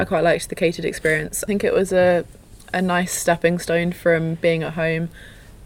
I 0.00 0.04
quite 0.04 0.22
liked 0.22 0.48
the 0.48 0.54
catered 0.54 0.84
experience. 0.84 1.42
I 1.42 1.48
think 1.48 1.64
it 1.64 1.74
was 1.74 1.92
a 1.92 2.24
a 2.72 2.80
nice 2.80 3.12
stepping 3.12 3.58
stone 3.58 3.90
from 3.90 4.36
being 4.36 4.62
at 4.62 4.74
home 4.74 5.08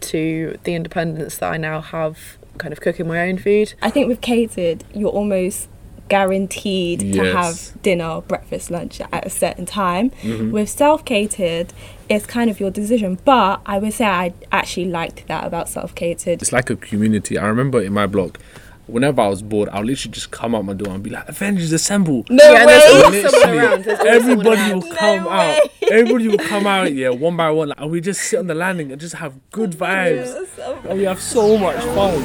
to 0.00 0.58
the 0.64 0.74
independence 0.74 1.36
that 1.36 1.52
I 1.52 1.58
now 1.58 1.82
have 1.82 2.38
kind 2.56 2.72
of 2.72 2.80
cooking 2.80 3.06
my 3.06 3.28
own 3.28 3.36
food. 3.36 3.74
I 3.82 3.90
think 3.90 4.08
with 4.08 4.22
catered, 4.22 4.84
you're 4.94 5.10
almost 5.10 5.68
guaranteed 6.08 7.12
to 7.12 7.32
have 7.34 7.82
dinner, 7.82 8.22
breakfast, 8.22 8.70
lunch 8.70 9.02
at 9.02 9.26
a 9.26 9.28
certain 9.28 9.66
time. 9.66 10.08
Mm-hmm. 10.22 10.50
With 10.50 10.70
self 10.70 11.04
catered, 11.04 11.74
it's 12.08 12.24
kind 12.24 12.48
of 12.48 12.58
your 12.58 12.70
decision. 12.70 13.18
But 13.26 13.60
I 13.66 13.78
would 13.78 13.92
say 13.92 14.06
I 14.06 14.32
actually 14.50 14.86
liked 14.86 15.26
that 15.28 15.44
about 15.44 15.68
self 15.68 15.94
catered. 15.94 16.40
It's 16.40 16.52
like 16.52 16.70
a 16.70 16.76
community. 16.76 17.36
I 17.36 17.46
remember 17.48 17.82
in 17.82 17.92
my 17.92 18.06
block, 18.06 18.38
whenever 18.86 19.20
I 19.20 19.28
was 19.28 19.42
bored, 19.42 19.68
I 19.70 19.78
would 19.78 19.86
literally 19.86 20.12
just 20.12 20.30
come 20.30 20.54
out 20.54 20.64
my 20.64 20.72
door 20.74 20.92
and 20.94 21.02
be 21.02 21.10
like, 21.10 21.28
Avengers 21.28 21.72
Assemble. 21.72 22.24
No 22.28 22.52
yeah, 22.52 22.66
way! 22.66 23.02
always 23.04 23.30
someone 23.30 23.58
around. 23.58 23.84
There's 23.84 24.00
always 24.00 24.22
someone 24.22 24.46
Everybody 24.46 24.74
will 24.74 24.94
come 24.96 25.24
No 25.24 25.30
out. 25.30 25.54
way. 25.54 25.70
Everybody 25.90 26.28
will 26.28 26.38
come 26.38 26.66
out, 26.66 26.92
yeah, 26.92 27.08
one 27.10 27.36
by 27.36 27.50
one. 27.50 27.72
And 27.72 27.90
we 27.90 28.00
just 28.00 28.22
sit 28.22 28.38
on 28.38 28.46
the 28.46 28.54
landing 28.54 28.92
and 28.92 29.00
just 29.00 29.14
have 29.16 29.34
good 29.50 29.70
vibes. 29.78 30.48
And 30.88 30.98
we 30.98 31.04
have 31.04 31.20
so 31.20 31.56
much 31.58 31.82
fun. 31.94 32.22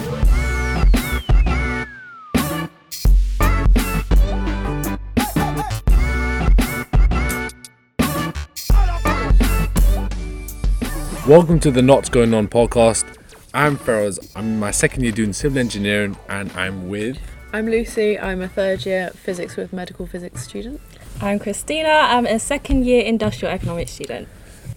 Welcome 11.27 11.59
to 11.61 11.71
the 11.71 11.81
Not 11.81 12.09
Going 12.11 12.33
On 12.33 12.47
podcast. 12.47 13.05
I'm 13.57 13.75
Feroz. 13.75 14.19
I'm 14.35 14.45
in 14.45 14.59
my 14.59 14.69
second 14.69 15.01
year 15.01 15.11
doing 15.11 15.33
civil 15.33 15.57
engineering 15.57 16.15
and 16.29 16.51
I'm 16.51 16.89
with 16.89 17.17
I'm 17.51 17.65
Lucy. 17.65 18.19
I'm 18.19 18.39
a 18.43 18.47
third 18.47 18.85
year 18.85 19.09
physics 19.15 19.57
with 19.57 19.73
medical 19.73 20.05
physics 20.05 20.43
student. 20.43 20.79
I'm 21.21 21.39
Kristina. 21.39 22.03
I'm 22.03 22.27
a 22.27 22.37
second 22.37 22.85
year 22.85 23.03
industrial 23.03 23.51
economics 23.51 23.93
student. 23.93 24.27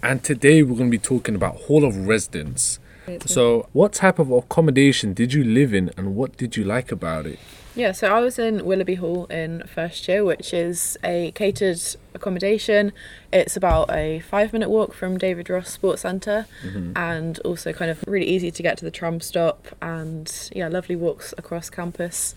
and 0.03 0.25
today 0.25 0.63
we're 0.63 0.79
going 0.79 0.91
to 0.91 0.99
be 0.99 0.99
talking 0.99 1.35
about 1.35 1.57
Hall 1.57 1.85
of 1.85 1.95
Residence. 2.09 2.79
So, 3.27 3.69
what 3.75 3.93
type 3.93 4.19
of 4.19 4.31
accommodation 4.31 5.13
did 5.13 5.35
you 5.35 5.45
live 5.45 5.75
in 5.75 5.91
and 5.99 6.17
what 6.17 6.39
did 6.39 6.57
you 6.57 6.65
like 6.65 6.91
about 6.91 7.27
it? 7.27 7.39
Yeah, 7.77 7.93
so 7.93 8.13
I 8.13 8.21
was 8.21 8.39
in 8.39 8.65
Willoughby 8.65 8.97
Hall 8.97 9.27
in 9.27 9.63
first 9.67 10.09
year, 10.09 10.25
which 10.25 10.53
is 10.53 10.99
a 11.05 11.31
catered 11.33 11.81
accommodation. 12.15 12.93
It's 13.33 13.57
about 13.57 13.91
a 13.93 14.21
five 14.21 14.53
minute 14.53 14.69
walk 14.69 14.93
from 14.93 15.19
David 15.19 15.49
Ross 15.49 15.71
Sports 15.71 16.03
Centre 16.03 16.47
mm-hmm. 16.65 16.93
and 16.97 17.39
also 17.41 17.73
kind 17.73 17.91
of 17.91 18.03
really 18.09 18.27
easy 18.27 18.51
to 18.51 18.63
get 18.63 18.77
to 18.79 18.85
the 18.85 18.91
tram 18.91 19.21
stop 19.21 19.69
and 19.81 20.51
yeah, 20.55 20.67
lovely 20.67 20.97
walks 20.97 21.33
across 21.39 21.71
campus 21.71 22.35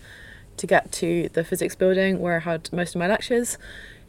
to 0.56 0.68
get 0.68 0.92
to 0.92 1.28
the 1.32 1.42
physics 1.42 1.74
building 1.74 2.20
where 2.20 2.36
I 2.36 2.40
had 2.40 2.72
most 2.72 2.94
of 2.94 3.00
my 3.00 3.08
lectures. 3.08 3.58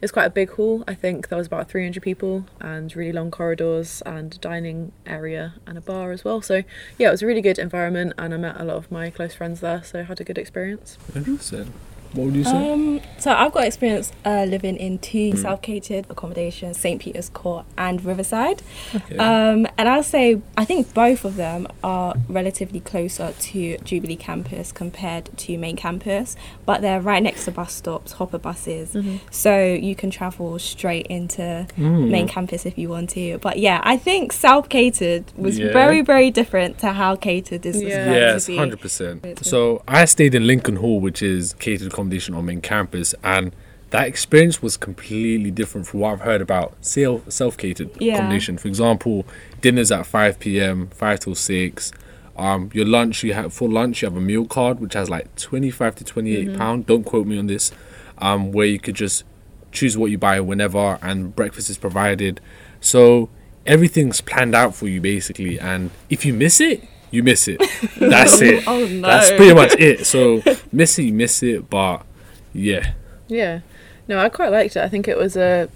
It's 0.02 0.12
quite 0.12 0.26
a 0.26 0.30
big 0.30 0.50
hall. 0.50 0.84
I 0.86 0.94
think 0.94 1.28
there 1.28 1.38
was 1.38 1.46
about 1.46 1.70
300 1.70 2.02
people 2.02 2.46
and 2.60 2.94
really 2.94 3.12
long 3.12 3.30
corridors 3.30 4.02
and 4.04 4.34
a 4.34 4.38
dining 4.38 4.92
area 5.06 5.54
and 5.66 5.78
a 5.78 5.80
bar 5.80 6.12
as 6.12 6.24
well. 6.24 6.42
So 6.42 6.62
yeah, 6.98 7.08
it 7.08 7.12
was 7.12 7.22
a 7.22 7.26
really 7.26 7.40
good 7.40 7.58
environment 7.58 8.12
and 8.18 8.34
I 8.34 8.36
met 8.36 8.60
a 8.60 8.64
lot 8.64 8.76
of 8.76 8.90
my 8.90 9.10
close 9.10 9.34
friends 9.34 9.60
there, 9.60 9.82
so 9.82 10.00
I 10.00 10.02
had 10.02 10.20
a 10.20 10.24
good 10.24 10.38
experience. 10.38 10.98
Interesting. 11.14 11.72
What 12.12 12.26
would 12.26 12.36
you 12.36 12.44
say? 12.44 12.72
Um, 12.72 13.00
so 13.18 13.32
I've 13.32 13.52
got 13.52 13.64
experience 13.64 14.12
uh, 14.24 14.44
living 14.48 14.76
in 14.76 14.98
two 14.98 15.30
Hmm. 15.32 15.36
self-catered 15.38 16.06
accommodations, 16.10 16.78
St 16.78 17.00
Peter's 17.00 17.28
Court 17.28 17.64
and 17.76 18.04
Riverside. 18.04 18.62
Okay. 18.94 19.16
Um, 19.16 19.66
and 19.78 19.88
I'll 19.88 20.02
say 20.02 20.40
I 20.56 20.64
think 20.64 20.92
both 20.94 21.24
of 21.24 21.36
them 21.36 21.66
are 21.82 22.14
relatively 22.28 22.80
closer 22.80 23.32
to 23.38 23.78
Jubilee 23.78 24.16
campus 24.16 24.72
compared 24.72 25.36
to 25.38 25.58
main 25.58 25.76
campus, 25.76 26.36
but 26.64 26.80
they're 26.80 27.00
right 27.00 27.22
next 27.22 27.44
to 27.46 27.50
bus 27.50 27.72
stops, 27.72 28.12
hopper 28.12 28.38
buses, 28.38 28.96
so 29.30 29.64
you 29.64 29.94
can 29.94 30.10
travel 30.10 30.58
straight 30.58 31.06
into 31.08 31.66
Mm. 31.78 32.08
main 32.10 32.28
campus 32.28 32.64
if 32.66 32.78
you 32.78 32.88
want 32.88 33.10
to. 33.10 33.38
But 33.38 33.58
yeah, 33.58 33.80
I 33.84 33.96
think 33.96 34.32
self-catered 34.32 35.24
was 35.36 35.58
Yeah. 35.58 35.72
very 35.72 36.00
very 36.02 36.30
different 36.30 36.78
to 36.78 36.92
how 36.92 37.16
catered 37.16 37.64
is 37.66 37.76
Yeah. 37.82 37.88
described 37.88 38.10
Yes, 38.12 38.44
to 38.46 38.52
be. 38.52 38.56
hundred 38.56 38.80
percent. 38.80 39.44
So 39.44 39.82
I 39.88 40.04
stayed 40.06 40.34
in 40.34 40.46
Lincoln 40.46 40.76
Hall, 40.76 41.00
which 41.00 41.22
is 41.22 41.52
catered 41.54 41.88
accommodation 41.88 42.05
on 42.34 42.44
main 42.44 42.60
campus, 42.60 43.14
and 43.22 43.54
that 43.90 44.06
experience 44.08 44.60
was 44.60 44.76
completely 44.76 45.50
different 45.50 45.86
from 45.86 46.00
what 46.00 46.12
I've 46.12 46.20
heard 46.20 46.40
about 46.40 46.74
self 46.84 47.30
self 47.30 47.56
catered 47.56 47.90
Yeah. 48.00 48.14
accommodation. 48.14 48.58
For 48.58 48.68
example, 48.68 49.26
dinners 49.60 49.92
at 49.92 50.06
five 50.06 50.38
p.m., 50.38 50.88
five 50.88 51.20
till 51.20 51.34
six. 51.34 51.92
Um, 52.36 52.68
your 52.74 52.84
lunch 52.84 53.22
you 53.22 53.32
have 53.32 53.54
for 53.54 53.66
lunch 53.68 54.02
you 54.02 54.08
have 54.08 54.16
a 54.16 54.20
meal 54.20 54.44
card 54.44 54.78
which 54.78 54.92
has 54.92 55.08
like 55.08 55.34
twenty 55.36 55.70
five 55.70 55.94
to 55.96 56.04
twenty 56.04 56.54
pound. 56.56 56.86
Don't 56.86 57.04
quote 57.04 57.26
me 57.26 57.38
on 57.38 57.46
this. 57.46 57.72
Um, 58.18 58.52
where 58.52 58.66
you 58.66 58.78
could 58.78 58.94
just 58.94 59.24
choose 59.72 59.96
what 59.96 60.10
you 60.10 60.18
buy 60.18 60.40
whenever, 60.40 60.98
and 61.02 61.34
breakfast 61.36 61.70
is 61.70 61.78
provided. 61.78 62.40
So 62.80 63.28
everything's 63.66 64.20
planned 64.20 64.54
out 64.54 64.74
for 64.74 64.86
you 64.88 65.00
basically, 65.00 65.58
and 65.58 65.90
if 66.10 66.24
you 66.26 66.32
miss 66.34 66.60
it, 66.60 66.84
you 67.16 67.22
miss 67.22 67.48
it. 67.48 67.58
That's 67.98 68.40
it. 68.40 68.64
Oh 68.66 68.86
no. 68.86 69.00
That's 69.08 69.30
pretty 69.30 69.54
much 69.54 69.74
it. 69.78 70.06
So 70.06 70.42
miss 70.72 70.98
it, 70.98 71.04
you 71.04 71.12
miss 71.12 71.42
it, 71.42 71.68
but 71.70 72.04
yeah. 72.52 72.92
Yeah. 73.28 73.60
No, 74.08 74.18
I 74.18 74.28
quite 74.28 74.52
liked 74.52 74.76
it. 74.76 74.82
I 74.82 74.88
think 74.88 75.08
it 75.08 75.16
was 75.16 75.36
a 75.36 75.68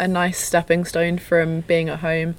a 0.00 0.06
nice 0.06 0.38
stepping 0.38 0.84
stone 0.84 1.18
from 1.18 1.62
being 1.62 1.88
at 1.88 2.00
home 2.00 2.34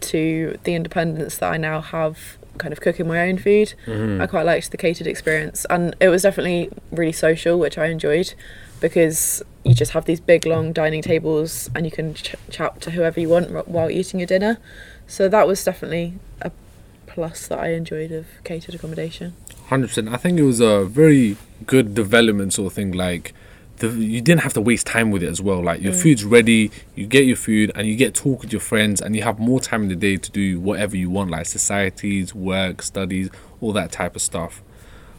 to 0.00 0.58
the 0.64 0.74
independence 0.74 1.36
that 1.38 1.52
I 1.52 1.56
now 1.56 1.80
have 1.80 2.36
kind 2.58 2.72
of 2.72 2.80
cooking 2.80 3.06
my 3.06 3.28
own 3.28 3.38
food. 3.38 3.74
Mm-hmm. 3.86 4.20
I 4.22 4.26
quite 4.26 4.46
liked 4.46 4.70
the 4.70 4.76
catered 4.76 5.06
experience 5.06 5.66
and 5.68 5.94
it 6.00 6.08
was 6.08 6.22
definitely 6.22 6.70
really 6.90 7.12
social, 7.12 7.58
which 7.58 7.76
I 7.78 7.86
enjoyed 7.86 8.34
because 8.80 9.42
you 9.64 9.74
just 9.74 9.92
have 9.92 10.04
these 10.04 10.20
big 10.20 10.46
long 10.46 10.72
dining 10.72 11.02
tables 11.02 11.70
and 11.74 11.84
you 11.84 11.92
can 11.92 12.14
ch- 12.14 12.34
chat 12.50 12.80
to 12.82 12.90
whoever 12.92 13.20
you 13.20 13.28
want 13.28 13.50
wh- 13.50 13.68
while 13.68 13.90
eating 13.90 14.20
your 14.20 14.26
dinner. 14.26 14.58
So 15.06 15.28
that 15.28 15.46
was 15.46 15.62
definitely 15.64 16.14
a 16.42 16.50
plus 17.16 17.46
that 17.46 17.58
I 17.58 17.68
enjoyed 17.68 18.12
of 18.12 18.26
catered 18.44 18.74
accommodation. 18.74 19.32
Hundred 19.68 19.86
percent. 19.88 20.10
I 20.10 20.18
think 20.18 20.38
it 20.38 20.42
was 20.42 20.60
a 20.60 20.84
very 20.84 21.38
good 21.64 21.94
development 21.94 22.52
sort 22.52 22.66
of 22.66 22.74
thing. 22.74 22.92
Like, 22.92 23.32
the, 23.78 23.88
you 23.88 24.20
didn't 24.20 24.42
have 24.42 24.52
to 24.52 24.60
waste 24.60 24.86
time 24.86 25.10
with 25.10 25.22
it 25.22 25.30
as 25.30 25.40
well. 25.40 25.62
Like, 25.62 25.80
your 25.80 25.94
mm. 25.94 26.02
food's 26.02 26.24
ready, 26.26 26.70
you 26.94 27.06
get 27.06 27.24
your 27.24 27.36
food, 27.36 27.72
and 27.74 27.88
you 27.88 27.96
get 27.96 28.14
to 28.14 28.22
talk 28.22 28.42
with 28.42 28.52
your 28.52 28.60
friends, 28.60 29.00
and 29.00 29.16
you 29.16 29.22
have 29.22 29.38
more 29.38 29.60
time 29.60 29.84
in 29.84 29.88
the 29.88 29.96
day 29.96 30.18
to 30.18 30.30
do 30.30 30.60
whatever 30.60 30.94
you 30.94 31.08
want, 31.08 31.30
like 31.30 31.46
societies, 31.46 32.34
work, 32.34 32.82
studies, 32.82 33.30
all 33.62 33.72
that 33.72 33.92
type 33.92 34.14
of 34.14 34.20
stuff. 34.20 34.60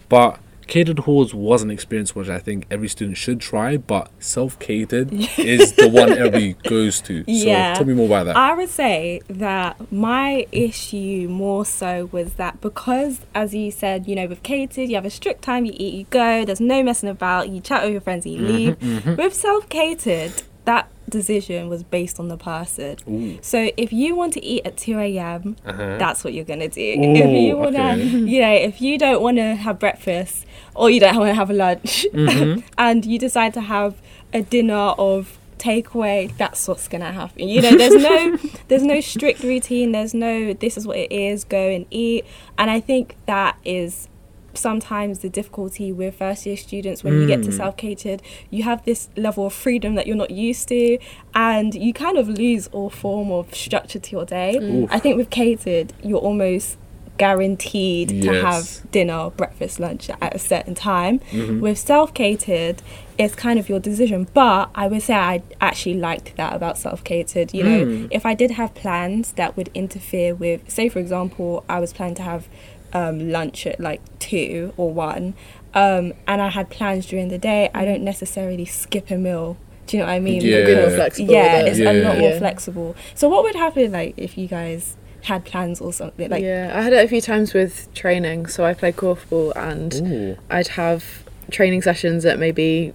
But 0.07 0.39
catered 0.67 0.99
halls 0.99 1.33
was 1.33 1.63
an 1.63 1.71
experience 1.71 2.13
which 2.15 2.29
I 2.29 2.39
think 2.39 2.65
every 2.69 2.87
student 2.87 3.17
should 3.17 3.39
try. 3.39 3.77
But 3.77 4.09
self 4.19 4.57
catered 4.59 5.09
is 5.37 5.73
the 5.73 5.87
one 5.89 6.11
everybody 6.11 6.53
goes 6.63 7.01
to. 7.01 7.23
So 7.23 7.31
Yeah. 7.31 7.73
tell 7.75 7.85
me 7.85 7.93
more 7.93 8.05
about 8.07 8.25
that. 8.25 8.35
I 8.37 8.53
would 8.53 8.69
say 8.69 9.21
that 9.29 9.91
my 9.91 10.45
issue 10.51 11.27
more 11.29 11.65
so 11.65 12.09
was 12.11 12.33
that 12.33 12.61
because, 12.61 13.19
as 13.33 13.53
you 13.53 13.71
said, 13.71 14.07
you 14.07 14.15
know, 14.15 14.27
with 14.27 14.43
catered, 14.43 14.89
you 14.89 14.95
have 14.95 15.05
a 15.05 15.09
strict 15.09 15.41
time, 15.41 15.65
you 15.65 15.73
eat, 15.75 15.93
you 15.93 16.05
go, 16.09 16.45
there's 16.45 16.61
no 16.61 16.83
messing 16.83 17.09
about, 17.09 17.49
you 17.49 17.61
chat 17.61 17.83
with 17.83 17.91
your 17.93 18.01
friends, 18.01 18.25
you 18.25 18.39
leave. 18.39 19.17
With 19.17 19.33
self 19.33 19.69
catered, 19.69 20.33
that 20.65 20.89
decision 21.09 21.69
was 21.69 21.83
based 21.83 22.19
on 22.19 22.27
the 22.27 22.35
person. 22.37 22.97
Ooh. 23.09 23.37
So 23.41 23.69
if 23.77 23.93
you 23.93 24.13
want 24.15 24.33
to 24.33 24.43
eat 24.43 24.63
at 24.65 24.75
2 24.75 24.99
a.m., 24.99 25.55
Uh-huh. 25.65 25.97
that's 25.97 26.25
what 26.25 26.33
you're 26.33 26.43
going 26.43 26.59
to 26.59 26.67
do. 26.67 26.81
Ooh, 26.81 27.15
if 27.15 27.41
you 27.41 27.55
want 27.55 27.75
to, 27.77 27.91
okay. 27.93 28.01
you 28.03 28.41
know, 28.41 28.51
if 28.53 28.81
you 28.81 28.97
don't 28.97 29.21
want 29.21 29.37
to 29.37 29.55
have 29.55 29.79
breakfast 29.79 30.45
or 30.77 30.89
you 30.89 30.99
don't 30.99 31.15
want 31.17 31.29
to 31.29 31.33
have 31.35 31.49
a 31.49 31.53
lunch 31.53 32.05
Mm-hmm. 32.13 32.59
and 32.77 33.05
you 33.05 33.17
decide 33.19 33.53
to 33.55 33.61
have 33.61 34.01
a 34.33 34.41
dinner 34.41 34.93
of 34.97 35.37
takeaway 35.57 36.35
that's 36.37 36.67
what's 36.67 36.87
gonna 36.87 37.11
happen 37.11 37.47
you 37.47 37.59
know 37.61 37.75
there's 37.75 37.95
no 37.95 38.37
there's 38.67 38.83
no 38.83 39.01
strict 39.01 39.41
routine 39.41 39.91
there's 39.91 40.13
no 40.13 40.53
this 40.53 40.77
is 40.77 40.85
what 40.85 40.95
it 40.97 41.11
is 41.11 41.43
go 41.43 41.57
and 41.69 41.85
eat 41.89 42.23
and 42.59 42.69
i 42.69 42.79
think 42.79 43.15
that 43.25 43.57
is 43.65 44.07
sometimes 44.53 45.19
the 45.19 45.29
difficulty 45.29 45.91
with 45.91 46.15
first 46.15 46.45
year 46.45 46.57
students 46.57 47.03
when 47.03 47.13
you 47.21 47.27
get 47.27 47.41
to 47.43 47.49
Mm. 47.49 47.57
self-catered 47.57 48.21
you 48.49 48.63
have 48.63 48.83
this 48.85 49.09
level 49.15 49.45
of 49.47 49.53
freedom 49.53 49.95
that 49.95 50.05
you're 50.07 50.15
not 50.15 50.31
used 50.31 50.67
to 50.69 50.97
and 51.35 51.73
you 51.75 51.91
kind 51.93 52.17
of 52.17 52.27
lose 52.27 52.67
all 52.67 52.89
form 52.89 53.31
of 53.31 53.53
structure 53.53 53.99
to 53.99 54.11
your 54.11 54.25
day 54.25 54.57
Oof. 54.61 54.89
i 54.91 54.99
think 54.99 55.15
with 55.17 55.29
catered 55.29 55.93
you're 56.03 56.19
almost 56.19 56.77
guaranteed 57.17 58.21
to 58.23 58.41
have 58.41 58.89
dinner 58.91 59.29
breakfast 59.31 59.79
lunch 59.79 60.09
at 60.09 60.35
a 60.35 60.39
certain 60.39 60.75
time 60.75 61.19
Mm-hmm. 61.31 61.59
with 61.59 61.77
self-catered 61.77 62.81
it's 63.17 63.33
kind 63.35 63.57
of 63.59 63.67
your 63.69 63.79
decision 63.79 64.27
but 64.33 64.69
i 64.75 64.87
would 64.87 65.01
say 65.01 65.13
i 65.15 65.41
actually 65.61 65.95
liked 65.95 66.35
that 66.37 66.53
about 66.55 66.77
self-catered 66.77 67.53
you 67.53 67.63
know 67.63 67.85
Mm. 67.85 68.07
if 68.11 68.25
i 68.25 68.33
did 68.33 68.51
have 68.51 68.73
plans 68.75 69.31
that 69.33 69.55
would 69.57 69.69
interfere 69.73 70.33
with 70.35 70.69
say 70.69 70.89
for 70.89 70.99
example 70.99 71.63
i 71.69 71.79
was 71.79 71.93
planning 71.93 72.15
to 72.15 72.21
have 72.23 72.47
um, 72.93 73.29
lunch 73.31 73.65
at 73.67 73.79
like 73.79 74.01
two 74.19 74.73
or 74.77 74.91
one 74.93 75.33
um, 75.73 76.13
and 76.27 76.41
i 76.41 76.49
had 76.49 76.69
plans 76.69 77.05
during 77.05 77.27
the 77.29 77.37
day 77.37 77.69
i 77.73 77.85
don't 77.85 78.03
necessarily 78.03 78.65
skip 78.65 79.09
a 79.11 79.17
meal 79.17 79.57
do 79.85 79.97
you 79.97 80.03
know 80.03 80.07
what 80.07 80.13
i 80.13 80.19
mean 80.19 80.41
Yeah. 80.41 80.65
Be 80.65 80.75
more 80.75 80.83
Yeah. 80.89 80.95
flexible 80.95 81.33
yeah 81.33 81.57
it's 81.69 81.79
it. 81.79 81.87
a 81.87 81.93
lot 81.93 82.17
more 82.17 82.29
Yeah. 82.31 82.39
flexible 82.39 82.95
so 83.15 83.29
what 83.29 83.43
would 83.43 83.55
happen 83.55 83.91
like 83.91 84.13
if 84.17 84.37
you 84.37 84.47
guys 84.47 84.96
had 85.27 85.45
plans 85.45 85.79
or 85.79 85.93
something 85.93 86.29
like 86.29 86.43
yeah, 86.43 86.73
I 86.75 86.81
had 86.81 86.93
it 86.93 87.05
a 87.05 87.07
few 87.07 87.21
times 87.21 87.53
with 87.53 87.93
training. 87.93 88.47
So 88.47 88.65
I 88.65 88.73
play 88.73 88.91
korfball 88.91 89.53
and 89.55 89.93
Ooh. 89.95 90.37
I'd 90.49 90.69
have 90.69 91.23
training 91.51 91.81
sessions 91.81 92.25
at 92.25 92.39
maybe 92.39 92.93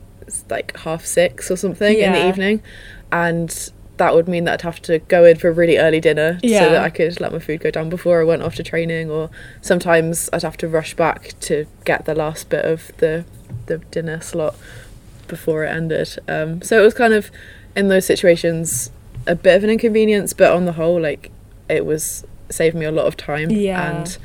like 0.50 0.76
half 0.78 1.04
six 1.06 1.50
or 1.50 1.56
something 1.56 1.98
in 1.98 2.12
the 2.12 2.28
evening. 2.28 2.62
and 3.10 3.70
that 3.98 4.14
would 4.14 4.26
mean 4.26 4.44
that 4.44 4.54
I'd 4.54 4.62
have 4.62 4.80
to 4.82 4.98
go 5.00 5.24
in 5.24 5.36
for 5.36 5.48
a 5.48 5.52
really 5.52 5.76
early 5.78 6.00
dinner 6.00 6.38
Yeah. 6.42 6.60
so 6.64 6.70
that 6.70 6.82
I 6.82 6.90
could 6.90 7.20
let 7.20 7.30
my 7.30 7.38
food 7.38 7.60
go 7.60 7.70
down 7.70 7.88
before 7.90 8.20
I 8.20 8.24
went 8.24 8.42
off 8.42 8.54
to 8.56 8.62
training, 8.62 9.10
or 9.10 9.30
sometimes 9.60 10.28
I'd 10.32 10.42
have 10.42 10.56
to 10.58 10.68
rush 10.68 10.94
back 10.94 11.34
to 11.40 11.66
get 11.84 12.04
the 12.06 12.14
last 12.14 12.48
bit 12.48 12.64
of 12.64 12.90
the 12.98 13.24
the 13.66 13.78
dinner 13.78 14.20
slot 14.20 14.56
before 15.28 15.64
it 15.64 15.68
ended. 15.68 16.18
Um, 16.26 16.62
so 16.62 16.80
it 16.80 16.84
was 16.84 16.94
kind 16.94 17.12
of 17.12 17.30
in 17.76 17.88
those 17.88 18.06
situations 18.06 18.90
a 19.26 19.34
bit 19.36 19.54
of 19.56 19.62
an 19.62 19.70
inconvenience, 19.70 20.32
but 20.32 20.50
on 20.52 20.64
the 20.64 20.72
whole, 20.72 21.00
like 21.00 21.30
it 21.72 21.86
was 21.86 22.24
saved 22.50 22.76
me 22.76 22.84
a 22.84 22.92
lot 22.92 23.06
of 23.06 23.16
time 23.16 23.50
Yeah. 23.50 24.00
and 24.00 24.18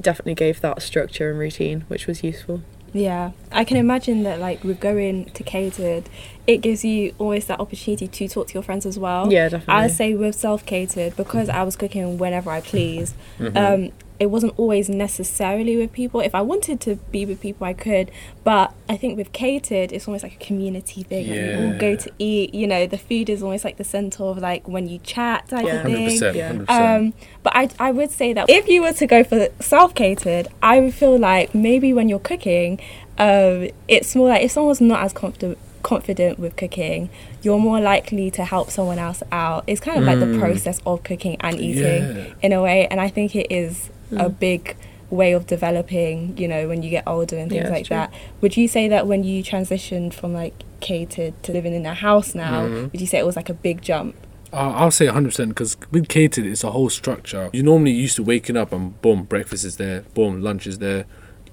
definitely 0.00 0.34
gave 0.34 0.60
that 0.60 0.82
structure 0.82 1.30
and 1.30 1.38
routine, 1.38 1.84
which 1.88 2.06
was 2.06 2.22
useful. 2.24 2.62
Yeah, 2.94 3.30
I 3.50 3.64
can 3.64 3.78
imagine 3.78 4.22
that 4.24 4.38
like 4.38 4.64
with 4.64 4.78
going 4.78 5.26
to 5.26 5.42
catered, 5.42 6.10
it 6.46 6.58
gives 6.58 6.84
you 6.84 7.14
always 7.18 7.46
that 7.46 7.58
opportunity 7.58 8.06
to 8.06 8.28
talk 8.28 8.48
to 8.48 8.54
your 8.54 8.62
friends 8.62 8.84
as 8.84 8.98
well. 8.98 9.32
Yeah, 9.32 9.48
definitely. 9.48 9.74
I'd 9.84 9.92
say 9.92 10.14
with 10.14 10.34
self 10.34 10.66
catered 10.66 11.16
because 11.16 11.48
I 11.48 11.62
was 11.62 11.74
cooking 11.76 12.18
whenever 12.18 12.50
I 12.50 12.60
please. 12.60 13.14
Mm-hmm. 13.38 13.56
Um, 13.56 13.92
it 14.22 14.30
wasn't 14.30 14.52
always 14.58 14.88
necessarily 14.88 15.76
with 15.76 15.92
people. 15.92 16.20
If 16.20 16.34
I 16.34 16.40
wanted 16.42 16.80
to 16.82 16.96
be 17.10 17.26
with 17.26 17.40
people, 17.40 17.66
I 17.66 17.72
could. 17.74 18.10
But 18.44 18.72
I 18.88 18.96
think 18.96 19.16
with 19.16 19.32
catered, 19.32 19.92
it's 19.92 20.06
almost 20.08 20.22
like 20.22 20.34
a 20.40 20.44
community 20.44 21.02
thing. 21.02 21.28
Like, 21.28 21.58
we 21.58 21.66
all 21.66 21.78
go 21.78 21.96
to 21.96 22.10
eat. 22.18 22.54
You 22.54 22.66
know, 22.66 22.86
the 22.86 22.98
food 22.98 23.28
is 23.28 23.42
almost 23.42 23.64
like 23.64 23.76
the 23.76 23.84
center 23.84 24.22
of 24.24 24.38
like 24.38 24.66
when 24.68 24.88
you 24.88 24.98
chat 25.00 25.48
type 25.48 25.66
Yeah. 25.66 25.74
of 25.74 25.82
Hundred 25.82 25.96
thing. 25.96 26.06
percent, 26.10 26.36
Yeah. 26.36 26.46
hundred 26.48 26.66
percent. 26.68 27.14
Um, 27.16 27.26
but 27.42 27.52
I, 27.56 27.68
I 27.78 27.90
would 27.92 28.10
say 28.10 28.32
that 28.32 28.48
if 28.48 28.68
you 28.68 28.82
were 28.82 28.92
to 28.92 29.06
go 29.06 29.24
for 29.24 29.48
self 29.60 29.94
catered, 29.94 30.48
I 30.62 30.80
would 30.80 30.94
feel 30.94 31.18
like 31.18 31.54
maybe 31.54 31.92
when 31.92 32.08
you're 32.08 32.18
cooking, 32.18 32.80
um, 33.18 33.68
it's 33.88 34.14
more 34.16 34.28
like 34.28 34.42
if 34.42 34.52
someone's 34.52 34.80
not 34.80 35.02
as 35.04 35.12
confident 35.12 35.58
confident 35.82 36.38
with 36.38 36.54
cooking, 36.54 37.10
you're 37.42 37.58
more 37.58 37.80
likely 37.80 38.30
to 38.30 38.44
help 38.44 38.70
someone 38.70 39.00
else 39.00 39.20
out. 39.32 39.64
It's 39.66 39.80
kind 39.80 39.98
of 39.98 40.04
like 40.04 40.20
the 40.20 40.26
Mm. 40.26 40.38
process 40.38 40.78
of 40.86 41.02
cooking 41.02 41.36
and 41.40 41.58
eating 41.58 41.82
Yeah. 42.16 42.24
in 42.40 42.52
a 42.52 42.62
way, 42.62 42.86
and 42.88 43.00
I 43.00 43.08
think 43.08 43.34
it 43.34 43.48
is 43.50 43.90
a 44.12 44.30
Mm. 44.30 44.38
big 44.38 44.76
way 45.10 45.32
of 45.32 45.46
developing. 45.46 46.34
You 46.36 46.48
know, 46.48 46.68
when 46.68 46.82
you 46.82 46.90
get 46.90 47.04
older 47.06 47.36
and 47.36 47.50
things 47.50 47.62
it's 47.64 47.70
like 47.70 47.86
true. 47.86 47.96
that. 47.96 48.12
Would 48.40 48.56
you 48.56 48.66
say 48.68 48.88
that 48.88 49.06
when 49.06 49.24
you 49.24 49.42
transitioned 49.42 50.12
from 50.14 50.32
like 50.32 50.54
catered 50.80 51.40
to 51.44 51.52
living 51.52 51.74
in 51.74 51.84
a 51.86 51.94
house 51.94 52.34
now, 52.34 52.62
Mhm. 52.66 52.92
would 52.92 53.00
you 53.00 53.06
say 53.06 53.18
it 53.18 53.26
was 53.26 53.36
like 53.36 53.48
a 53.50 53.54
big 53.54 53.82
jump? 53.82 54.14
Uh, 54.52 54.72
I'll 54.76 54.90
say 54.90 55.06
100% 55.06 55.48
because 55.50 55.76
with 55.90 56.08
catered, 56.08 56.44
it's 56.44 56.62
a 56.64 56.70
whole 56.70 56.90
structure. 56.90 57.48
You 57.52 57.62
normally 57.62 57.92
used 57.92 58.16
to 58.16 58.22
waking 58.22 58.56
up 58.56 58.72
and 58.72 59.00
boom, 59.00 59.22
breakfast 59.24 59.64
is 59.64 59.76
there, 59.76 60.02
boom, 60.14 60.42
lunch 60.42 60.66
is 60.66 60.78
there, 60.78 61.04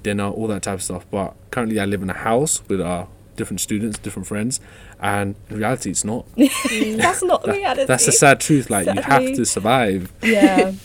dinner, 0.03 0.27
all 0.29 0.47
that 0.47 0.63
type 0.63 0.75
of 0.75 0.83
stuff. 0.83 1.05
But 1.11 1.33
currently, 1.51 1.79
I 1.79 1.85
live 1.85 2.01
in 2.01 2.09
a 2.09 2.13
house 2.13 2.61
with 2.67 2.81
uh, 2.81 3.05
different 3.37 3.61
students, 3.61 3.97
different 3.99 4.27
friends, 4.27 4.59
and 5.01 5.35
in 5.49 5.57
reality, 5.57 5.91
it's 5.91 6.03
not. 6.03 6.25
That's 6.35 7.23
not 7.23 7.47
reality. 7.47 7.85
That's 7.85 8.05
the 8.05 8.11
sad 8.11 8.41
truth. 8.41 8.69
Like, 8.69 8.87
you 8.93 9.01
have 9.01 9.33
to 9.33 9.45
survive. 9.45 10.11
Yeah. 10.21 10.71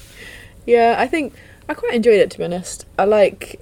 Yeah, 0.66 0.94
I 0.98 1.06
think 1.06 1.34
I 1.68 1.74
quite 1.74 1.94
enjoyed 1.94 2.20
it 2.20 2.30
to 2.32 2.38
be 2.38 2.44
honest. 2.44 2.86
I 2.98 3.04
like 3.04 3.60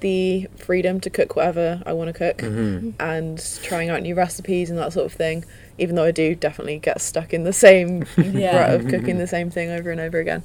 the 0.00 0.46
freedom 0.56 0.98
to 1.00 1.10
cook 1.10 1.36
whatever 1.36 1.82
I 1.84 1.92
want 1.92 2.08
to 2.08 2.14
cook 2.14 2.38
Mm-hmm. 2.38 2.90
and 3.00 3.58
trying 3.62 3.90
out 3.90 4.00
new 4.02 4.14
recipes 4.14 4.70
and 4.70 4.78
that 4.78 4.92
sort 4.92 5.06
of 5.06 5.12
thing. 5.12 5.44
Even 5.78 5.94
though 5.96 6.04
I 6.04 6.10
do 6.10 6.34
definitely 6.34 6.78
get 6.78 7.00
stuck 7.00 7.32
in 7.34 7.44
the 7.44 7.52
same 7.52 8.04
Yeah. 8.16 8.56
rut 8.60 8.74
of 8.80 8.88
cooking 8.88 9.18
the 9.18 9.26
same 9.26 9.50
thing 9.50 9.70
over 9.70 9.90
and 9.90 10.00
over 10.00 10.18
again. 10.18 10.42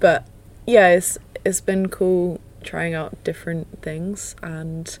But 0.00 0.26
yeah, 0.66 0.88
it's 0.88 1.16
it's 1.44 1.60
been 1.60 1.88
cool 1.88 2.40
trying 2.62 2.92
out 2.92 3.22
different 3.24 3.80
things 3.82 4.34
and 4.42 4.98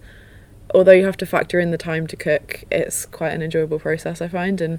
although 0.74 0.92
you 0.92 1.04
have 1.04 1.16
to 1.18 1.26
factor 1.26 1.58
in 1.58 1.70
the 1.70 1.78
time 1.78 2.06
to 2.06 2.16
cook, 2.16 2.64
it's 2.70 3.04
quite 3.06 3.32
an 3.32 3.42
enjoyable 3.42 3.78
process 3.78 4.20
I 4.22 4.28
find 4.28 4.60
and 4.60 4.78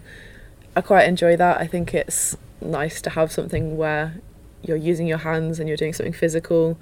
I 0.75 0.82
quite 0.82 1.08
enjoy 1.08 1.36
that. 1.36 1.60
I 1.60 1.68
think 1.68 1.94
it's 1.94 2.38
nice 2.62 3.02
to 3.02 3.10
have 3.12 3.32
something 3.32 3.75
where 3.78 4.22
you're 4.64 4.78
using 4.78 5.08
your 5.08 5.20
hands 5.20 5.60
and 5.60 5.68
you're 5.68 5.78
doing 5.78 5.94
something 5.94 6.14
physical 6.14 6.80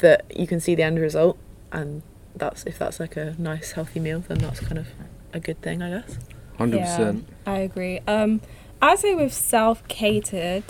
that 0.00 0.24
you 0.36 0.46
can 0.46 0.60
see 0.60 0.74
the 0.74 0.82
end 0.82 0.98
result 0.98 1.38
and 1.72 2.02
that's 2.34 2.64
if 2.64 2.78
that's 2.78 3.00
like 3.00 3.16
a 3.16 3.34
nice 3.38 3.72
healthy 3.72 4.00
meal 4.00 4.20
then 4.28 4.38
that's 4.38 4.60
kind 4.60 4.78
of 4.78 4.88
a 5.32 5.40
good 5.40 5.60
thing 5.62 5.82
I 5.82 5.90
guess. 5.90 6.18
100%. 6.58 7.24
I 7.46 7.58
agree. 7.58 8.00
Um, 8.06 8.40
I'd 8.82 8.98
say 8.98 9.14
with 9.14 9.32
self 9.32 9.86
catered, 9.88 10.64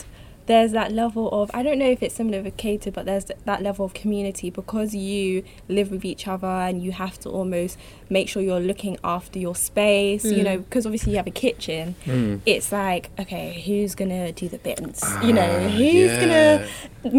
there's 0.51 0.73
that 0.73 0.91
level 0.91 1.31
of 1.31 1.49
I 1.55 1.63
don't 1.63 1.79
know 1.79 1.91
if 1.97 2.03
it's 2.03 2.17
similar 2.17 2.43
with 2.43 2.57
Cater, 2.57 2.91
but 2.91 3.05
there's 3.07 3.27
that 3.45 3.63
level 3.63 3.85
of 3.85 3.95
community 3.95 4.51
because 4.51 4.95
you 4.95 5.45
live 5.69 5.89
with 5.93 6.05
each 6.05 6.27
other 6.27 6.49
and 6.69 6.83
you 6.83 6.91
have 6.93 7.17
to 7.21 7.29
almost 7.31 7.79
make 8.17 8.29
sure 8.29 8.43
you're 8.43 8.59
looking 8.73 8.97
after 9.05 9.39
your 9.39 9.55
space. 9.55 10.25
You 10.25 10.41
Mm. 10.43 10.45
know, 10.49 10.59
because 10.59 10.85
obviously 10.87 11.13
you 11.13 11.19
have 11.19 11.29
a 11.29 11.31
kitchen. 11.47 11.95
Mm. 12.05 12.41
It's 12.47 12.73
like 12.73 13.11
okay, 13.23 13.63
who's 13.65 13.95
gonna 13.95 14.33
do 14.33 14.49
the 14.49 14.59
bins? 14.59 14.99
you 15.23 15.33
know, 15.33 15.53
Ah, 15.67 15.69
who's 15.79 16.13
yeah. 16.13 16.21
gonna 16.23 16.67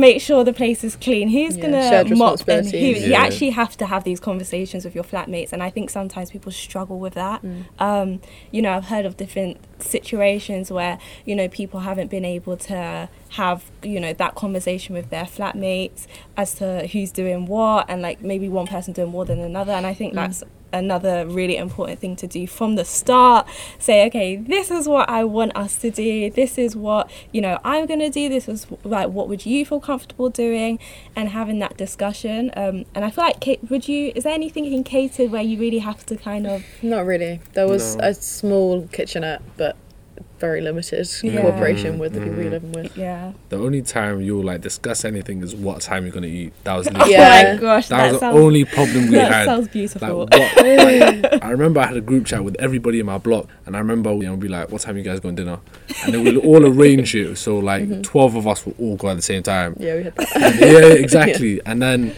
make 0.08 0.20
sure 0.22 0.44
the 0.44 0.58
place 0.64 0.84
is 0.84 0.96
clean? 0.98 1.30
Who's 1.30 1.56
Yeah, 1.56 1.64
gonna 1.64 1.84
shared 1.90 2.10
mop? 2.18 2.40
And 2.48 2.66
who, 2.68 2.88
responsibilities. 2.88 3.08
you 3.08 3.14
actually 3.14 3.52
have 3.52 3.78
to 3.78 3.86
have 3.94 4.04
these 4.04 4.20
conversations 4.20 4.84
with 4.86 4.94
your 4.94 5.06
flatmates, 5.06 5.54
and 5.54 5.62
I 5.64 5.70
think 5.70 5.90
sometimes 5.90 6.32
people 6.36 6.52
struggle 6.52 7.00
with 7.06 7.14
that. 7.24 7.40
Um, 7.80 8.20
you 8.52 8.62
know, 8.62 8.72
I've 8.78 8.86
heard 8.94 9.06
of 9.06 9.16
different 9.16 9.58
situations 9.84 10.72
where 10.72 11.00
you 11.26 11.36
know 11.36 11.48
people 11.48 11.82
haven't 11.82 12.10
been 12.10 12.26
able 12.26 12.58
to 12.58 13.10
have 13.30 13.64
you 13.84 14.00
know 14.00 14.14
that 14.14 14.36
conversation 14.36 14.96
with 14.96 15.10
their 15.10 15.26
flatmates 15.26 16.08
as 16.38 16.56
to 16.56 16.88
who's 16.88 17.12
doing 17.12 17.46
what, 17.46 17.90
and 17.90 18.02
like 18.02 18.22
maybe 18.22 18.50
one 18.50 18.68
person 18.68 18.94
doing 18.94 19.10
more 19.10 19.26
than 19.26 19.40
another. 19.40 19.74
And 19.74 19.86
I 19.86 19.94
think 19.94 20.14
mm. 20.14 20.18
that's 20.18 20.44
another 20.74 21.26
really 21.28 21.58
important 21.58 22.00
thing 22.00 22.16
to 22.16 22.28
do 22.28 22.46
from 22.48 22.76
the 22.76 22.86
start 22.86 23.48
say 23.80 24.06
okay 24.06 24.36
this 24.36 24.72
is 24.72 24.88
what 24.88 25.10
i 25.10 25.24
want 25.24 25.56
us 25.56 25.76
to 25.78 25.90
do 25.92 26.30
this 26.32 26.58
is 26.58 26.76
what 26.76 27.10
you 27.32 27.42
know 27.42 27.60
i'm 27.64 27.86
going 27.86 28.00
to 28.00 28.10
do 28.10 28.30
this 28.30 28.48
is 28.48 28.68
like 28.84 29.10
what 29.10 29.28
would 29.28 29.46
you 29.46 29.66
feel 29.66 29.80
comfortable 29.80 30.30
doing 30.30 30.80
and 31.16 31.30
having 31.30 31.60
that 31.60 31.76
discussion 31.78 32.52
um, 32.56 32.86
and 32.96 33.04
i 33.06 33.10
feel 33.10 33.24
like 33.24 33.40
Kate, 33.40 33.60
would 33.70 33.88
you 33.88 34.12
is 34.16 34.24
there 34.24 34.34
anything 34.34 34.66
in 34.66 34.84
catered 34.84 35.32
where 35.32 35.42
you 35.42 35.58
really 35.58 35.80
have 35.80 36.06
to 36.06 36.16
kind 36.16 36.48
of 36.48 36.64
Not 36.82 37.06
really. 37.06 37.40
There 37.54 37.68
was 37.68 37.96
No. 37.96 38.10
a 38.10 38.14
small 38.14 38.88
kitchenette 38.92 39.42
but 39.58 39.76
very 40.42 40.60
limited 40.60 41.08
Yeah. 41.24 41.40
cooperation 41.42 42.00
with 42.00 42.14
the 42.14 42.20
people 42.20 42.38
you're 42.42 42.48
Mhm. 42.52 42.58
living 42.60 42.72
with. 42.74 42.98
yeah 42.98 43.32
The 43.50 43.58
only 43.58 43.82
time 43.84 44.20
you'll 44.22 44.44
like 44.44 44.62
discuss 44.62 45.06
anything 45.06 45.42
is 45.44 45.56
what 45.56 45.80
time 45.82 46.04
you're 46.04 46.12
gonna 46.14 46.28
eat. 46.28 46.52
That 46.66 46.76
was 46.76 46.88
literally, 46.92 47.12
Yeah. 47.14 47.44
oh 47.48 47.54
my 47.54 47.62
gosh 47.62 47.88
that, 47.90 47.98
that, 47.98 48.12
was 48.12 48.20
the 48.22 48.28
only 48.32 48.66
problem 48.66 49.06
we 49.06 49.12
that 49.18 49.32
had. 49.32 49.42
That 49.42 49.46
sounds 49.46 49.64
Like, 49.68 49.72
beautiful 49.72 50.18
what, 50.18 50.32
like, 50.58 51.44
I 51.44 51.50
remember 51.52 51.80
I 51.80 51.86
had 51.88 51.98
a 51.98 52.02
group 52.02 52.26
chat 52.26 52.44
with 52.44 52.56
everybody 52.60 53.00
in 53.00 53.06
my 53.06 53.18
block, 53.20 53.48
and 53.66 53.76
I 53.76 53.80
remember 53.80 54.12
you 54.14 54.24
know, 54.24 54.36
be 54.36 54.48
like, 54.48 54.72
"What 54.72 54.82
time 54.82 54.98
you 54.98 55.04
guys 55.04 55.20
going 55.20 55.36
to 55.36 55.44
dinner?" 55.44 55.60
And 56.04 56.14
then 56.14 56.24
we'll 56.24 56.40
all 56.40 56.66
arrange 56.66 57.14
it. 57.16 57.38
So 57.38 57.60
like, 57.60 58.02
twelve 58.04 58.36
of 58.36 58.48
us 58.48 58.66
will 58.66 58.76
all 58.80 58.96
go 58.98 59.10
at 59.10 59.16
the 59.16 59.22
same 59.22 59.44
time. 59.44 59.76
Yeah, 59.80 59.96
we 59.98 60.04
had 60.04 60.16
that. 60.16 60.56
yeah, 60.60 60.94
exactly. 61.06 61.62
And 61.66 61.82
then 61.82 62.14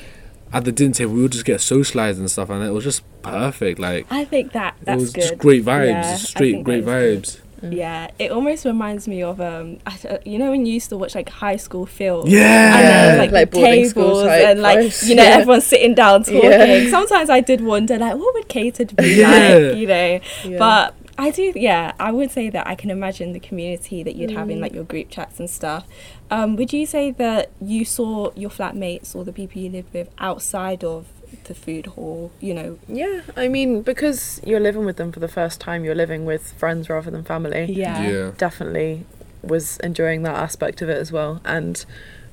at 0.53 0.63
the 0.65 0.71
dinner 0.71 0.93
table, 0.93 1.13
we 1.13 1.21
would 1.24 1.31
just 1.31 1.45
get 1.45 1.59
socialized 1.62 2.19
and 2.19 2.29
stuff, 2.31 2.50
and 2.50 2.63
it 2.63 2.71
was 2.71 2.83
just 2.86 3.01
perfect. 3.24 3.79
Like 3.79 4.05
i 4.12 4.24
think 4.25 4.51
that 4.53 4.75
that's 4.83 4.97
it 4.97 5.01
was 5.01 5.13
good 5.13 5.21
just 5.21 5.38
great 5.38 5.63
vibes, 5.65 5.88
Yeah, 5.89 6.01
just 6.12 6.24
I 6.24 6.27
straight 6.27 6.51
think 6.53 6.65
great 6.65 6.86
that 6.86 7.01
is 7.03 7.41
vibes. 7.63 7.75
Yeah, 7.75 8.10
it 8.20 8.32
almost 8.32 8.65
reminds 8.65 9.08
me 9.08 9.24
of 9.24 9.39
um, 9.41 9.79
I 9.86 9.98
don't- 10.01 10.25
you 10.27 10.38
know 10.39 10.51
when 10.51 10.65
you 10.65 10.74
used 10.74 10.89
to 10.89 10.98
watch 10.98 11.15
like 11.15 11.29
high 11.29 11.55
school 11.58 11.86
films. 11.86 12.32
Yeah. 12.32 12.77
and 12.77 12.86
there's 12.86 13.17
like, 13.20 13.32
Like 13.32 13.51
the 13.51 13.86
school 13.89 14.03
tables 14.03 14.24
type 14.25 14.46
and 14.48 14.62
like 14.62 14.79
vibes, 14.79 15.08
you 15.08 15.15
know 15.15 15.24
yeah. 15.24 15.29
everyone's 15.29 15.65
sitting 15.65 15.93
down 15.96 16.24
talking. 16.24 16.43
Yeah. 16.43 16.89
Sometimes 16.89 17.29
I 17.29 17.41
did 17.41 17.62
wonder 17.62 17.98
like 17.98 18.15
what 18.15 18.34
would 18.34 18.48
catered 18.48 18.96
be 18.96 19.15
Yeah. 19.15 19.29
like, 19.29 19.77
you 19.77 19.88
know. 19.88 20.20
Yeah. 20.46 20.58
But 20.60 20.96
I 21.15 21.29
do, 21.29 21.53
yeah. 21.55 21.93
I 22.00 22.12
would 22.12 22.32
say 22.32 22.50
that 22.50 22.65
I 22.65 22.74
can 22.74 22.89
imagine 22.89 23.34
the 23.34 23.39
community 23.39 24.01
that 24.01 24.15
you'd 24.15 24.32
have 24.32 24.50
in 24.50 24.58
Mm. 24.58 24.62
like 24.62 24.74
your 24.74 24.84
group 24.84 25.10
chats 25.12 25.39
and 25.39 25.48
stuff. 25.50 25.86
Um, 26.32 26.55
would 26.55 26.74
you 26.74 26.88
say 26.88 27.12
that 27.12 27.51
you 27.62 27.86
saw 27.86 28.32
your 28.36 28.50
flatmates 28.50 29.15
or 29.15 29.24
the 29.24 29.32
people 29.32 29.62
you 29.62 29.70
lived 29.70 29.93
with 29.93 30.10
outside 30.17 30.84
of 30.84 31.05
the 31.45 31.55
food 31.55 31.85
hall? 31.87 32.31
You 32.39 32.53
know, 32.53 32.79
Yeah, 32.87 33.21
I 33.35 33.47
mean, 33.47 33.81
because 33.81 34.39
you're 34.45 34.59
living 34.59 34.85
with 34.85 34.97
them 34.97 35.11
for 35.11 35.19
the 35.19 35.27
first 35.27 35.59
time, 35.59 35.83
you're 35.83 35.95
living 35.95 36.25
with 36.25 36.53
friends 36.53 36.89
rather 36.89 37.11
than 37.11 37.23
family. 37.23 37.65
yeah, 37.65 38.09
Yeah. 38.09 38.31
Definitely 38.37 39.05
was 39.41 39.77
enjoying 39.79 40.23
that 40.23 40.35
aspect 40.35 40.81
of 40.81 40.89
it 40.89 40.97
as 40.97 41.11
well. 41.11 41.41
And 41.45 41.83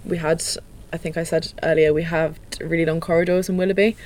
we 0.05 0.19
had, 0.19 0.43
I 0.93 0.97
think 0.97 1.17
I 1.17 1.25
said 1.25 1.53
earlier, 1.63 1.93
we 1.93 2.05
have 2.05 2.39
really 2.61 2.85
long 2.87 3.01
corridors 3.01 3.49
in 3.49 3.57
Willoughby. 3.57 3.97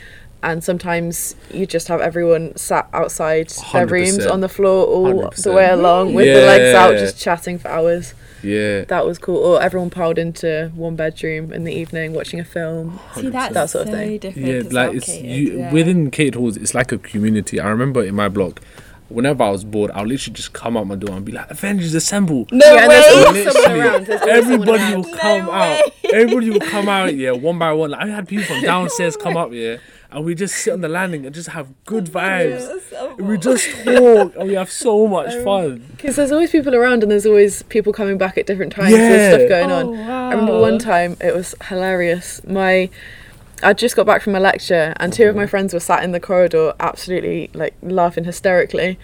And 0.42 0.62
sometimes 0.62 1.36
you 1.50 1.64
just 1.64 1.88
have 1.88 2.00
everyone 2.02 2.54
sat 2.56 2.86
outside 2.92 3.48
their 3.72 3.86
rooms 3.86 4.26
on 4.26 4.40
the 4.40 4.48
floor 4.48 4.86
all 4.86 5.04
the 5.06 5.28
100%. 5.28 5.54
way 5.54 5.68
along 5.70 6.12
with 6.14 6.26
the 6.26 6.40
legs 6.46 6.74
out, 6.74 6.92
just 6.98 7.18
chatting 7.18 7.58
for 7.58 7.68
hours. 7.68 8.12
Yeah. 8.44 8.84
That 8.84 9.06
was 9.06 9.18
cool. 9.18 9.38
Or 9.38 9.62
everyone 9.62 9.90
piled 9.90 10.18
into 10.18 10.70
one 10.74 10.96
bedroom 10.96 11.52
in 11.52 11.64
the 11.64 11.72
evening 11.72 12.12
watching 12.12 12.38
a 12.40 12.44
film. 12.44 13.00
See, 13.16 13.30
that's 13.30 13.54
That 13.54 13.70
sort 13.70 13.88
of 13.88 13.94
thing. 13.94 14.18
different. 14.18 14.46
Yeah, 14.48 14.62
like 14.70 14.94
it's 14.94 15.08
you 15.08 15.58
yeah. 15.58 15.72
within 15.72 16.10
catered 16.10 16.34
halls. 16.36 16.56
It's 16.56 16.74
like 16.74 16.92
a 16.92 16.98
community. 16.98 17.58
I 17.60 17.68
remember 17.68 18.04
in 18.04 18.14
my 18.14 18.28
block, 18.28 18.60
whenever 19.08 19.42
I 19.44 19.50
was 19.50 19.64
bored, 19.64 19.90
I'll 19.94 20.06
literally 20.06 20.34
just 20.34 20.52
come 20.52 20.76
out 20.76 20.87
my 20.87 20.94
door 20.96 21.14
and 21.16 21.25
be 21.25 21.32
like, 21.32 21.50
"Avengers 21.50 21.94
Assemble!" 21.94 22.46
No 22.50 22.66
Yeah, 22.75 22.88
way. 22.88 23.02
always 23.26 23.52
someone 23.52 23.80
around. 23.80 24.06
There's 24.06 24.20
always 24.23 24.44
someone 24.44 24.68
Everybody 24.68 24.82
around. 24.82 24.94
will 25.04 25.11
No 25.12 25.18
come 25.18 25.46
way. 25.46 25.52
out. 25.84 25.92
Everybody 26.12 26.50
will 26.50 26.61
come 26.61 26.88
out. 26.88 27.14
Yeah, 27.14 27.30
one 27.32 27.58
by 27.58 27.73
one. 27.73 27.90
Like, 27.90 28.00
I 28.00 28.08
had 28.08 28.28
people 28.28 28.44
from 28.46 28.61
downstairs 28.73 29.16
come 29.16 29.37
up. 29.37 29.52
Yeah, 29.52 29.76
and 30.11 30.25
we 30.25 30.34
just 30.34 30.54
sit 30.56 30.73
on 30.73 30.80
the 30.80 30.88
landing 30.88 31.26
and 31.26 31.34
just 31.34 31.49
have 31.50 31.68
good 31.84 32.06
vibes. 32.06 32.61
Yes, 32.61 32.82
oh 32.96 33.14
we 33.16 33.37
just 33.38 33.68
talk 33.84 34.34
and 34.37 34.49
we 34.49 34.54
have 34.54 34.70
so 34.70 35.06
much 35.16 35.32
um, 35.34 35.44
fun. 35.44 35.84
Because 35.96 36.16
there's 36.16 36.32
always 36.32 36.50
people 36.50 36.75
around 36.75 37.02
and 37.02 37.11
there's 37.12 37.26
always 37.26 37.62
people 37.64 37.92
coming 37.92 38.16
back 38.18 38.38
at 38.38 38.46
different 38.46 38.73
times. 38.73 38.90
Yeah. 38.92 38.99
There's 38.99 39.34
stuff 39.42 39.49
going 39.49 39.70
Oh, 39.70 39.75
on. 39.92 39.99
wow. 39.99 40.28
I 40.28 40.30
remember 40.32 40.61
one 40.61 40.78
time 40.78 41.16
it 41.20 41.34
was 41.34 41.54
hilarious. 41.68 42.40
My 42.46 42.90
I 43.62 43.73
just 43.73 43.96
got 43.96 44.06
back 44.06 44.23
from 44.23 44.34
a 44.34 44.40
lecture 44.40 44.92
and 44.99 45.12
two 45.12 45.28
of 45.28 45.37
my 45.37 45.46
friends 45.46 45.73
were 45.73 45.80
sat 45.80 46.02
in 46.04 46.12
the 46.12 46.20
corridor 46.20 46.75
absolutely 46.80 47.50
like 47.54 47.75
laughing 47.82 48.25
hysterically. 48.25 48.99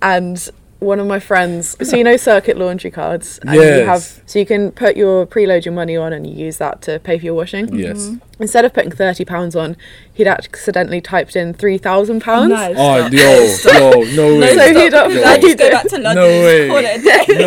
And 0.00 0.48
one 0.80 0.98
of 0.98 1.06
my 1.06 1.20
friends 1.20 1.76
so 1.88 1.96
you 1.96 2.04
know 2.04 2.16
circuit 2.16 2.58
laundry 2.58 2.90
cards? 2.90 3.38
And 3.42 3.54
you 3.54 3.60
Yes. 3.60 3.86
have 3.86 4.22
so 4.26 4.38
you 4.38 4.46
can 4.46 4.72
put 4.72 4.96
your 4.96 5.26
preload 5.26 5.64
your 5.64 5.74
money 5.74 5.96
on 5.96 6.12
and 6.12 6.26
you 6.26 6.34
use 6.46 6.58
that 6.58 6.82
to 6.82 6.98
pay 6.98 7.18
for 7.18 7.24
your 7.26 7.34
washing? 7.34 7.74
Yes. 7.74 7.98
Mm-hmm. 8.08 8.16
Instead 8.42 8.64
of 8.66 8.74
putting 8.74 8.90
30 8.90 9.24
pounds 9.24 9.56
on 9.56 9.76
he'd 10.12 10.26
accidentally 10.26 11.00
typed 11.00 11.34
in 11.34 11.54
3000 11.54 12.20
pounds 12.20 12.50
No. 12.50 12.74
Oh, 12.76 13.06
yo, 13.06 13.44
yo, 13.64 13.90
no 14.14 14.38
way. 14.40 14.54
So 14.54 14.74
he'd 14.78 14.92
up- 14.94 15.10
Yo. 15.10 15.22
I 15.24 15.38
just 15.40 15.56
go 15.58 15.70
back 15.70 15.86
to 15.88 15.98
London. 15.98 16.14
No 16.16 16.28
way. 16.44 16.68
Call 16.68 16.78
it 16.78 17.00
a 17.00 17.02
day. 17.02 17.44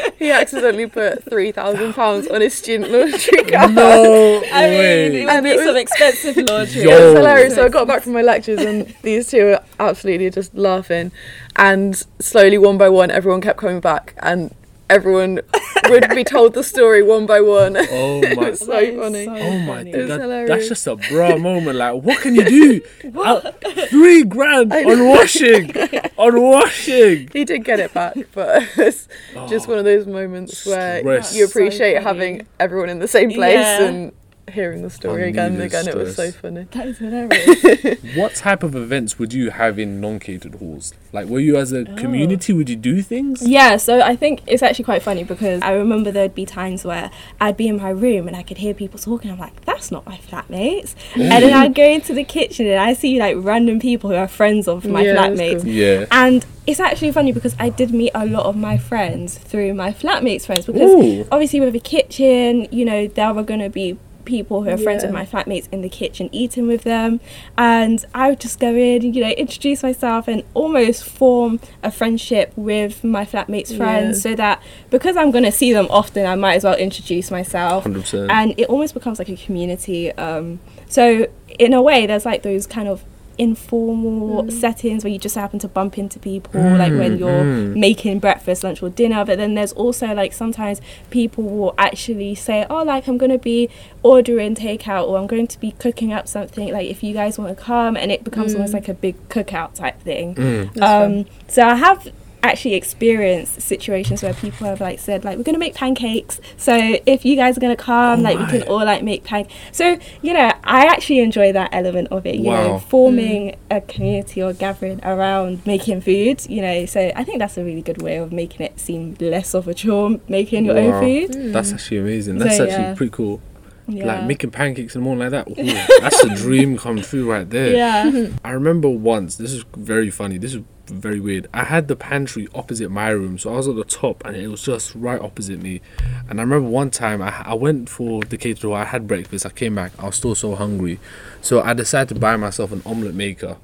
No, 0.00 0.10
he 0.18 0.30
accidentally 0.32 0.86
put 0.88 1.22
3000 1.24 1.92
pounds 1.94 2.26
on 2.28 2.40
his 2.40 2.54
student 2.54 2.90
laundry 2.90 3.44
card 3.44 3.74
no 3.74 4.42
I 4.52 4.66
mean, 4.66 4.78
way. 4.78 5.06
it 5.22 5.24
would 5.26 5.28
And 5.34 5.44
be 5.44 5.50
it 5.50 5.56
was- 5.56 5.66
some 5.66 5.76
expensive 5.76 6.36
laundry. 6.48 6.82
Yo. 6.82 6.88
It 6.90 7.04
was 7.04 7.14
hilarious. 7.18 7.54
So 7.54 7.64
I 7.64 7.68
got 7.68 7.86
back 7.86 8.02
from 8.02 8.14
my 8.14 8.22
lectures, 8.22 8.60
and 8.60 8.92
these 9.02 9.30
two 9.30 9.44
were 9.44 9.60
absolutely 9.78 10.30
just 10.30 10.54
laughing. 10.54 11.12
And 11.56 11.94
slowly, 12.18 12.58
one 12.58 12.78
by 12.78 12.88
one, 12.88 13.10
everyone 13.12 13.40
kept 13.40 13.58
coming 13.58 13.80
back, 13.80 14.14
and 14.20 14.52
everyone 14.90 15.40
would 15.88 16.08
be 16.10 16.24
told 16.24 16.54
the 16.54 16.62
story 16.62 17.02
one 17.02 17.26
by 17.26 17.40
one. 17.40 17.76
Oh 17.76 18.22
it 18.22 18.36
my 18.36 18.50
was 18.50 18.60
so 18.60 18.66
That 18.66 18.82
is 18.84 18.98
funny. 19.00 19.24
so 19.24 19.32
Oh 19.36 19.58
my 19.60 19.66
funny. 19.76 19.92
God, 19.92 20.08
that, 20.08 20.46
that's 20.48 20.68
just 20.68 20.86
a 20.86 20.96
bra 20.96 21.36
moment. 21.50 21.76
Like, 21.78 22.02
what 22.02 22.20
can 22.20 22.34
you 22.34 22.44
do? 22.44 22.80
Uh, 23.24 23.52
three 23.88 24.22
grand 24.24 24.72
on 24.72 25.08
washing, 25.08 25.70
on 26.18 26.40
washing. 26.42 27.28
He 27.32 27.44
did 27.44 27.64
get 27.64 27.80
it 27.80 27.94
back, 27.94 28.14
but 28.32 28.62
it's 28.76 29.08
just 29.48 29.66
one 29.68 29.78
of 29.78 29.84
those 29.84 30.06
moments 30.06 30.66
where 30.66 31.00
Stress. 31.00 31.34
you 31.36 31.44
appreciate 31.46 31.94
funny. 31.94 32.04
having 32.04 32.46
everyone 32.60 32.88
in 32.90 32.98
the 32.98 33.08
same 33.08 33.30
place 33.30 33.54
Yeah. 33.54 33.82
and 33.84 34.12
hearing 34.52 34.82
the 34.82 34.90
story 34.90 35.24
I 35.24 35.26
again 35.28 35.54
and 35.54 35.62
again. 35.62 35.84
this 35.86 35.94
It 35.94 35.98
was 35.98 36.16
so 36.16 36.30
funny. 36.32 36.66
That 36.72 36.86
is 36.86 36.98
hilarious. 36.98 37.98
What 38.16 38.34
type 38.34 38.62
of 38.62 38.76
events 38.76 39.18
would 39.18 39.32
you 39.32 39.50
have 39.50 39.78
in 39.78 40.00
non-catered 40.00 40.56
halls? 40.56 40.92
Like, 41.12 41.26
were 41.26 41.40
you 41.40 41.56
as 41.56 41.72
a 41.72 41.80
Oh. 41.90 41.96
community? 41.96 42.52
Would 42.52 42.68
you 42.68 42.76
do 42.76 43.02
things? 43.02 43.46
Yeah, 43.46 43.76
so 43.78 44.00
I 44.00 44.14
think 44.16 44.42
it's 44.46 44.62
actually 44.62 44.84
quite 44.84 45.02
funny 45.02 45.24
because 45.24 45.62
I 45.62 45.72
remember 45.72 46.10
there'd 46.12 46.34
be 46.34 46.44
times 46.46 46.84
where 46.84 47.10
I'd 47.40 47.56
be 47.56 47.68
in 47.68 47.78
my 47.78 47.90
room 47.90 48.28
and 48.28 48.36
I 48.36 48.42
could 48.42 48.58
hear 48.58 48.74
people 48.74 48.98
talking. 48.98 49.30
I'm 49.30 49.38
like, 49.38 49.64
that's 49.64 49.90
not 49.90 50.06
my 50.06 50.18
flatmates. 50.18 50.94
And 51.16 51.42
then 51.42 51.52
I'd 51.52 51.74
go 51.74 51.84
into 51.86 52.12
the 52.14 52.24
kitchen 52.24 52.66
and 52.66 52.78
I 52.80 52.92
see 52.92 53.18
like 53.18 53.36
random 53.38 53.80
people 53.80 54.10
who 54.10 54.16
are 54.16 54.28
friends 54.28 54.68
of 54.68 54.84
my 54.86 55.02
Yeah, 55.02 55.16
flatmates. 55.16 55.62
cool. 55.62 55.70
Yeah. 55.70 56.04
And 56.10 56.44
it's 56.66 56.80
actually 56.80 57.12
funny 57.12 57.32
because 57.32 57.56
I 57.58 57.68
did 57.70 57.92
meet 57.92 58.12
a 58.14 58.24
lot 58.26 58.44
of 58.46 58.56
my 58.56 58.76
friends 58.78 59.36
through 59.38 59.74
my 59.74 59.92
flatmates' 59.92 60.46
friends 60.46 60.66
because 60.66 60.90
Ooh. 60.90 61.26
obviously 61.32 61.60
with 61.60 61.74
a 61.74 61.80
kitchen, 61.80 62.68
you 62.70 62.84
know, 62.84 63.06
there 63.08 63.32
were 63.34 63.42
going 63.42 63.60
to 63.60 63.68
be 63.70 63.98
people 64.24 64.62
who 64.62 64.70
are 64.70 64.76
friends 64.76 65.02
with 65.02 65.12
my 65.12 65.24
flatmates 65.24 65.68
in 65.72 65.82
the 65.82 65.88
kitchen 65.88 66.28
eating 66.32 66.66
with 66.66 66.82
them 66.82 67.20
and 67.58 68.04
I 68.14 68.30
would 68.30 68.40
just 68.40 68.58
go 68.60 68.74
in, 68.74 69.14
you 69.14 69.22
know, 69.22 69.30
introduce 69.30 69.82
myself 69.82 70.26
and 70.28 70.42
almost 70.54 71.04
form 71.04 71.60
a 71.82 71.90
friendship 71.90 72.52
with 72.56 73.04
my 73.04 73.24
flatmates' 73.24 73.76
friends 73.76 74.24
Yeah. 74.24 74.30
so 74.32 74.36
that 74.36 74.62
because 74.90 75.16
I'm 75.16 75.30
going 75.30 75.44
to 75.44 75.52
see 75.52 75.72
them 75.72 75.86
often, 75.90 76.26
I 76.26 76.34
might 76.34 76.54
as 76.54 76.64
well 76.64 76.74
introduce 76.76 77.30
myself 77.30 77.84
100%. 77.84 78.30
and 78.30 78.54
it 78.58 78.68
almost 78.68 78.94
becomes 78.94 79.18
like 79.18 79.28
a 79.28 79.36
community 79.36 80.12
um, 80.12 80.60
so 80.88 81.26
in 81.58 81.72
a 81.72 81.82
way 81.82 82.06
there's 82.06 82.24
like 82.26 82.42
those 82.42 82.66
kind 82.66 82.88
of 82.88 83.02
informal 83.38 84.50
settings 84.50 85.04
where 85.04 85.12
you 85.12 85.18
just 85.18 85.34
happen 85.34 85.58
to 85.58 85.68
bump 85.68 85.98
into 85.98 86.18
people 86.18 86.60
like 86.60 86.92
when 86.92 87.18
you're 87.18 87.28
mm. 87.28 87.76
making 87.76 88.18
breakfast 88.18 88.64
lunch 88.64 88.82
or 88.82 88.90
dinner. 88.90 89.24
But 89.24 89.38
then 89.38 89.54
there's 89.54 89.72
also 89.72 90.14
like 90.14 90.32
sometimes 90.32 90.80
people 91.10 91.44
will 91.44 91.74
actually 91.78 92.34
say 92.34 92.66
oh 92.70 92.82
like 92.82 93.06
i'm 93.08 93.18
going 93.18 93.30
to 93.30 93.38
be 93.38 93.68
ordering 94.02 94.54
takeout 94.54 95.08
or 95.08 95.18
i'm 95.18 95.26
going 95.26 95.46
to 95.46 95.58
be 95.60 95.72
cooking 95.72 96.12
up 96.12 96.28
something. 96.28 96.72
Like 96.72 96.88
if 96.88 97.02
you 97.02 97.12
guys 97.12 97.38
want 97.38 97.56
to 97.56 97.62
come 97.62 97.96
and 97.96 98.10
it 98.12 98.24
becomes 98.24 98.54
almost 98.54 98.72
like 98.72 98.88
a 98.88 98.94
big 98.94 99.28
cookout 99.28 99.74
type 99.74 100.00
thing. 100.00 100.34
Mm. 100.34 100.82
um, 100.82 101.26
so 101.48 101.66
I 101.66 101.74
have 101.74 102.12
actually 102.50 102.74
experienced 102.74 103.60
situations 103.60 104.22
where 104.22 104.34
people 104.34 104.66
have 104.66 104.80
like 104.80 104.98
said 104.98 105.24
like 105.24 105.36
we're 105.36 105.42
gonna 105.44 105.58
make 105.58 105.74
pancakes 105.74 106.40
so 106.56 106.74
if 107.06 107.24
you 107.24 107.36
guys 107.36 107.56
are 107.56 107.60
gonna 107.60 107.76
come 107.76 108.20
Oh 108.20 108.22
like 108.22 108.38
we 108.38 108.46
can 108.46 108.62
all 108.68 108.84
like 108.84 109.02
make 109.02 109.24
pan 109.24 109.46
so 109.72 109.98
you 110.22 110.32
know 110.32 110.52
I 110.64 110.86
actually 110.86 111.20
enjoy 111.20 111.52
that 111.52 111.70
element 111.72 112.08
of 112.10 112.26
it 112.26 112.36
you 112.36 112.50
know 112.50 112.72
Wow. 112.72 112.78
forming 112.78 113.42
mm. 113.52 113.56
a 113.76 113.80
community 113.80 114.42
or 114.42 114.52
gathering 114.52 115.00
around 115.04 115.64
making 115.66 116.00
food 116.02 116.44
you 116.48 116.60
know 116.62 116.86
so 116.86 117.10
I 117.16 117.24
think 117.24 117.38
that's 117.38 117.56
a 117.56 117.64
really 117.64 117.82
good 117.82 118.00
way 118.02 118.16
of 118.16 118.32
making 118.32 118.64
it 118.66 118.78
seem 118.78 119.16
less 119.20 119.54
of 119.54 119.66
a 119.68 119.74
chore 119.74 120.20
making 120.28 120.64
your 120.66 120.74
Wow. 120.76 121.00
own 121.00 121.00
food 121.02 121.52
That's 121.52 121.70
mm. 121.70 121.74
actually 121.74 121.98
amazing. 121.98 122.38
That's 122.38 122.56
So, 122.56 122.64
actually 122.64 122.82
yeah. 122.84 122.94
pretty 122.94 123.10
cool. 123.12 123.40
yeah 123.88 124.06
Like 124.06 124.24
making 124.26 124.50
pancakes 124.50 124.94
in 124.94 125.00
the 125.00 125.04
morning 125.04 125.30
like 125.30 125.46
that. 125.46 125.48
Ooh, 125.58 126.00
that's 126.02 126.22
a 126.24 126.34
dream 126.34 126.76
come 126.76 127.00
true 127.02 127.30
right 127.30 127.48
there. 127.48 127.72
yeah 127.74 128.28
I 128.44 128.50
remember 128.50 128.88
once, 128.88 129.36
this 129.36 129.52
is 129.52 129.64
very 129.76 130.10
funny, 130.10 130.38
this 130.38 130.54
is 130.54 130.62
very 130.86 131.20
weird. 131.20 131.48
I 131.52 131.64
had 131.64 131.88
the 131.88 131.96
pantry 131.96 132.48
opposite 132.54 132.90
my 132.90 133.10
room, 133.10 133.38
so 133.38 133.52
I 133.52 133.56
was 133.56 133.68
at 133.68 133.76
the 133.76 133.84
top 133.84 134.24
and 134.24 134.36
it 134.36 134.48
was 134.48 134.62
just 134.62 134.94
right 134.94 135.20
opposite 135.20 135.60
me. 135.60 135.80
And 136.28 136.40
I 136.40 136.42
remember 136.42 136.68
one 136.68 136.90
time 136.90 137.22
I, 137.22 137.42
I 137.44 137.54
went 137.54 137.88
for 137.88 138.22
the 138.22 138.36
caterer, 138.36 138.74
I 138.74 138.84
had 138.84 139.06
breakfast, 139.06 139.46
I 139.46 139.50
came 139.50 139.74
back, 139.74 139.92
I 139.98 140.06
was 140.06 140.16
still 140.16 140.34
so 140.34 140.54
hungry. 140.54 141.00
So 141.40 141.62
I 141.62 141.74
decided 141.74 142.14
to 142.14 142.20
buy 142.20 142.36
myself 142.36 142.72
an 142.72 142.82
omelette 142.84 143.14
maker. 143.14 143.56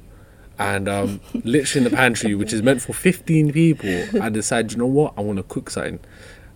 And 0.59 0.89
um, 0.89 1.21
literally 1.45 1.87
in 1.87 1.91
the 1.91 1.97
pantry, 1.97 2.35
which 2.35 2.53
is 2.53 2.62
meant 2.62 2.83
for 2.83 2.93
15 2.93 3.53
people, 3.53 4.23
I 4.23 4.29
decided, 4.29 4.73
you 4.73 4.79
know 4.79 4.87
what, 4.87 5.15
I 5.17 5.21
want 5.23 5.39
to 5.39 5.43
cook 5.43 5.71
something. 5.71 6.00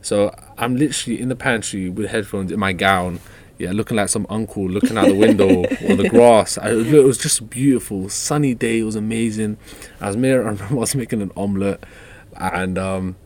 So 0.03 0.35
I'm 0.59 0.77
literally 0.77 1.21
in 1.21 1.31
the 1.31 1.37
pantry 1.37 1.89
with 1.89 2.11
headphones 2.11 2.53
in 2.53 2.61
my 2.61 2.75
gown, 2.75 3.21
yeah, 3.59 3.73
looking 3.73 3.97
like 3.97 4.09
some 4.09 4.27
uncle 4.29 4.69
looking 4.69 4.97
out 4.99 5.07
the 5.07 5.15
window 5.15 5.47
or 5.89 5.97
the 5.97 6.09
grass. 6.09 6.59
I, 6.59 6.71
it 6.71 7.05
was 7.05 7.19
just 7.19 7.41
a 7.41 7.45
beautiful 7.45 8.09
sunny 8.09 8.55
day. 8.55 8.81
It 8.81 8.85
was 8.85 8.97
amazing. 8.97 9.59
I 10.01 10.09
was 10.09 10.17
making, 10.17 10.35
I 10.35 10.39
remember 10.51 10.65
I 10.71 10.75
was 10.75 10.95
making 10.95 11.23
an 11.23 11.31
omelette, 11.37 11.85
and 12.37 12.79
um, 12.79 13.17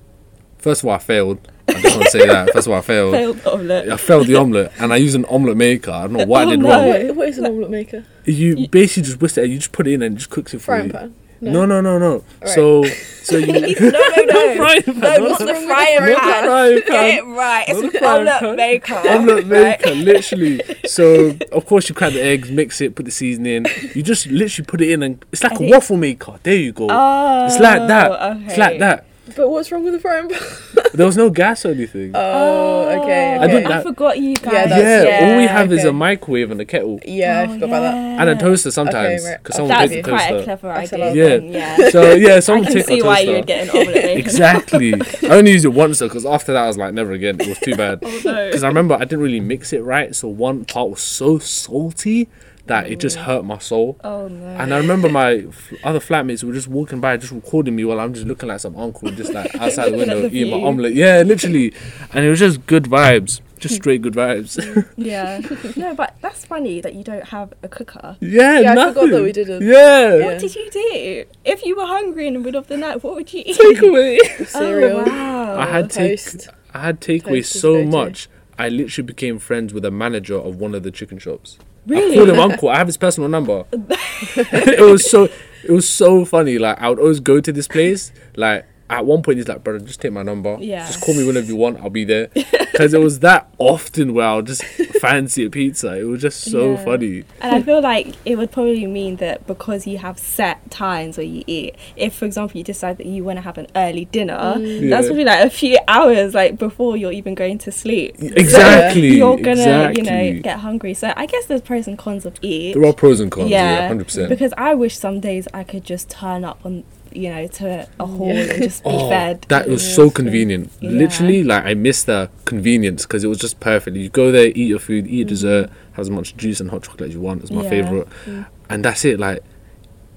first 0.59 0.83
of 0.83 0.89
all, 0.89 0.95
I 0.95 0.99
failed. 0.99 1.39
I 1.69 1.81
just 1.83 1.97
want 1.97 2.05
to 2.07 2.11
say 2.11 2.27
that. 2.27 2.51
First 2.53 2.67
of 2.67 2.73
all, 2.73 2.79
I 2.79 2.83
failed. 2.83 3.13
failed 3.15 3.47
omelette 3.47 3.91
I 3.93 3.97
failed 3.99 4.27
the 4.27 4.37
omelette, 4.37 4.73
and 4.79 4.93
I 4.93 4.97
used 4.97 5.15
an 5.15 5.25
omelette 5.27 5.57
maker. 5.59 5.91
I 5.91 6.03
don't 6.03 6.15
know 6.15 6.25
what 6.27 6.43
I 6.43 6.45
Oh, 6.47 6.51
did 6.51 6.61
no. 6.61 6.69
wrong. 6.71 7.17
What, 7.17 7.29
is 7.29 7.39
an 7.39 7.47
omelette 7.47 7.71
maker? 7.71 8.05
You 8.25 8.69
basically 8.69 9.03
just 9.05 9.21
whisk 9.21 9.37
it. 9.39 9.45
And 9.45 9.53
you 9.53 9.59
just 9.59 9.73
put 9.73 9.87
it 9.87 9.93
in 9.93 10.03
and 10.03 10.15
it 10.15 10.19
just 10.19 10.31
cooks 10.31 10.55
it 10.55 10.59
for 10.59 10.65
Frying 10.65 10.87
you. 10.87 10.93
pan. 10.93 11.15
No, 11.41 11.67
no, 11.67 11.81
no, 11.81 11.99
no. 11.99 12.25
Right. 12.41 12.51
So, 12.51 12.85
so 12.85 13.37
you 13.37 13.53
no 13.53 13.91
no 13.91 14.23
no 14.25 14.57
frying 14.57 14.83
pan. 14.83 15.01
no, 15.01 15.17
not 15.29 15.29
not 15.29 15.39
the 15.39 15.55
frying 15.55 16.01
not 16.01 16.07
the 16.07 16.15
pan. 16.17 16.45
frying 16.45 16.75
Get 16.77 16.87
pan. 16.89 17.19
it 17.19 17.25
right. 17.25 17.65
It's 17.69 17.95
an 17.97 18.05
omelette 18.05 18.41
pan. 18.41 18.57
maker. 18.57 18.95
omelette 18.95 19.45
right? 19.47 19.81
maker, 19.85 19.95
literally. 19.95 20.61
So 20.89 21.37
of 21.53 21.67
course 21.67 21.89
you 21.89 21.95
crack 21.95 22.13
the 22.15 22.23
eggs, 22.23 22.51
mix 22.51 22.81
it, 22.81 22.95
put 22.95 23.05
the 23.05 23.11
seasoning. 23.13 23.67
You 23.95 24.03
just 24.03 24.27
literally 24.27 24.67
put 24.67 24.81
it 24.81 24.91
in, 24.91 25.03
and 25.03 25.25
it's 25.31 25.43
like 25.43 25.53
I 25.53 25.55
a 25.55 25.59
think- 25.59 25.75
waffle 25.75 25.97
maker. 25.97 26.41
There 26.43 26.55
you 26.57 26.73
go. 26.73 26.89
Oh, 26.91 27.47
it's 27.47 27.59
like 27.61 27.87
that. 27.87 28.11
It's 28.49 28.57
like 28.59 28.71
oh, 28.71 28.75
okay. 28.75 28.79
that. 28.79 29.05
But 29.37 29.49
what's 29.51 29.71
wrong 29.71 29.85
with 29.85 29.95
the 29.95 30.01
frying 30.01 30.29
pan? 30.29 30.39
There 30.95 31.07
was 31.07 31.17
no 31.19 31.29
gas 31.31 31.65
or 31.67 31.71
anything. 31.71 32.13
Oh, 32.15 32.89
okay. 33.03 33.37
Oh, 33.37 33.41
I 33.41 33.45
okay. 33.45 33.47
didn't- 33.53 33.67
I 33.67 33.69
that- 33.77 33.83
forgot 33.85 34.19
you 34.19 34.35
guys. 34.37 34.53
Yeah, 34.53 34.63
yeah, 34.79 34.79
that's- 35.05 35.23
all 35.23 35.37
we 35.37 35.43
yeah, 35.45 35.49
have 35.49 35.73
is 35.73 35.85
a 35.85 35.93
microwave 35.93 36.51
and 36.51 36.61
a 36.61 36.65
kettle 36.65 36.99
Yeah, 37.05 37.41
I 37.41 37.43
Oh, 37.45 37.53
forgot 37.55 37.69
about 37.69 37.81
that. 37.83 37.95
yeah. 37.95 38.21
and 38.23 38.31
a 38.31 38.35
toaster 38.37 38.71
sometimes 38.71 39.25
right. 39.25 39.37
because 39.43 39.55
Oh, 39.57 39.59
someone 39.59 39.79
That's 39.79 39.93
takes 39.93 40.09
a 40.09 40.11
quite 40.11 40.25
a 40.25 40.29
toaster. 40.31 40.45
clever 40.45 40.69
That's 40.69 40.93
idea. 40.95 41.05
allowed. 41.05 41.15
Yeah. 41.17 41.29
then, 41.29 41.53
yeah. 41.53 41.91
So 41.91 42.13
yeah, 42.15 42.35
I 42.37 42.41
someone 42.41 42.65
can 42.65 42.73
takes 42.75 42.87
see 42.89 43.01
a 43.01 43.05
why 43.05 43.17
toaster. 43.17 43.31
you 43.31 43.37
would 43.37 43.47
get 43.47 43.63
an 43.65 43.71
omelette. 43.71 44.17
Exactly. 44.17 44.95
I 44.95 45.35
only 45.35 45.53
used 45.53 45.65
it 45.67 45.69
once 45.69 45.99
though, 45.99 46.09
because 46.09 46.27
after 46.27 46.53
that 46.55 46.65
I 46.65 46.67
was 46.67 46.79
like, 46.79 46.95
never 46.95 47.13
again. 47.13 47.39
It 47.41 47.47
was 47.49 47.59
too 47.59 47.77
bad. 47.77 47.99
Oh, 48.03 48.21
no. 48.25 48.47
Because 48.47 48.65
I 48.65 48.69
remember 48.69 48.95
I 48.95 49.01
didn't 49.01 49.21
really 49.21 49.41
mix 49.41 49.73
it 49.73 49.83
right, 49.85 50.17
so 50.17 50.27
one 50.29 50.65
part 50.65 50.91
was 50.91 51.01
so 51.03 51.39
salty 51.39 52.29
that 52.69 52.91
it 52.91 53.01
just 53.01 53.17
hurt 53.17 53.45
my 53.45 53.59
soul. 53.59 53.99
Oh 54.05 54.29
no. 54.29 54.47
And 54.47 54.73
I 54.73 54.79
remember 54.79 55.09
my 55.09 55.35
f- 55.49 55.73
other 55.85 55.99
flatmates 56.01 56.45
were 56.45 56.53
just 56.53 56.69
walking 56.69 57.01
by, 57.01 57.17
just 57.17 57.33
recording 57.33 57.75
me 57.77 57.85
while 57.85 58.01
I'm 58.01 58.15
just 58.15 58.27
looking 58.27 58.49
like 58.49 58.61
some 58.61 58.77
uncle, 58.77 59.11
just 59.11 59.33
like 59.33 59.55
outside 59.61 59.93
the 59.93 59.97
window 59.99 60.21
the 60.23 60.29
eating 60.35 60.51
my 60.51 60.67
omelette. 60.67 60.95
Yeah, 60.95 61.23
literally. 61.23 61.75
And 62.13 62.25
it 62.25 62.31
was 62.31 62.39
just 62.39 62.65
good 62.67 62.85
vibes, 62.85 63.41
just 63.59 63.75
straight 63.77 64.03
good 64.03 64.15
vibes. 64.15 64.57
Yeah. 64.97 65.41
no, 65.77 65.95
but 65.95 66.17
that's 66.21 66.45
funny 66.45 66.81
that 66.81 66.95
you 66.95 67.03
don't 67.05 67.25
have 67.25 67.53
a 67.63 67.69
cooker. 67.69 68.17
yeah, 68.21 68.61
Yeah, 68.61 68.71
I 68.73 68.75
nothing. 68.75 68.95
forgot 68.95 69.11
that 69.17 69.23
we 69.23 69.33
didn't. 69.33 69.63
Yeah, 69.63 70.15
Yeah. 70.17 70.25
What 70.27 70.39
did 70.41 70.55
you 70.55 70.71
do? 70.71 71.25
If 71.45 71.65
you 71.65 71.77
were 71.77 71.87
hungry 71.87 72.27
in 72.27 72.35
the 72.35 72.41
middle 72.41 72.61
of 72.61 72.69
the 72.69 72.77
night, 72.77 73.03
what 73.03 73.15
would 73.15 73.33
you 73.33 73.43
eat? 73.47 73.57
takeaway. 73.57 74.19
Oh, 74.41 74.45
Cereal. 74.45 75.01
Oh, 75.01 75.05
wow. 75.05 75.59
I 75.59 75.67
had 75.67 75.91
take, 75.91 76.11
Toast. 76.19 76.49
I 76.75 76.79
had 76.81 77.01
takeaway 77.01 77.45
so 77.45 77.85
much. 77.85 78.29
I 78.59 78.69
literally 78.69 79.07
became 79.07 79.39
friends 79.39 79.73
with 79.73 79.85
a 79.85 79.91
manager 79.91 80.37
of 80.37 80.57
one 80.57 80.75
of 80.75 80.83
the 80.83 80.91
chicken 80.91 81.19
shops. 81.19 81.59
I 81.91 82.15
called 82.15 82.29
him 82.29 82.39
uncle. 82.39 82.69
I 82.71 82.79
have 82.79 82.87
his 82.87 82.97
personal 82.97 83.29
number. 83.29 83.65
it 83.73 84.81
was 84.81 85.11
so 85.11 85.25
it 85.65 85.71
was 85.71 85.89
so 85.89 86.25
funny. 86.25 86.59
Like 86.59 86.81
I 86.81 86.89
would 86.89 86.99
always 86.99 87.21
go 87.21 87.41
to 87.41 87.53
this 87.53 87.69
place. 87.69 88.13
Like 88.37 88.67
at 88.91 89.05
one 89.05 89.23
point 89.23 89.39
he's 89.39 89.49
like, 89.49 89.63
brother, 89.63 89.85
just 89.85 90.01
take 90.01 90.13
my 90.13 90.23
number. 90.23 90.57
Yeah. 90.61 90.87
Just 90.87 91.03
call 91.03 91.15
me 91.15 91.27
whenever 91.27 91.47
you 91.47 91.57
want. 91.57 91.79
I'll 91.81 91.91
be 91.91 92.05
there. 92.05 92.29
Because 92.35 92.95
it 92.95 93.01
was 93.01 93.21
that 93.21 93.53
often 93.59 94.15
where 94.15 94.27
I'll 94.27 94.43
just 94.43 94.63
fancy 95.01 95.45
a 95.45 95.51
pizza. 95.51 95.99
It 95.99 96.05
was 96.05 96.23
just 96.23 96.41
so 96.51 96.73
Yeah. 96.73 96.85
funny. 96.85 97.25
And 97.41 97.55
I 97.57 97.63
feel 97.63 97.81
like 97.81 98.15
it 98.25 98.37
would 98.37 98.51
probably 98.51 98.87
mean 98.87 99.17
that 99.17 99.47
because 99.47 99.87
you 99.87 99.99
have 99.99 100.19
set 100.19 100.71
times 100.71 101.17
where 101.17 101.27
you 101.27 101.45
eat, 101.47 101.75
if 101.97 102.15
for 102.15 102.25
example 102.25 102.59
you 102.59 102.65
decide 102.65 102.99
that 102.99 103.07
you 103.07 103.25
want 103.25 103.37
to 103.39 103.43
have 103.43 103.59
an 103.59 103.67
early 103.77 104.07
dinner, 104.07 104.55
mm. 104.57 104.83
Yeah. 104.83 104.91
that's 104.91 105.07
probably 105.09 105.25
like 105.25 105.45
a 105.45 105.51
few 105.51 105.79
hours 105.89 106.35
like 106.35 106.59
before 106.59 106.97
you're 106.97 107.13
even 107.13 107.35
going 107.35 107.59
to 107.59 107.73
sleep. 107.73 108.17
Exactly. 108.21 109.17
You're 109.17 109.37
gonna, 109.37 109.51
exactly. 109.91 110.03
you 110.03 110.35
know, 110.35 110.43
get 110.43 110.59
hungry. 110.61 110.95
So 110.95 111.13
I 111.17 111.27
guess 111.27 111.47
there's 111.47 111.61
pros 111.61 111.87
and 111.87 111.99
cons 111.99 112.27
of 112.27 112.37
eat. 112.43 112.75
There 112.75 112.85
are 112.85 112.93
pros 112.93 113.21
and 113.21 113.31
cons. 113.31 113.51
Yeah, 113.51 113.89
hundred 113.89 114.05
percent. 114.05 114.29
Because 114.29 114.53
I 114.57 114.75
wish 114.75 114.97
some 114.97 115.21
days 115.21 115.49
I 115.55 115.65
could 115.65 115.85
just 115.85 116.11
turn 116.11 116.45
up 116.45 116.61
on, 116.65 116.85
you 117.19 117.31
know, 117.31 117.47
to 117.47 117.89
a 118.01 118.07
hall 118.07 118.29
Yeah. 118.35 118.53
and 118.53 118.63
just 118.63 118.85
be 118.85 118.91
Oh, 118.93 119.09
fed. 119.09 119.45
that 119.49 119.69
was 119.69 119.87
Yeah, 119.89 119.95
so 119.97 120.11
convenient. 120.11 120.71
Yeah. 120.81 120.91
Literally, 120.91 121.43
like 121.45 121.65
I 121.65 121.75
missed 121.75 122.07
the 122.07 122.31
convenience 122.45 123.03
because 123.05 123.25
it 123.25 123.29
was 123.29 123.39
just 123.39 123.59
perfect. 123.61 123.97
You 123.97 124.09
go 124.09 124.31
there, 124.33 124.47
eat 124.47 124.69
your 124.69 124.79
food, 124.79 125.07
eat 125.07 125.27
Mhm. 125.27 125.31
dessert, 125.31 125.71
have 125.93 126.01
as 126.07 126.11
much 126.11 126.37
juice 126.37 126.61
and 126.61 126.71
hot 126.71 126.83
chocolate 126.85 127.09
as 127.09 127.15
you 127.15 127.21
want. 127.21 127.43
It's 127.43 127.51
my 127.51 127.69
favorite, 127.69 128.07
Mm. 128.27 128.47
and 128.71 128.85
that's 128.85 129.05
it. 129.05 129.19
Like 129.19 129.43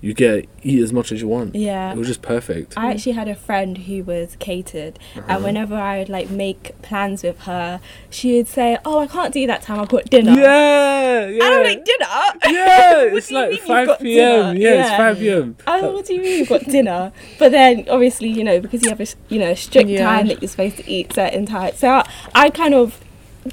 you 0.01 0.13
get 0.15 0.47
eat 0.63 0.81
as 0.81 0.91
much 0.91 1.11
as 1.11 1.21
you 1.21 1.27
want. 1.27 1.53
Yeah. 1.55 1.91
It 1.93 1.97
was 1.97 2.07
just 2.07 2.21
perfect. 2.23 2.73
I 2.75 2.89
actually 2.91 3.11
had 3.13 3.27
a 3.27 3.35
friend 3.35 3.77
who 3.77 4.03
was 4.03 4.35
catered, 4.39 4.97
Uh-huh. 5.15 5.25
and 5.29 5.43
whenever 5.43 5.75
I 5.75 5.99
would 5.99 6.09
like 6.09 6.29
make 6.31 6.79
plans 6.81 7.21
with 7.23 7.41
her, 7.41 7.79
she 8.09 8.35
would 8.37 8.47
say, 8.47 8.77
"Oh, 8.83 8.99
I 8.99 9.07
can't 9.07 9.31
do 9.33 9.45
that 9.47 9.61
time. 9.61 9.79
I've 9.79 9.89
got 9.89 10.05
dinner." 10.09 10.31
Yeah, 10.31 11.27
yeah. 11.27 11.43
And 11.45 11.53
I'm 11.53 11.63
like, 11.63 11.85
dinner? 11.91 12.55
yeah, 12.57 13.01
it's 13.15 13.31
like 13.31 13.59
5 13.61 13.99
p.m. 13.99 14.55
dinner? 14.55 14.59
Yeah, 14.59 14.81
it's 14.87 14.97
5 14.97 15.17
p.m. 15.19 15.55
Oh, 15.67 15.91
what 15.93 16.05
do 16.07 16.15
you 16.15 16.21
mean 16.21 16.39
you've 16.39 16.49
got 16.49 16.63
dinner? 16.65 17.11
But 17.37 17.51
then, 17.51 17.85
obviously, 17.89 18.29
you 18.29 18.43
know, 18.43 18.59
because 18.59 18.81
you 18.83 18.89
have 18.89 18.99
a 19.01 19.07
you 19.29 19.39
know 19.39 19.53
strict 19.53 19.89
Yeah. 19.89 20.03
time 20.03 20.27
that 20.27 20.41
you're 20.41 20.49
supposed 20.49 20.77
to 20.77 20.89
eat 20.89 21.13
certain 21.13 21.45
times. 21.45 21.77
So 21.77 21.89
I, 21.89 22.09
I 22.33 22.49
kind 22.49 22.73
of 22.73 22.99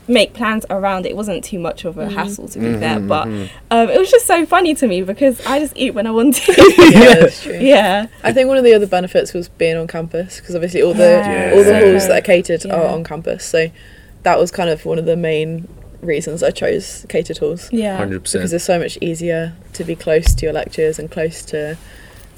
make 0.06 0.34
plans 0.34 0.66
around 0.68 1.06
it. 1.06 1.10
It 1.10 1.16
wasn't 1.16 1.42
too 1.44 1.58
much 1.58 1.84
of 1.86 1.96
a 1.96 2.06
Mhm. 2.06 2.12
hassle 2.12 2.48
to 2.48 2.58
be 2.58 2.66
Mhm, 2.66 2.78
fair, 2.80 3.00
but 3.00 3.26
mhm. 3.26 3.48
um, 3.70 3.88
it 3.88 3.98
was 3.98 4.10
just 4.10 4.26
so 4.26 4.44
funny 4.44 4.74
to 4.74 4.86
me 4.86 5.00
because 5.02 5.40
I 5.46 5.58
just 5.60 5.72
eat 5.76 5.92
when 5.94 6.06
I 6.06 6.10
want 6.10 6.34
to. 6.36 6.52
yeah, 6.92 7.14
that's 7.20 7.42
true. 7.44 7.58
yeah, 7.58 8.06
I 8.22 8.32
think 8.32 8.48
one 8.48 8.58
of 8.58 8.64
the 8.64 8.74
other 8.74 8.86
benefits 8.86 9.32
was 9.32 9.48
being 9.48 9.76
on 9.78 9.86
campus 9.86 10.40
because 10.40 10.54
obviously 10.54 10.82
all 10.82 10.92
the 10.94 11.04
Yeah. 11.04 11.52
all 11.54 11.62
the 11.64 11.70
Yeah. 11.70 11.80
halls 11.92 12.06
that 12.08 12.18
are 12.18 12.20
catered 12.20 12.66
are 12.66 12.86
on 12.86 13.02
campus. 13.02 13.44
So 13.44 13.70
that 14.24 14.38
was 14.38 14.50
kind 14.50 14.68
of 14.68 14.84
one 14.84 14.98
of 14.98 15.06
the 15.06 15.16
main 15.16 15.68
reasons 16.02 16.42
I 16.42 16.50
chose 16.50 17.06
catered 17.08 17.38
halls 17.38 17.68
yeah, 17.72 17.96
100%. 17.98 18.34
because 18.40 18.52
it's 18.52 18.64
so 18.64 18.78
much 18.78 18.98
easier 19.00 19.54
to 19.72 19.84
be 19.84 19.96
close 19.96 20.34
to 20.34 20.44
your 20.46 20.52
lectures 20.52 20.98
and 20.98 21.10
close 21.10 21.42
to 21.46 21.76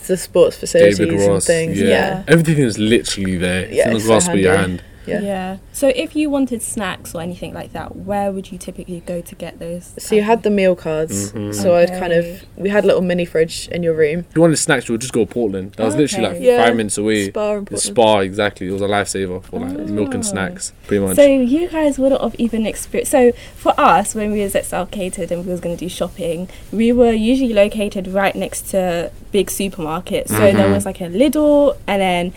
the 0.06 0.16
sports 0.16 0.56
facilities 0.56 0.98
David 0.98 1.20
and 1.20 1.42
things. 1.42 1.78
Yeah. 1.80 1.88
Yeah. 1.88 2.22
Everything 2.26 2.58
is 2.58 2.78
literally 2.78 3.36
there. 3.36 3.64
It's 3.64 3.74
Yeah, 3.74 3.84
in 3.88 3.90
the 3.90 3.96
it's 3.96 4.04
so 4.06 4.10
grasp 4.12 4.30
of 4.32 4.38
your 4.38 4.56
hand. 4.56 4.82
Yeah. 5.10 5.20
yeah. 5.22 5.56
So 5.72 5.88
if 5.88 6.14
you 6.16 6.30
wanted 6.30 6.62
snacks 6.62 7.14
or 7.14 7.20
anything 7.20 7.52
like 7.54 7.72
that, 7.72 7.96
where 7.96 8.30
would 8.32 8.50
you 8.52 8.58
typically 8.58 9.00
go 9.06 9.20
to 9.20 9.34
get 9.34 9.58
those? 9.58 9.92
So 9.98 10.14
you 10.14 10.22
had 10.22 10.42
the 10.42 10.50
meal 10.50 10.76
cards. 10.76 11.32
Mhm. 11.32 11.54
So 11.54 11.74
I'd 11.76 11.90
kind 11.90 12.12
of 12.12 12.24
we 12.56 12.68
had 12.68 12.84
a 12.84 12.86
little 12.86 13.02
mini 13.02 13.24
fridge 13.24 13.68
in 13.72 13.82
your 13.82 13.94
room. 13.94 14.20
If 14.30 14.36
you 14.36 14.42
wanted 14.42 14.56
snacks, 14.56 14.88
you 14.88 14.92
would 14.94 15.00
just 15.00 15.12
go 15.12 15.24
to 15.24 15.30
Portland. 15.32 15.72
That 15.72 15.84
was 15.84 15.96
literally 15.96 16.28
like 16.28 16.38
Yeah. 16.42 16.64
five 16.64 16.76
minutes 16.76 16.98
away. 16.98 17.28
Spar 17.28 17.58
and 17.58 17.66
The 17.66 17.78
Spar, 17.78 18.22
exactly. 18.22 18.68
It 18.68 18.72
was 18.72 18.82
a 18.82 18.86
lifesaver 18.88 19.42
for 19.44 19.60
like 19.60 19.76
milk 19.88 20.08
Oh. 20.10 20.12
and 20.12 20.26
snacks, 20.26 20.72
pretty 20.86 21.04
much. 21.04 21.16
So 21.16 21.24
you 21.24 21.68
guys 21.68 21.98
wouldn't 21.98 22.20
have 22.20 22.34
even 22.38 22.66
experienced. 22.66 23.12
So 23.12 23.32
for 23.56 23.74
us, 23.78 24.14
when 24.14 24.32
we 24.32 24.42
was 24.42 24.54
at 24.54 24.64
South 24.64 24.90
Catered 24.90 25.30
and 25.32 25.44
we 25.44 25.50
was 25.50 25.60
going 25.60 25.76
to 25.76 25.84
do 25.84 25.88
shopping, 25.88 26.48
we 26.72 26.92
were 26.92 27.12
usually 27.12 27.52
located 27.52 28.08
right 28.08 28.34
next 28.34 28.70
to 28.70 29.10
big 29.32 29.48
supermarkets. 29.48 30.28
So 30.28 30.38
there 30.38 30.54
Mhm. 30.68 30.74
was 30.74 30.84
like 30.86 31.00
a 31.00 31.04
Lidl, 31.08 31.76
and 31.86 32.00
then 32.02 32.32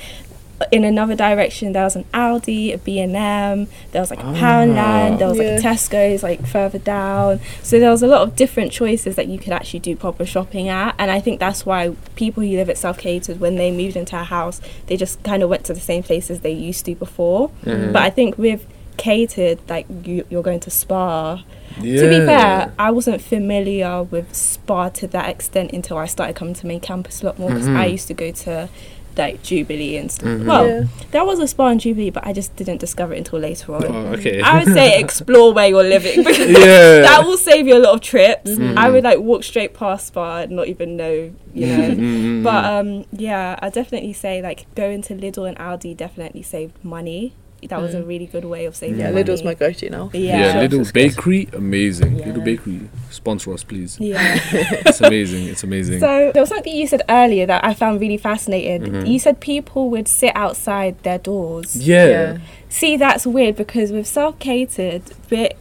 in 0.72 0.84
another 0.84 1.16
direction 1.16 1.74
there 1.74 1.84
was 1.84 1.96
an 1.96 2.06
Aldi, 2.14 2.74
a 2.74 2.78
B&M, 2.78 3.68
there 3.92 4.02
was 4.02 4.10
like 4.10 4.20
a 4.20 4.26
Ah. 4.28 4.34
Poundland, 4.34 5.20
there 5.20 5.28
was 5.28 5.38
like 5.38 5.48
Yeah. 5.48 5.58
a 5.58 5.62
Tesco's 5.62 6.24
like 6.24 6.46
further 6.46 6.80
down. 6.80 7.40
So 7.62 7.80
there 7.80 7.90
was 7.92 8.04
a 8.04 8.08
lot 8.08 8.22
of 8.22 8.36
different 8.36 8.72
choices 8.72 9.16
that 9.16 9.28
you 9.28 9.38
could 9.40 9.54
actually 9.54 9.80
do 9.82 9.96
proper 9.96 10.26
shopping 10.26 10.70
at, 10.70 10.96
and 10.98 11.10
I 11.12 11.20
think 11.20 11.40
that's 11.40 11.66
why 11.66 11.92
people 12.16 12.44
who 12.44 12.50
live 12.50 12.70
at 12.70 12.78
South 12.78 12.98
Catered, 12.98 13.40
when 13.40 13.56
they 13.56 13.72
moved 13.72 13.96
into 13.96 14.16
a 14.20 14.24
house, 14.24 14.62
they 14.88 14.98
just 14.98 15.22
kind 15.24 15.44
of 15.44 15.50
went 15.50 15.64
to 15.66 15.74
the 15.74 15.80
same 15.80 16.04
places 16.04 16.40
they 16.42 16.52
used 16.52 16.86
to 16.86 16.96
before. 16.96 17.50
Mhm. 17.66 17.94
But 17.94 18.02
I 18.04 18.10
think 18.10 18.38
with 18.38 18.66
catered, 18.96 19.58
like 19.68 19.88
you, 20.06 20.24
you're 20.30 20.44
going 20.44 20.60
to 20.60 20.70
Spar. 20.70 21.42
yeah. 21.82 22.02
To 22.02 22.08
be 22.08 22.26
fair, 22.26 22.72
I 22.78 22.92
wasn't 22.92 23.22
familiar 23.22 24.04
with 24.04 24.36
Spar 24.36 24.92
to 24.92 25.08
that 25.08 25.30
extent 25.30 25.72
until 25.74 25.98
I 25.98 26.06
started 26.06 26.36
coming 26.36 26.54
to 26.54 26.68
main 26.68 26.80
campus 26.80 27.24
a 27.24 27.26
lot 27.26 27.40
more 27.40 27.50
because 27.50 27.68
I 27.68 27.88
Mhm. 27.88 27.92
used 27.92 28.08
to 28.10 28.14
go 28.14 28.30
to 28.32 28.70
like 29.18 29.44
Jubilee 29.44 29.98
and 29.98 30.12
stuff. 30.12 30.28
Mhm. 30.30 30.46
Well, 30.46 30.68
Yeah. 30.68 30.84
there 31.12 31.26
was 31.26 31.40
a 31.40 31.48
Spar 31.48 31.72
in 31.72 31.80
Jubilee, 31.80 32.10
but 32.10 32.26
I 32.26 32.34
just 32.34 32.56
didn't 32.56 32.80
discover 32.80 33.14
it 33.14 33.18
until 33.20 33.40
later 33.40 33.76
on. 33.76 33.86
Oh, 33.86 34.14
okay. 34.18 34.42
I 34.42 34.60
would 34.64 34.74
say 34.74 35.00
explore 35.04 35.54
where 35.54 35.68
you're 35.68 35.84
living 35.84 36.24
because 36.24 36.50
Yeah. 36.50 37.02
that 37.08 37.24
will 37.26 37.38
save 37.38 37.68
you 37.68 37.78
a 37.78 37.80
lot 37.80 37.94
of 37.96 38.02
trips. 38.02 38.52
Mhm. 38.52 38.78
I 38.78 38.90
would 38.90 39.04
like 39.04 39.20
walk 39.20 39.44
straight 39.44 39.74
past 39.74 40.08
Spar 40.08 40.42
and 40.42 40.52
not 40.52 40.68
even 40.68 40.96
know, 40.98 41.32
you 41.54 41.68
know. 41.68 41.90
Mhm. 41.92 42.44
But 42.44 42.66
um, 42.66 43.06
yeah, 43.12 43.58
I 43.62 43.70
definitely 43.70 44.14
say 44.14 44.42
like 44.42 44.66
going 44.76 45.02
to 45.04 45.14
Lidl 45.16 45.48
and 45.48 45.58
Aldi 45.58 45.96
definitely 45.96 46.42
saved 46.42 46.74
money. 46.84 47.34
That 47.68 47.82
was 47.82 47.94
a 47.94 48.00
Mm. 48.02 48.08
really 48.08 48.26
good 48.26 48.46
way 48.46 48.66
of 48.66 48.76
saving 48.76 49.00
Yeah, 49.00 49.12
money. 49.12 49.24
Lidl's 49.24 49.44
my 49.44 49.54
go-to 49.54 49.90
now. 49.90 50.10
Yeah. 50.14 50.20
yeah, 50.20 50.52
Sure. 50.70 50.80
Lidl 50.80 50.94
Bakery, 50.94 51.48
amazing. 51.54 52.18
Yeah. 52.20 52.26
Lidl 52.28 52.44
Bakery, 52.44 52.80
sponsor 53.10 53.54
us, 53.54 53.64
please. 53.64 53.98
Yeah. 54.00 54.40
It's 54.86 55.02
amazing. 55.02 55.48
It's 55.48 55.64
amazing. 55.64 56.00
So 56.00 56.32
there 56.34 56.42
was 56.42 56.50
something 56.50 56.76
you 56.76 56.88
said 56.88 57.02
earlier 57.10 57.46
that 57.46 57.64
I 57.66 57.74
found 57.74 58.00
really 58.02 58.18
fascinating. 58.18 58.82
Mhm. 58.92 59.08
You 59.08 59.20
said 59.20 59.40
people 59.40 59.90
would 59.90 60.08
sit 60.08 60.32
outside 60.36 60.96
their 61.04 61.18
doors. 61.20 61.76
yeah. 61.76 62.08
Yeah. 62.08 62.38
See, 62.70 62.98
that's 62.98 63.26
weird 63.28 63.56
because 63.56 63.92
with 63.92 64.08
self-catered, 64.08 65.04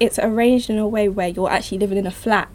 it's 0.01 0.19
arranged 0.19 0.71
in 0.71 0.79
a 0.79 0.89
way 0.89 1.09
where 1.09 1.29
you're 1.29 1.51
actually 1.51 1.79
living 1.79 1.99
in 1.99 2.07
a 2.07 2.11
flat. 2.11 2.49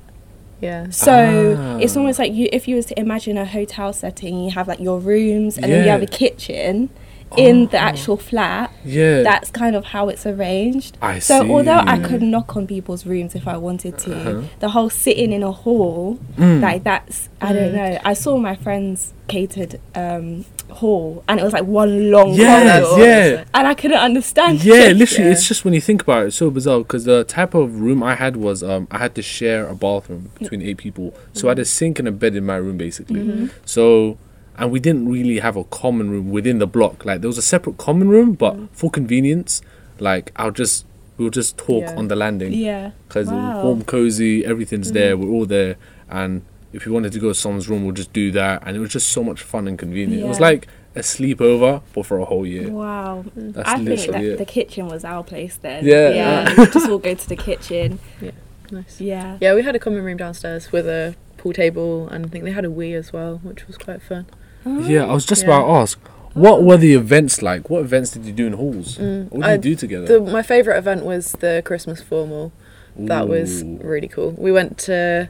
Yeah. 0.60 0.90
So 0.90 1.56
Ah. 1.60 1.78
it's 1.80 1.96
almost 1.96 2.18
like 2.18 2.34
you, 2.34 2.50
if 2.52 2.68
you 2.68 2.76
was 2.76 2.88
to 2.88 3.00
imagine 3.00 3.38
a 3.38 3.46
hotel 3.46 3.94
setting, 3.94 4.44
you 4.44 4.50
have 4.52 4.68
like 4.68 4.80
your 4.80 4.98
rooms 5.00 5.58
and 5.58 5.72
then 5.72 5.84
you 5.84 5.90
have 5.92 6.02
a 6.02 6.08
kitchen 6.08 6.90
in 7.36 7.68
the 7.68 7.78
Oh. 7.78 7.82
actual 7.90 8.18
flat. 8.18 8.72
Yeah. 8.86 9.22
That's 9.24 9.52
kind 9.52 9.76
of 9.76 9.86
how 9.86 10.08
it's 10.10 10.26
arranged. 10.26 10.98
I 11.02 11.20
So 11.20 11.42
see. 11.44 11.50
although 11.50 11.82
I 11.86 12.00
could 12.00 12.22
knock 12.22 12.56
on 12.56 12.68
people's 12.68 13.06
rooms 13.06 13.36
if 13.36 13.48
I 13.48 13.58
wanted 13.58 13.98
to, 14.00 14.16
Uh-huh. 14.16 14.42
the 14.60 14.70
whole 14.70 14.90
sitting 14.90 15.34
in 15.34 15.44
a 15.44 15.52
hall, 15.52 16.20
Mm. 16.38 16.62
like 16.62 16.84
that's 16.84 17.28
I 17.42 17.54
don't 17.54 17.72
Mm. 17.72 17.76
know. 17.76 18.00
I 18.06 18.14
saw 18.14 18.38
my 18.38 18.56
friend's 18.56 19.14
catered 19.28 19.80
um, 19.94 20.46
hall, 20.70 21.24
and 21.28 21.40
it 21.40 21.44
was 21.44 21.54
like 21.54 21.64
one 21.66 22.12
long 22.12 22.34
Yes, 22.34 22.86
corridor, 22.88 23.06
yeah. 23.06 23.44
and 23.54 23.68
I 23.68 23.74
couldn't 23.74 24.00
understand. 24.00 24.64
Yeah, 24.64 24.90
it. 24.90 24.98
literally, 24.98 25.26
Yeah. 25.28 25.32
it's 25.34 25.48
just 25.48 25.64
when 25.64 25.74
you 25.74 25.82
think 25.82 26.02
about 26.02 26.24
it, 26.24 26.28
it's 26.28 26.36
so 26.36 26.50
bizarre 26.50 26.80
because 26.80 27.04
the 27.06 27.24
type 27.24 27.54
of 27.54 27.80
room 27.80 28.02
I 28.04 28.16
had 28.16 28.36
was 28.38 28.64
um, 28.64 28.88
I 28.92 28.98
had 28.98 29.16
to 29.16 29.22
share 29.22 29.68
a 29.68 29.76
bathroom 29.76 30.30
between 30.40 30.62
eight 30.62 30.78
people, 30.78 31.14
so 31.34 31.48
I 31.48 31.52
had 31.52 31.60
a 31.60 31.66
sink 31.66 32.00
and 32.00 32.08
a 32.08 32.12
bed 32.12 32.36
in 32.36 32.46
my 32.46 32.56
room 32.58 32.78
basically. 32.78 33.22
Mm-hmm. 33.22 33.46
So, 33.66 34.18
and 34.58 34.72
we 34.72 34.80
didn't 34.80 35.08
really 35.10 35.40
have 35.40 35.56
a 35.56 35.64
common 35.66 36.10
room 36.10 36.32
within 36.32 36.60
the 36.60 36.68
block. 36.68 37.06
Like 37.06 37.22
there 37.22 37.28
was 37.30 37.38
a 37.38 37.42
separate 37.44 37.78
common 37.78 38.10
room, 38.10 38.34
but 38.34 38.56
Mm. 38.56 38.68
for 38.72 38.90
convenience, 38.90 39.62
like 40.00 40.32
I'll 40.36 40.52
just 40.52 40.86
we'll 41.18 41.30
just 41.32 41.58
talk 41.58 41.82
Yeah. 41.84 41.96
on 41.96 42.08
the 42.10 42.16
landing 42.16 42.54
Yeah. 42.54 42.92
because 43.08 43.28
Wow. 43.28 43.64
warm, 43.64 43.84
cozy, 43.84 44.46
everything's 44.46 44.92
there. 44.92 45.16
Mm-hmm. 45.16 45.26
We're 45.28 45.34
all 45.36 45.46
there, 45.48 45.76
and 46.10 46.44
if 46.74 46.86
we 46.86 46.92
wanted 46.92 47.12
to 47.14 47.20
go 47.20 47.30
to 47.30 47.34
someone's 47.34 47.68
room, 47.68 47.84
we'll 47.86 47.96
just 47.96 48.14
do 48.14 48.30
that, 48.32 48.62
and 48.66 48.78
it 48.78 48.80
was 48.80 48.92
just 48.92 49.08
so 49.08 49.24
much 49.24 49.42
fun 49.42 49.68
and 49.68 49.80
convenient. 49.80 50.22
It 50.24 50.28
was 50.28 50.40
like 50.40 50.68
a 50.96 51.00
sleepover, 51.00 51.82
but 51.94 52.06
for 52.06 52.20
a 52.20 52.26
whole 52.26 52.46
year. 52.46 52.70
Wow. 52.70 53.26
That's 53.36 53.68
I 53.70 53.78
think 53.78 53.90
literally 53.90 54.28
that 54.28 54.34
it. 54.34 54.38
the 54.38 54.46
kitchen 54.46 54.88
was 54.88 55.04
our 55.04 55.24
place 55.24 55.58
then. 55.58 55.84
Yeah. 55.86 56.10
Yeah. 56.10 56.54
we'd 56.58 56.72
just 56.72 56.88
all 56.90 56.98
go 57.00 57.14
to 57.16 57.30
the 57.30 57.36
kitchen. 57.36 57.98
Yeah, 58.22 58.32
nice. 58.72 59.02
Yeah. 59.02 59.38
Yeah, 59.42 59.56
we 59.56 59.64
had 59.64 59.76
a 59.76 59.80
common 59.80 60.04
room 60.04 60.18
downstairs 60.18 60.72
with 60.72 60.88
a 60.88 61.16
pool 61.38 61.54
table, 61.54 62.08
and 62.10 62.26
I 62.26 62.30
think 62.30 62.44
they 62.46 62.52
had 62.52 62.66
a 62.66 62.70
Wii 62.70 62.94
as 62.96 63.12
well, 63.12 63.40
which 63.44 63.66
was 63.68 63.78
quite 63.78 64.02
fun. 64.04 64.26
Yeah, 64.66 65.06
I 65.06 65.14
was 65.14 65.26
just 65.26 65.44
Yeah. 65.44 65.50
about 65.50 65.66
to 65.68 65.72
ask, 65.82 66.00
what 66.34 66.64
were 66.64 66.78
the 66.78 66.94
events 66.94 67.42
like? 67.42 67.70
What 67.70 67.82
events 67.82 68.12
did 68.12 68.26
you 68.26 68.34
do 68.34 68.46
in 68.48 68.54
halls? 68.54 68.98
Mm. 68.98 69.32
What 69.32 69.42
did 69.42 69.50
I- 69.50 69.52
you 69.54 69.58
do 69.60 69.76
together? 69.76 70.06
The, 70.06 70.20
my 70.32 70.42
favourite 70.44 70.78
event 70.78 71.04
was 71.06 71.32
the 71.34 71.62
Christmas 71.66 72.02
formal. 72.02 72.52
That 72.96 73.28
was 73.28 73.64
really 73.64 74.08
cool. 74.08 74.32
We 74.38 74.52
went 74.52 74.78
to, 74.80 75.30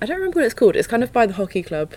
I 0.00 0.06
don't 0.06 0.16
remember 0.16 0.36
what 0.40 0.44
it's 0.46 0.54
called. 0.54 0.76
It's 0.76 0.86
kind 0.86 1.02
of 1.02 1.12
by 1.12 1.26
the 1.26 1.32
hockey 1.34 1.62
club, 1.62 1.92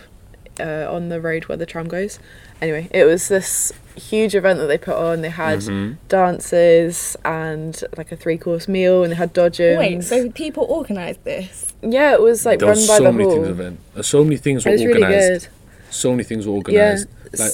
uh, 0.60 0.88
on 0.90 1.10
the 1.10 1.22
road 1.22 1.46
where 1.46 1.58
the 1.58 1.66
tram 1.68 1.88
goes. 1.88 2.20
Anyway, 2.62 2.88
it 2.92 3.06
was 3.06 3.28
this 3.28 3.72
huge 3.96 4.34
event 4.36 4.58
that 4.60 4.66
they 4.68 4.78
put 4.78 4.96
on. 4.96 5.22
They 5.22 5.30
had 5.30 5.60
Mhm. 5.60 5.98
dances 6.10 7.16
and 7.24 7.80
like 7.98 8.12
a 8.12 8.16
three 8.16 8.38
course 8.38 8.68
meal, 8.68 9.04
and 9.04 9.12
they 9.12 9.16
had 9.16 9.34
dodgems. 9.34 9.78
Wait, 9.78 10.04
so 10.04 10.30
people 10.32 10.66
organised 10.70 11.24
this? 11.24 11.74
yeah, 11.82 12.14
it 12.14 12.22
was 12.22 12.46
like 12.46 12.60
there 12.60 12.70
run 12.70 12.78
was 12.78 12.88
by 12.88 12.98
so 12.98 13.04
the 13.04 13.12
many 13.12 13.24
hall. 13.26 13.34
things 13.36 13.48
event. 13.48 13.80
So 14.02 14.24
many 14.24 14.38
things 14.38 14.66
were 14.66 14.72
was 14.72 14.84
really 14.86 15.04
organized. 15.04 15.44
good. 15.44 15.50
So 15.94 16.12
many 16.12 16.24
things 16.24 16.46
were 16.48 16.54
organized. 16.54 17.08
Like, 17.38 17.52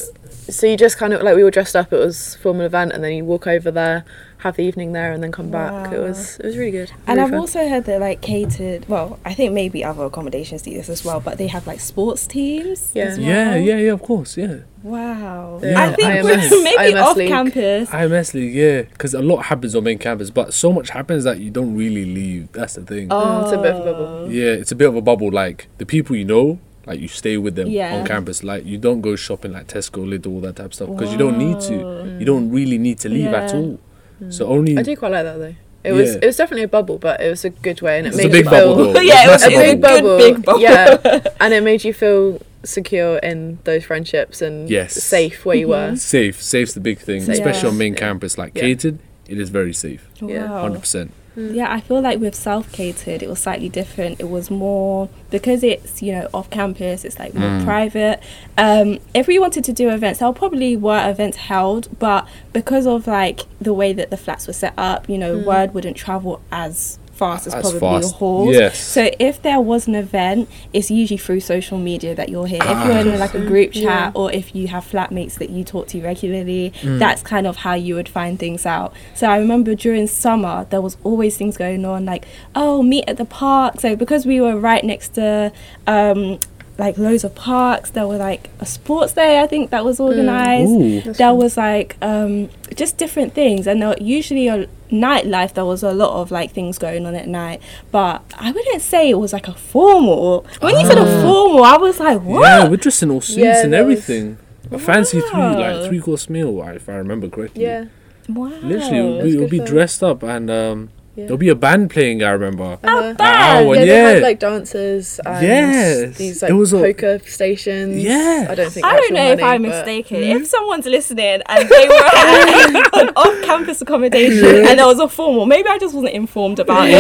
So 0.50 0.66
you 0.66 0.78
just 0.78 0.98
kind 0.98 1.14
of 1.14 1.22
like 1.22 1.36
we 1.36 1.44
were 1.44 1.52
dressed 1.52 1.76
up. 1.76 1.94
It 1.94 2.00
was 2.00 2.36
formal 2.36 2.66
event, 2.66 2.92
and 2.94 3.04
then 3.04 3.14
you 3.14 3.24
walk 3.24 3.46
over 3.46 3.70
there, 3.70 4.04
have 4.40 4.56
the 4.56 4.64
evening 4.64 4.94
there, 4.94 5.12
and 5.12 5.22
then 5.22 5.32
come 5.32 5.52
back. 5.52 5.94
It 5.94 6.00
was 6.00 6.40
it 6.40 6.46
was 6.46 6.58
really 6.58 6.72
good. 6.72 6.92
And 7.06 7.18
really 7.18 7.22
I've 7.22 7.30
fun. 7.30 7.40
also 7.40 7.70
heard 7.70 7.86
that 7.86 8.00
like 8.00 8.22
catered. 8.22 8.90
Well, 8.90 9.20
I 9.24 9.34
think 9.36 9.54
maybe 9.54 9.84
other 9.84 10.04
accommodations 10.06 10.64
do 10.64 10.74
this 10.74 10.90
as 10.90 11.06
well, 11.06 11.20
but 11.20 11.38
they 11.38 11.48
have 11.48 11.68
like 11.68 11.80
sports 11.80 12.26
teams. 12.26 12.92
Yeah. 12.96 13.04
as 13.06 13.20
yeah, 13.20 13.50
well. 13.50 13.58
yeah, 13.60 13.78
yeah, 13.78 13.92
of 13.92 14.02
course, 14.02 14.38
yeah. 14.38 14.58
Wow. 14.82 15.60
Yeah, 15.62 15.82
I 15.82 15.94
think 15.94 16.08
IMS 16.08 16.64
maybe 16.64 16.94
IMS 16.94 17.02
off 17.04 17.18
League. 17.18 17.28
campus. 17.30 17.90
IMS 17.90 18.34
League, 18.34 18.54
yeah, 18.56 18.82
because 18.84 19.14
a 19.14 19.22
lot 19.22 19.46
happens 19.46 19.76
on 19.76 19.84
main 19.84 20.00
campus, 20.00 20.30
but 20.32 20.54
so 20.54 20.72
much 20.74 20.90
happens 20.90 21.26
that 21.26 21.40
you 21.40 21.52
don't 21.52 21.76
really 21.76 22.06
leave. 22.06 22.52
That's 22.54 22.76
the 22.76 22.84
thing. 22.84 23.10
Mm, 23.10 23.44
it's 23.44 23.52
a 23.52 23.58
bit 23.62 23.76
of 23.76 23.86
a 23.86 23.94
bubble. 23.94 24.32
Yeah, 24.32 24.52
it's 24.54 24.72
a 24.72 24.76
bit 24.76 24.88
of 24.88 24.96
a 24.96 25.02
bubble. 25.02 25.30
Like 25.32 25.68
the 25.78 25.86
people 25.86 26.16
you 26.16 26.26
know, 26.26 26.60
like 26.90 27.00
you 27.00 27.08
stay 27.08 27.38
with 27.38 27.56
them 27.56 27.68
Yeah. 27.70 27.96
on 27.96 28.06
campus. 28.06 28.44
Like 28.44 28.66
you 28.66 28.78
don't 28.78 29.02
go 29.02 29.16
shopping 29.16 29.54
like 29.54 29.68
Tesco, 29.68 30.06
Lidl, 30.06 30.28
all 30.34 30.42
that 30.42 30.56
type 30.58 30.66
of 30.68 30.74
stuff 30.74 30.90
because 30.90 31.12
you 31.12 31.18
don't 31.18 31.38
need 31.38 31.60
to. 31.70 31.76
You 32.20 32.26
don't 32.26 32.50
really 32.52 32.78
need 32.78 32.98
to 33.00 33.10
leave 33.10 33.28
at 33.28 33.50
Yeah. 33.52 33.56
all. 33.60 33.80
Mm. 34.22 34.34
So 34.34 34.48
only 34.48 34.78
I 34.78 34.82
do 34.82 34.96
quite 34.98 35.12
like 35.12 35.24
that 35.24 35.38
though. 35.38 35.56
It 35.82 35.94
was 35.94 36.10
Yeah. 36.16 36.20
it 36.24 36.26
was 36.26 36.36
definitely 36.36 36.64
a 36.64 36.68
bubble, 36.68 36.98
but 36.98 37.22
it 37.22 37.30
was 37.30 37.46
a 37.46 37.52
good 37.52 37.82
way, 37.82 37.98
and 38.00 38.08
it 38.08 38.10
It's 38.10 38.20
a 38.20 38.24
made 38.24 38.32
big 38.34 38.46
you 38.46 38.52
feel 38.52 38.76
bubble. 38.76 39.02
Yeah, 39.12 39.26
it 39.28 39.32
was 39.32 39.42
Massive 39.44 39.54
a 39.60 39.62
big 39.72 39.82
bubble. 39.82 40.02
bubble, 40.02 40.18
Good 40.18 40.36
big 40.36 40.46
bubble. 40.46 40.62
yeah, 40.62 41.20
and 41.40 41.54
it 41.54 41.64
made 41.64 41.84
you 41.86 41.94
feel 41.94 42.42
secure 42.66 43.18
in 43.20 43.60
those 43.64 43.84
friendships 43.86 44.42
and 44.42 44.70
Yes. 44.70 44.94
safe 45.02 45.46
where 45.46 45.56
you 45.56 45.68
mm-hmm. 45.68 45.92
were. 45.92 45.96
Safe. 45.96 46.42
Safe's 46.42 46.74
the 46.74 46.82
big 46.82 46.98
thing, 47.00 47.22
Safe. 47.22 47.36
especially 47.36 47.68
Yeah. 47.70 47.74
on 47.74 47.78
main 47.78 47.96
campus. 47.96 48.38
Like 48.38 48.52
Yeah. 48.56 48.64
catered, 48.64 48.98
it 49.30 49.40
is 49.40 49.50
very 49.50 49.74
safe. 49.74 50.04
Yeah. 50.22 50.50
Wow. 50.52 50.62
Hundred 50.64 50.80
percent. 50.82 51.12
Yeah, 51.54 51.72
I 51.74 51.80
feel 51.80 52.02
like 52.02 52.20
with 52.20 52.36
self 52.36 52.72
catered, 52.72 53.24
it 53.24 53.30
was 53.30 53.40
slightly 53.40 53.70
different. 53.70 54.20
It 54.20 54.30
was 54.30 54.52
more 54.52 55.10
because 55.30 55.64
it's 55.64 56.02
you 56.02 56.12
know 56.12 56.28
off 56.34 56.50
campus. 56.50 57.06
It's 57.06 57.18
like 57.20 57.34
more 57.34 57.50
Mm. 57.50 57.64
private. 57.66 58.20
Um, 58.58 59.00
if 59.14 59.28
we 59.28 59.40
wanted 59.40 59.64
to 59.66 59.74
do 59.74 59.90
events, 59.90 60.20
there 60.20 60.32
probably 60.34 60.76
were 60.76 61.10
events 61.10 61.38
held, 61.38 61.88
but 62.00 62.28
because 62.54 62.86
of 62.86 63.08
like 63.08 63.42
the 63.62 63.74
way 63.74 63.94
that 63.94 64.10
the 64.10 64.18
flats 64.18 64.48
were 64.48 64.54
set 64.54 64.74
up, 64.78 65.08
you 65.10 65.18
know, 65.18 65.38
word 65.38 65.74
wouldn't 65.74 65.96
travel 65.98 66.42
as 66.52 67.00
fast 67.20 67.46
as, 67.48 67.54
As 67.54 67.62
probably 67.62 67.80
fast. 67.80 68.12
the 68.14 68.18
halls. 68.18 68.56
Yes. 68.56 68.80
So 68.80 69.02
if 69.20 69.42
there 69.42 69.60
was 69.62 69.88
an 69.88 69.96
event, 69.96 70.50
it's 70.74 70.90
usually 70.90 71.18
through 71.18 71.42
social 71.42 71.78
media 71.78 72.16
that 72.16 72.30
you'll 72.30 72.46
hear. 72.54 72.62
If 72.64 72.86
you're 72.86 72.98
in 73.04 73.20
like 73.20 73.34
a 73.34 73.46
group 73.52 73.74
chat 73.74 73.84
Yeah. 73.84 74.12
or 74.16 74.32
if 74.32 74.56
you 74.56 74.68
have 74.70 74.84
flatmates 74.86 75.36
that 75.40 75.50
you 75.50 75.64
talk 75.64 75.88
to 75.90 76.02
regularly, 76.02 76.74
that's 76.84 77.22
kind 77.22 77.46
of 77.46 77.58
how 77.58 77.74
you 77.76 77.96
would 77.96 78.10
find 78.10 78.40
things 78.40 78.66
out. 78.66 78.94
So 79.16 79.28
I 79.30 79.38
remember 79.38 79.76
during 79.76 80.08
summer 80.08 80.66
there 80.72 80.82
was 80.82 80.98
always 81.04 81.38
things 81.38 81.58
going 81.58 81.84
on 81.86 82.06
like, 82.06 82.26
oh, 82.56 82.82
meet 82.82 83.04
at 83.08 83.18
the 83.18 83.26
park. 83.26 83.80
So 83.82 83.96
because 83.96 84.26
we 84.26 84.40
were 84.42 84.56
right 84.58 84.84
next 84.84 85.10
to 85.16 85.52
um 85.88 86.40
like 86.78 86.98
loads 86.98 87.26
of 87.26 87.36
parks, 87.36 87.90
there 87.92 88.08
were 88.08 88.16
like 88.16 88.50
a 88.62 88.66
sports 88.66 89.12
day 89.12 89.42
I 89.42 89.48
think 89.48 89.70
that 89.72 89.84
was 89.84 90.00
organized. 90.00 90.72
Ooh. 90.72 91.02
That's 91.02 91.18
There 91.18 91.34
was 91.36 91.58
like 91.58 91.98
um 92.02 92.50
just 92.76 92.98
different 92.98 93.34
things 93.34 93.68
and 93.68 93.82
there, 93.82 93.96
usually 94.00 94.48
a 94.48 94.68
nightlife 94.92 95.54
there 95.54 95.66
was 95.66 95.84
a 95.84 95.92
lot 95.94 96.20
of 96.22 96.32
like 96.32 96.52
things 96.52 96.78
going 96.78 97.06
on 97.06 97.16
at 97.16 97.28
night. 97.28 97.62
But 97.92 98.24
i 98.38 98.52
wouldn't 98.52 98.82
say 98.82 99.10
it 99.10 99.20
was 99.20 99.34
like 99.34 99.48
a 99.48 99.54
formal. 99.54 100.46
When 100.60 100.78
you 100.80 100.86
said 100.86 100.98
a 100.98 101.22
formal 101.22 101.64
i 101.64 101.78
was 101.78 102.00
like 102.00 102.22
what? 102.22 102.42
Yeah, 102.42 102.68
we're 102.68 102.78
dressed 102.78 103.04
in 103.04 103.12
all 103.12 103.22
suits 103.22 103.38
Yeah, 103.38 103.64
and 103.64 103.74
there 103.74 103.86
was- 103.86 104.00
everything. 104.00 104.38
A 104.72 104.78
fancy 104.78 105.20
three, 105.20 105.40
like 105.40 105.88
three 105.90 106.00
course 106.00 106.30
meal, 106.30 106.62
if 106.68 106.88
I 106.90 106.94
remember 106.94 107.28
correctly. 107.28 107.64
Yeah, 107.64 107.86
wow. 108.28 108.50
Literally, 108.62 109.02
we'll 109.02 109.24
be, 109.24 109.38
we'll 109.38 109.50
be 109.50 109.60
dressed 109.62 110.04
up 110.04 110.22
and 110.22 110.52
um, 110.52 110.90
yeah. 111.20 111.26
there'll 111.26 111.38
be 111.38 111.50
a 111.50 111.56
band 111.56 111.90
playing. 111.90 112.24
I 112.24 112.32
remember. 112.32 112.78
Uh-huh. 112.84 113.16
Ah, 113.20 113.62
one, 113.66 113.80
yeah, 113.80 113.86
they 113.86 114.14
had 114.16 114.24
like 114.24 114.40
dances 114.40 115.20
and 115.26 115.46
Yes. 115.46 116.18
these 116.18 116.40
There 116.40 116.50
like 116.50 116.60
was 116.60 116.74
a- 116.74 116.80
poker 116.80 117.20
stations. 117.26 118.04
Yeah. 118.04 118.48
I 118.50 118.56
don't 118.56 118.72
think. 118.72 118.86
I 118.86 118.92
don't 118.94 119.00
actual 119.04 119.16
know 119.18 119.32
if 119.32 119.44
I'm 119.44 119.62
but- 119.64 119.70
mistaken. 119.70 120.18
If 120.24 120.48
someone's 120.48 120.86
listening 120.86 121.42
and 121.48 121.70
they 121.70 121.88
were 121.88 121.94
at 122.16 122.94
an 122.94 123.10
off-campus 123.16 123.82
accommodation 123.82 124.46
and 124.68 124.80
there 124.80 124.86
was 124.86 125.00
a 125.00 125.08
formal, 125.08 125.46
maybe 125.46 125.68
I 125.70 125.78
just 125.78 125.94
wasn't 125.94 126.14
informed 126.14 126.60
about 126.60 126.88
it. 126.90 126.94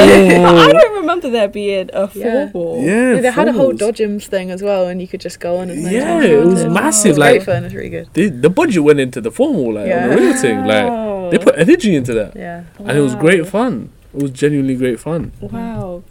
But 0.44 0.56
I 0.58 0.72
don't 0.72 0.96
remember 1.02 1.30
there 1.30 1.48
being 1.48 1.90
a 1.94 2.10
Yeah. 2.14 2.50
formal. 2.52 2.84
Yeah, 2.84 3.16
Yeah, 3.16 3.22
they 3.22 3.32
had 3.32 3.48
a 3.48 3.54
whole 3.54 3.74
formals. 3.74 3.80
Dodgems 3.80 4.26
thing 4.28 4.52
as 4.52 4.62
well, 4.62 4.88
and 4.88 5.02
you 5.02 5.08
could 5.08 5.22
just 5.22 5.40
go 5.40 5.58
on 5.58 5.70
as 5.70 5.78
many 5.78 5.96
Yeah, 5.96 6.04
times 6.06 6.26
as 6.26 6.30
you 6.32 6.38
it 6.40 6.46
was 6.46 6.54
wanted. 6.64 6.72
massive, 6.74 7.06
It 7.06 7.10
was 7.10 7.18
like- 7.18 7.32
great 7.32 7.44
fun. 7.44 7.58
It 7.64 7.64
was 7.64 7.76
really 7.76 7.90
good. 7.90 8.08
The, 8.14 8.30
the 8.30 8.50
budget 8.50 8.84
went 8.84 9.00
into 9.00 9.22
the 9.22 9.32
formal, 9.32 9.74
like 9.74 9.92
on 9.92 10.10
the 10.10 10.16
real 10.18 10.34
thing. 10.34 10.66
Like 10.66 11.32
they 11.32 11.38
put 11.38 11.56
energy 11.58 11.96
into 11.96 12.14
that, 12.14 12.36
Yeah. 12.36 12.64
and 12.80 12.98
it 12.98 13.02
was 13.02 13.16
great 13.16 13.46
fun. 13.48 13.90
It 14.14 14.22
was 14.24 14.32
genuinely 14.32 14.76
great 14.76 15.00
fun. 15.00 15.32
Wow. 15.40 16.04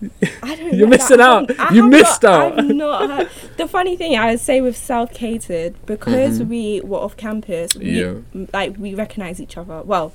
I 0.42 0.54
don't 0.54 0.72
You're 0.74 0.86
know. 0.86 0.90
missing 0.90 1.20
out. 1.20 1.50
I 1.58 1.74
You 1.74 1.88
missed 1.88 2.22
not, 2.22 2.52
out. 2.52 2.58
I've 2.60 2.66
not 2.68 3.10
had, 3.10 3.28
the 3.56 3.66
funny 3.66 3.96
thing 3.96 4.16
I 4.16 4.30
would 4.30 4.40
say 4.40 4.60
with 4.60 4.76
self 4.76 5.12
catered 5.12 5.74
because 5.84 6.40
Mhm. 6.40 6.48
we 6.48 6.80
were 6.82 6.98
off 6.98 7.16
campus. 7.16 7.74
We, 7.74 8.00
Yeah. 8.00 8.14
Like 8.52 8.76
we 8.78 8.94
recognize 8.94 9.40
each 9.40 9.56
other. 9.56 9.82
Well, 9.82 10.12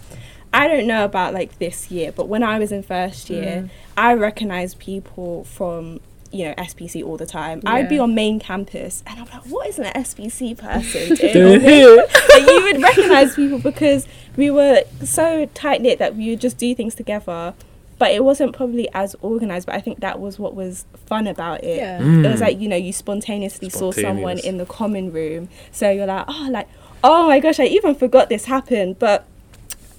I 0.54 0.68
don't 0.70 0.88
know 0.88 1.04
about 1.04 1.34
like 1.34 1.60
this 1.60 1.92
year, 1.92 2.14
but 2.14 2.30
when 2.30 2.42
I 2.44 2.58
was 2.58 2.72
in 2.72 2.84
first 2.84 3.30
year, 3.30 3.66
Mm. 3.66 3.70
I 3.98 4.14
recognized 4.14 4.80
people 4.80 5.44
from 5.44 6.00
you 6.32 6.46
know 6.46 6.54
SPC 6.58 7.04
all 7.04 7.18
the 7.18 7.26
time. 7.26 7.60
Yeah. 7.64 7.74
I'd 7.74 7.90
be 7.90 8.00
on 8.00 8.16
main 8.16 8.40
campus 8.40 9.04
and 9.06 9.20
I'm 9.20 9.26
like, 9.26 9.46
what 9.52 9.68
is 9.68 9.78
an 9.78 9.92
SPC 9.94 10.56
person 10.58 11.16
doing? 11.18 11.34
They're 11.34 11.54
on 11.54 11.60
this 11.60 11.64
here. 11.64 12.06
and 12.36 12.48
you 12.48 12.62
would 12.64 12.82
recognize 12.82 13.36
people 13.36 13.60
because 13.60 14.08
we 14.38 14.50
were 14.50 14.84
so 15.04 15.48
tight 15.54 15.82
knit 15.82 16.00
that 16.00 16.16
we 16.16 16.30
would 16.30 16.40
just 16.40 16.58
do 16.58 16.74
things 16.74 16.96
together. 16.96 17.54
But 18.04 18.12
it 18.12 18.26
wasn't 18.26 18.54
probably 18.54 18.90
as 18.94 19.16
organized. 19.22 19.66
But 19.66 19.76
I 19.76 19.80
think 19.80 20.02
that 20.02 20.20
was 20.20 20.38
what 20.38 20.56
was 20.56 20.86
fun 21.06 21.26
about 21.26 21.64
it. 21.64 21.78
Yeah. 21.78 22.02
Mm. 22.02 22.26
It 22.26 22.32
was 22.32 22.42
like 22.42 22.60
you 22.60 22.68
know 22.68 22.76
you 22.76 22.92
spontaneously 22.92 23.70
saw 23.70 23.94
someone 23.94 24.40
in 24.40 24.58
the 24.58 24.66
common 24.66 25.14
room, 25.14 25.48
so 25.72 25.90
you're 25.90 26.06
like, 26.06 26.26
oh, 26.28 26.50
like 26.52 26.68
oh 27.02 27.28
my 27.28 27.40
gosh, 27.40 27.62
I 27.62 27.64
even 27.64 27.96
forgot 27.96 28.28
this 28.28 28.44
happened. 28.44 29.00
But 29.00 29.26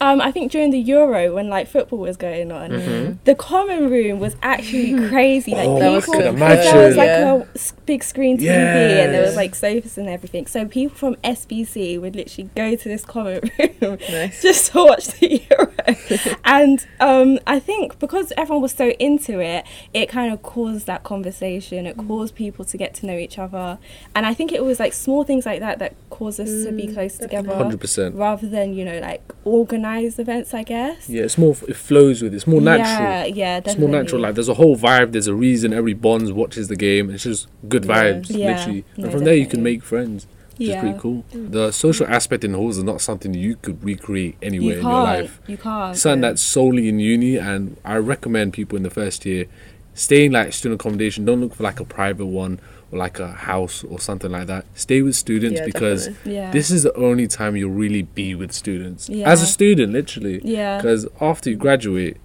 um, 0.01 0.21
I 0.21 0.31
think 0.31 0.51
during 0.53 0.71
the 0.71 0.79
Euro 0.79 1.35
when 1.35 1.49
like 1.49 1.69
football 1.69 1.99
was 2.01 2.17
going 2.17 2.51
on, 2.53 2.71
Mhm. 2.71 3.19
the 3.25 3.35
common 3.35 3.89
room 3.91 4.19
was 4.21 4.37
actually 4.43 4.95
crazy. 5.09 5.53
Like 5.53 5.69
Oh, 5.69 5.79
That 5.79 5.91
was 5.91 6.05
people, 6.05 6.21
good. 6.21 6.37
there 6.39 6.87
was 6.89 6.97
like 6.97 7.07
Yeah. 7.07 7.35
a 7.35 7.47
s- 7.55 7.73
big 7.87 8.03
screen 8.03 8.39
TV 8.39 8.49
and 8.49 9.15
there 9.15 9.23
was 9.23 9.37
like 9.37 9.55
sofas 9.55 9.97
and 9.99 10.09
everything. 10.09 10.47
So 10.47 10.67
people 10.67 10.97
from 10.97 11.17
SPC 11.25 11.99
would 12.01 12.17
literally 12.17 12.51
go 12.55 12.75
to 12.75 12.89
this 12.89 13.05
common 13.05 13.41
room 13.59 13.99
Nice. 14.11 14.43
just 14.43 14.73
to 14.73 14.85
watch 14.85 15.07
the 15.19 15.43
Euro. 15.51 15.73
and 16.45 16.87
um, 17.01 17.39
I 17.47 17.61
think 17.61 17.99
because 17.99 18.33
everyone 18.37 18.63
was 18.63 18.73
so 18.73 18.89
into 18.99 19.39
it, 19.41 19.65
it 19.93 20.09
kind 20.09 20.33
of 20.33 20.43
caused 20.43 20.87
that 20.87 21.05
conversation. 21.05 21.87
It 21.87 21.97
caused 21.97 22.35
people 22.35 22.65
to 22.65 22.77
get 22.77 22.95
to 22.95 23.07
know 23.07 23.17
each 23.17 23.39
other. 23.39 23.79
And 24.15 24.27
I 24.27 24.35
think 24.35 24.51
it 24.53 24.65
was 24.65 24.81
like 24.81 24.93
small 24.93 25.25
things 25.25 25.47
like 25.47 25.61
that 25.61 25.79
that 25.79 25.95
caused 26.11 26.41
us 26.41 26.65
to 26.65 26.73
be 26.73 26.85
Mm, 26.89 26.95
close 26.95 27.17
together. 27.19 27.55
Hundred 27.55 27.81
percent. 27.81 28.15
Rather 28.17 28.47
than, 28.49 28.75
you 28.75 28.85
know, 28.85 28.99
like 28.99 29.23
organized 29.45 29.84
events, 29.93 30.55
I 30.55 30.63
guess. 30.63 31.09
Yeah, 31.09 31.23
it's 31.23 31.39
more. 31.39 31.57
It 31.69 31.77
flows 31.77 32.23
with. 32.23 32.35
It's 32.35 32.47
more 32.47 32.61
natural. 32.61 33.09
Yeah, 33.09 33.25
yeah, 33.25 33.61
It's 33.65 33.79
more 33.79 33.89
natural. 33.89 34.21
Like 34.23 34.35
there's 34.35 34.49
a 34.49 34.55
whole 34.55 34.77
vibe. 34.77 35.13
There's 35.13 35.27
a 35.27 35.35
reason. 35.35 35.73
Every 35.73 35.95
bonds 35.95 36.33
watches 36.33 36.69
the 36.69 36.77
game. 36.77 37.11
It's 37.11 37.25
just 37.25 37.49
good 37.69 37.83
vibes, 37.85 38.27
Yeah. 38.31 38.57
literally. 38.57 38.85
And 38.97 39.05
No, 39.05 39.11
from 39.11 39.25
there 39.25 39.35
you 39.35 39.47
can 39.47 39.63
make 39.63 39.83
friends. 39.83 40.27
Which 40.57 40.69
yeah. 40.69 40.77
is 40.77 40.81
pretty 40.83 40.99
cool. 41.01 41.25
The 41.33 41.73
social 41.73 42.07
aspect 42.07 42.45
in 42.45 42.55
halls 42.55 42.79
is 42.79 42.85
not 42.85 43.01
something 43.01 43.35
you 43.35 43.57
could 43.57 43.83
recreate 43.83 44.37
anywhere 44.41 44.75
You 44.75 44.81
in 44.81 44.87
your 44.87 45.03
life. 45.03 45.41
You 45.49 45.57
can't. 45.57 45.97
Something 45.97 46.21
that's 46.21 46.43
solely 46.43 46.89
in 46.89 47.01
uni, 47.01 47.37
and 47.37 47.77
I 47.85 47.97
recommend 47.97 48.53
people 48.53 48.77
in 48.77 48.85
the 48.85 48.91
first 48.91 49.27
year 49.27 49.47
stay 49.95 50.27
in 50.27 50.33
like 50.33 50.53
student 50.53 50.81
accommodation. 50.81 51.25
Don't 51.25 51.41
look 51.41 51.55
for 51.55 51.65
like 51.65 51.81
a 51.81 51.85
private 51.85 52.27
one 52.27 52.61
like 52.95 53.19
a 53.19 53.29
house 53.33 53.85
or 53.85 53.99
something 53.99 54.31
like 54.31 54.47
that. 54.47 54.65
Stay 54.75 55.03
with 55.03 55.17
students 55.17 55.61
Yeah, 55.61 55.67
because 55.67 56.09
yeah. 56.25 56.51
this 56.51 56.71
is 56.71 56.83
the 56.85 56.95
only 56.97 57.27
time 57.27 57.57
you'll 57.57 57.71
really 57.73 58.03
be 58.03 58.35
with 58.35 58.53
students 58.53 59.09
Yeah. 59.09 59.29
as 59.31 59.43
a 59.43 59.47
student, 59.47 59.93
literally. 59.93 60.41
yeah. 60.45 60.77
Because 60.79 61.07
after 61.21 61.51
you 61.51 61.57
graduate, 61.57 62.17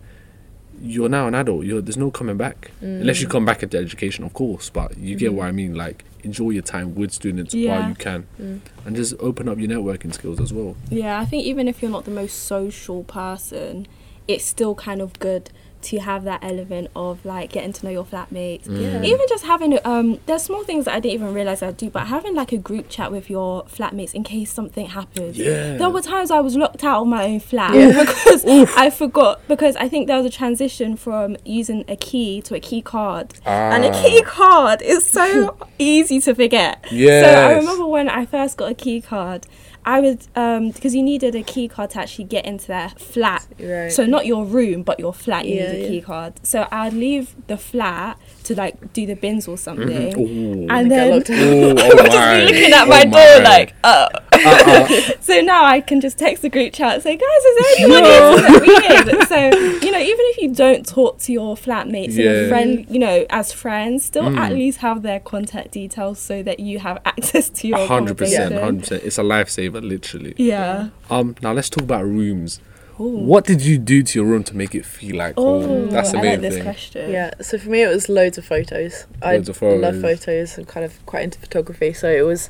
you're 0.82 1.10
now 1.10 1.28
an 1.28 1.36
adult. 1.36 1.66
You're, 1.66 1.82
there's 1.82 1.98
no 1.98 2.10
coming 2.12 2.38
back 2.38 2.72
unless 2.82 3.20
you 3.20 3.28
Mm. 3.28 3.32
come 3.32 3.46
back 3.46 3.64
into 3.64 3.78
education, 3.78 4.24
of 4.24 4.34
course. 4.34 4.70
But 4.70 4.98
you 4.98 5.16
get 5.16 5.34
what 5.34 5.48
I 5.48 5.52
mean. 5.52 5.76
Like 5.76 6.06
enjoy 6.24 6.52
your 6.52 6.62
time 6.64 6.96
with 6.96 7.12
students 7.12 7.54
while 7.54 7.88
you 7.90 7.96
can, 7.96 8.26
Mm. 8.42 8.60
and 8.86 8.96
just 8.96 9.14
open 9.20 9.48
up 9.50 9.58
your 9.58 9.68
networking 9.70 10.14
skills 10.14 10.40
as 10.40 10.54
well. 10.54 10.76
Yeah, 10.90 11.20
I 11.20 11.26
think 11.26 11.46
even 11.46 11.68
if 11.68 11.82
you're 11.82 11.92
not 11.92 12.06
the 12.06 12.12
most 12.12 12.44
social 12.46 13.04
person, 13.04 13.88
it's 14.28 14.46
still 14.46 14.76
kind 14.76 15.02
of 15.02 15.18
good 15.20 15.50
to 15.82 16.00
have 16.00 16.24
that 16.26 16.44
element 16.44 16.90
of 16.96 17.24
like 17.26 17.52
getting 17.52 17.72
to 17.74 17.86
know 17.86 17.92
your 17.92 18.04
flatmates. 18.06 18.66
Yeah. 18.68 19.02
Even 19.02 19.26
just 19.30 19.46
having 19.46 19.80
um 19.86 20.20
there's 20.26 20.44
small 20.44 20.64
things 20.64 20.86
that 20.86 20.94
I 20.96 21.00
didn't 21.00 21.14
even 21.16 21.34
realize 21.34 21.62
I'd 21.64 21.78
do, 21.78 21.90
but 21.90 22.08
having 22.08 22.36
like 22.36 22.52
a 22.52 22.58
group 22.58 22.90
chat 22.90 23.12
with 23.12 23.30
your 23.30 23.64
flatmates 23.66 24.14
in 24.14 24.24
case 24.24 24.52
something 24.52 24.88
happens. 24.88 25.38
Yeah. 25.38 25.78
There 25.78 25.90
were 25.90 26.02
times 26.02 26.32
I 26.32 26.40
was 26.42 26.56
locked 26.56 26.84
out 26.84 27.02
of 27.02 27.08
my 27.08 27.24
own 27.26 27.40
flat 27.40 27.74
Yeah. 27.76 27.88
because 28.06 28.44
I 28.46 28.90
forgot 28.90 29.42
because 29.48 29.76
I 29.78 29.88
think 29.88 30.08
there 30.08 30.18
was 30.18 30.26
a 30.26 30.30
transition 30.30 30.96
from 30.98 31.38
using 31.46 31.86
a 31.88 31.96
key 31.96 32.42
to 32.44 32.56
a 32.56 32.60
key 32.60 32.82
card. 32.82 33.34
And 33.46 33.86
a 33.86 33.90
Ah. 33.90 34.02
key 34.04 34.22
card 34.24 34.82
is 34.82 35.08
so 35.08 35.56
easy 35.80 36.20
to 36.22 36.36
forget. 36.36 36.86
So 36.90 36.96
I 36.98 37.54
remember 37.54 37.86
when 37.88 38.10
I 38.10 38.26
first 38.26 38.58
got 38.58 38.70
a 38.72 38.76
key 38.76 39.02
card, 39.02 39.46
I 39.86 40.00
would 40.02 40.28
um 40.36 40.72
because 40.72 40.94
you 40.94 41.02
needed 41.04 41.36
a 41.36 41.44
key 41.44 41.68
card 41.68 41.92
to 41.92 42.00
actually 42.02 42.26
get 42.26 42.46
into 42.46 42.68
their 42.68 42.90
flat. 42.90 43.48
Right. 43.60 43.92
So 43.92 44.06
not 44.06 44.26
your 44.26 44.46
room, 44.46 44.84
but 44.84 45.00
your 45.00 45.14
flat. 45.14 45.46
You 45.46 45.56
Yeah, 45.56 45.72
need 45.72 45.78
a 45.78 45.82
yeah. 45.84 45.88
key 45.90 46.02
card. 46.02 46.34
So 46.44 46.68
I'd 46.72 46.94
leave 46.94 47.36
the 47.48 47.58
flat 47.58 48.20
to 48.50 48.56
like 48.56 48.94
do 48.94 49.06
the 49.06 49.16
bins 49.16 49.48
or 49.48 49.58
something, 49.58 50.20
Ooh. 50.20 50.68
and 50.70 50.90
then 50.92 51.12
locked 51.12 51.30
out. 51.30 51.38
oh, 51.40 51.72
oh 51.72 51.76
just 52.06 52.18
my. 52.18 52.40
be 52.40 52.46
looking 52.46 52.74
at 52.74 52.84
Oh 52.84 52.86
my 52.88 53.06
my. 53.06 53.12
door 53.12 53.44
like, 53.44 53.74
oh. 53.84 54.08
Uh-uh. 54.42 54.88
so 55.22 55.42
now 55.42 55.66
I 55.66 55.82
can 55.82 56.00
just 56.02 56.18
text 56.18 56.42
the 56.42 56.50
group 56.50 56.74
chat 56.74 56.94
and 56.96 57.04
say, 57.04 57.16
guys, 57.18 57.44
is 57.50 57.56
there 57.58 57.76
anyone 57.78 58.04
here? 58.04 58.22
Isn't 58.22 58.62
weird? 58.62 59.28
So, 59.30 59.38
you 59.86 59.92
know, 59.92 60.00
even 60.00 60.26
if 60.32 60.38
you 60.40 60.54
don't 60.54 60.86
talk 60.88 61.20
to 61.20 61.32
your 61.34 61.56
flatmates 61.56 62.14
in 62.18 62.24
Yeah. 62.26 62.32
a 62.32 62.50
friend, 62.50 62.86
you 62.90 63.00
know, 63.00 63.26
as 63.30 63.52
friends, 63.54 64.06
still 64.06 64.24
Mm. 64.24 64.38
at 64.38 64.54
least 64.54 64.80
have 64.80 65.02
their 65.04 65.20
contact 65.20 65.72
details 65.72 66.20
so 66.20 66.42
that 66.44 66.60
you 66.60 66.80
have 66.80 67.00
access 67.06 67.50
to 67.50 67.68
your 67.68 67.86
hundred 67.86 68.18
percent, 68.18 68.54
hundred 68.56 68.80
percent. 68.82 69.04
It's 69.04 69.18
a 69.18 69.24
lifesaver, 69.24 69.82
literally. 69.88 70.34
Yeah. 70.38 70.90
Um, 71.10 71.36
now 71.42 71.54
let's 71.54 71.70
talk 71.70 71.84
about 71.84 72.06
rooms. 72.06 72.60
Ooh. 73.00 73.04
What 73.20 73.46
did 73.46 73.62
you 73.62 73.78
do 73.78 74.04
to 74.04 74.20
your 74.20 74.28
room 74.28 74.44
to 74.46 74.56
make 74.56 74.76
it 74.76 74.86
feel 74.86 75.16
like 75.16 75.36
Oh, 75.38 75.62
home? 75.62 75.90
That's 75.90 76.12
the 76.12 76.18
I 76.18 76.22
main 76.22 76.32
like 76.34 76.42
this 76.42 76.54
thing. 76.56 76.64
question. 76.64 77.12
Yeah, 77.12 77.32
so 77.42 77.58
for 77.58 77.70
me 77.70 77.82
it 77.84 77.88
was 77.88 78.10
loads 78.10 78.38
of 78.38 78.46
photos. 78.46 79.06
Loads 79.24 79.50
I 79.50 79.52
of 79.52 79.58
photos. 79.58 79.82
love 79.82 80.02
photos. 80.02 80.58
I'm 80.58 80.66
kind 80.66 80.86
of 80.86 81.06
quite 81.06 81.24
into 81.24 81.40
photography, 81.40 81.94
so 81.94 82.10
it 82.12 82.24
was 82.24 82.50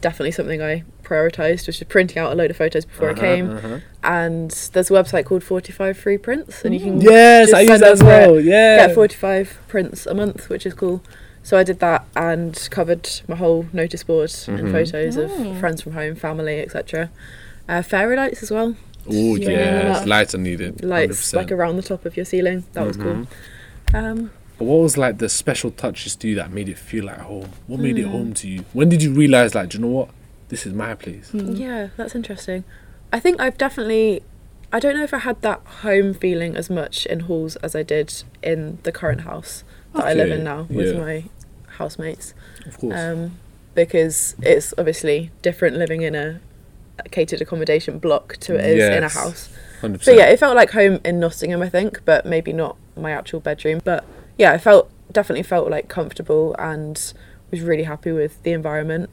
definitely 0.00 0.30
something 0.32 0.62
I 0.62 0.84
prioritized, 1.02 1.66
which 1.66 1.78
was 1.80 1.82
printing 1.88 2.16
out 2.18 2.32
a 2.32 2.34
load 2.34 2.50
of 2.50 2.56
photos 2.56 2.86
before 2.86 3.08
I 3.08 3.12
Uh-huh, 3.12 3.20
came. 3.20 3.50
uh-huh. 3.50 3.78
And 4.02 4.50
there's 4.72 4.90
a 4.90 4.94
website 4.94 5.26
called 5.26 5.44
45 5.44 5.98
Free 5.98 6.16
Prints, 6.16 6.64
and 6.64 6.72
you 6.72 6.80
can 6.80 7.00
Yes, 7.02 7.52
I 7.52 7.60
use 7.60 7.80
that 7.80 7.92
as 7.92 7.98
for 8.00 8.06
it. 8.06 8.08
well. 8.30 8.40
Yeah. 8.40 8.86
get 8.86 8.94
45 8.94 9.58
prints 9.68 10.06
a 10.06 10.14
month, 10.14 10.48
which 10.48 10.64
is 10.64 10.72
cool. 10.72 11.02
So 11.42 11.58
I 11.58 11.62
did 11.64 11.80
that 11.80 12.04
and 12.16 12.68
covered 12.70 13.08
my 13.28 13.36
whole 13.36 13.66
notice 13.72 14.02
board 14.04 14.30
Mhm. 14.30 14.58
and 14.60 14.72
photos 14.72 15.16
Oh. 15.18 15.22
of 15.22 15.58
friends 15.58 15.82
from 15.82 15.92
home, 15.92 16.14
family, 16.14 16.60
etc. 16.60 17.10
Uh, 17.68 17.82
fairy 17.82 18.16
lights 18.16 18.42
as 18.42 18.50
well. 18.50 18.76
Oh 19.12 19.36
Yeah. 19.36 19.48
yes, 19.48 20.06
lights 20.06 20.34
are 20.34 20.38
needed. 20.38 20.84
Lights 20.84 21.32
100%. 21.32 21.34
like 21.36 21.52
around 21.52 21.76
the 21.76 21.82
top 21.82 22.04
of 22.04 22.16
your 22.16 22.24
ceiling. 22.24 22.64
That 22.72 22.86
was 22.86 22.96
Mhm. 22.96 23.02
cool. 23.02 23.26
Um, 24.00 24.30
But 24.58 24.64
what 24.66 24.82
was 24.82 24.98
like 24.98 25.18
the 25.18 25.28
special 25.28 25.70
touches 25.70 26.14
to 26.16 26.28
you 26.28 26.34
that 26.36 26.52
made 26.52 26.68
it 26.68 26.78
feel 26.78 27.06
like 27.06 27.18
home? 27.18 27.48
What 27.66 27.80
made 27.80 27.98
it 27.98 28.02
Hmm. 28.04 28.10
home 28.10 28.34
to 28.34 28.48
you? 28.48 28.64
When 28.72 28.88
did 28.88 29.02
you 29.02 29.12
realize 29.12 29.54
like, 29.54 29.70
do 29.70 29.78
you 29.78 29.82
know 29.84 29.90
what? 29.90 30.10
This 30.48 30.66
is 30.66 30.72
my 30.74 30.94
place. 30.94 31.30
Mm. 31.32 31.58
Yeah, 31.58 31.88
that's 31.96 32.14
interesting. 32.14 32.64
I 33.12 33.20
think 33.20 33.40
I've 33.40 33.56
definitely. 33.56 34.22
I 34.72 34.78
don't 34.80 34.96
know 34.96 35.02
if 35.02 35.14
I 35.14 35.18
had 35.18 35.40
that 35.42 35.60
home 35.82 36.12
feeling 36.14 36.56
as 36.56 36.68
much 36.70 37.06
in 37.06 37.20
halls 37.20 37.56
as 37.56 37.74
I 37.74 37.82
did 37.82 38.22
in 38.42 38.78
the 38.84 38.92
current 38.92 39.22
house 39.22 39.64
that 39.94 40.04
I 40.04 40.12
live 40.12 40.30
in 40.30 40.44
now 40.44 40.66
with 40.70 40.94
yeah. 40.94 41.00
my 41.00 41.24
housemates. 41.78 42.34
Of 42.66 42.78
course. 42.78 42.94
Um, 42.96 43.32
because 43.74 44.36
it's 44.42 44.74
obviously 44.78 45.30
different 45.42 45.76
living 45.76 46.02
in 46.02 46.14
a, 46.14 46.26
a 46.26 46.40
catered 47.10 47.40
accommodation 47.40 47.98
block 47.98 48.36
to 48.38 48.54
it 48.56 48.64
is 48.64 48.84
in 48.96 49.04
a 49.04 49.08
house. 49.08 49.48
Hundred 49.80 50.02
So 50.02 50.10
yeah, 50.12 50.26
it 50.26 50.38
felt 50.38 50.54
like 50.56 50.70
home 50.70 51.00
in 51.04 51.20
Nottingham, 51.20 51.62
I 51.62 51.68
think, 51.68 52.04
but 52.04 52.26
maybe 52.26 52.52
not 52.52 52.76
my 52.96 53.12
actual 53.12 53.40
bedroom. 53.40 53.80
But 53.84 54.04
yeah, 54.38 54.52
I 54.52 54.58
felt 54.58 54.90
definitely 55.12 55.42
felt 55.42 55.70
like 55.70 55.88
comfortable 55.88 56.54
and 56.58 57.12
was 57.50 57.60
really 57.62 57.84
happy 57.84 58.12
with 58.12 58.42
the 58.42 58.52
environment. 58.52 59.10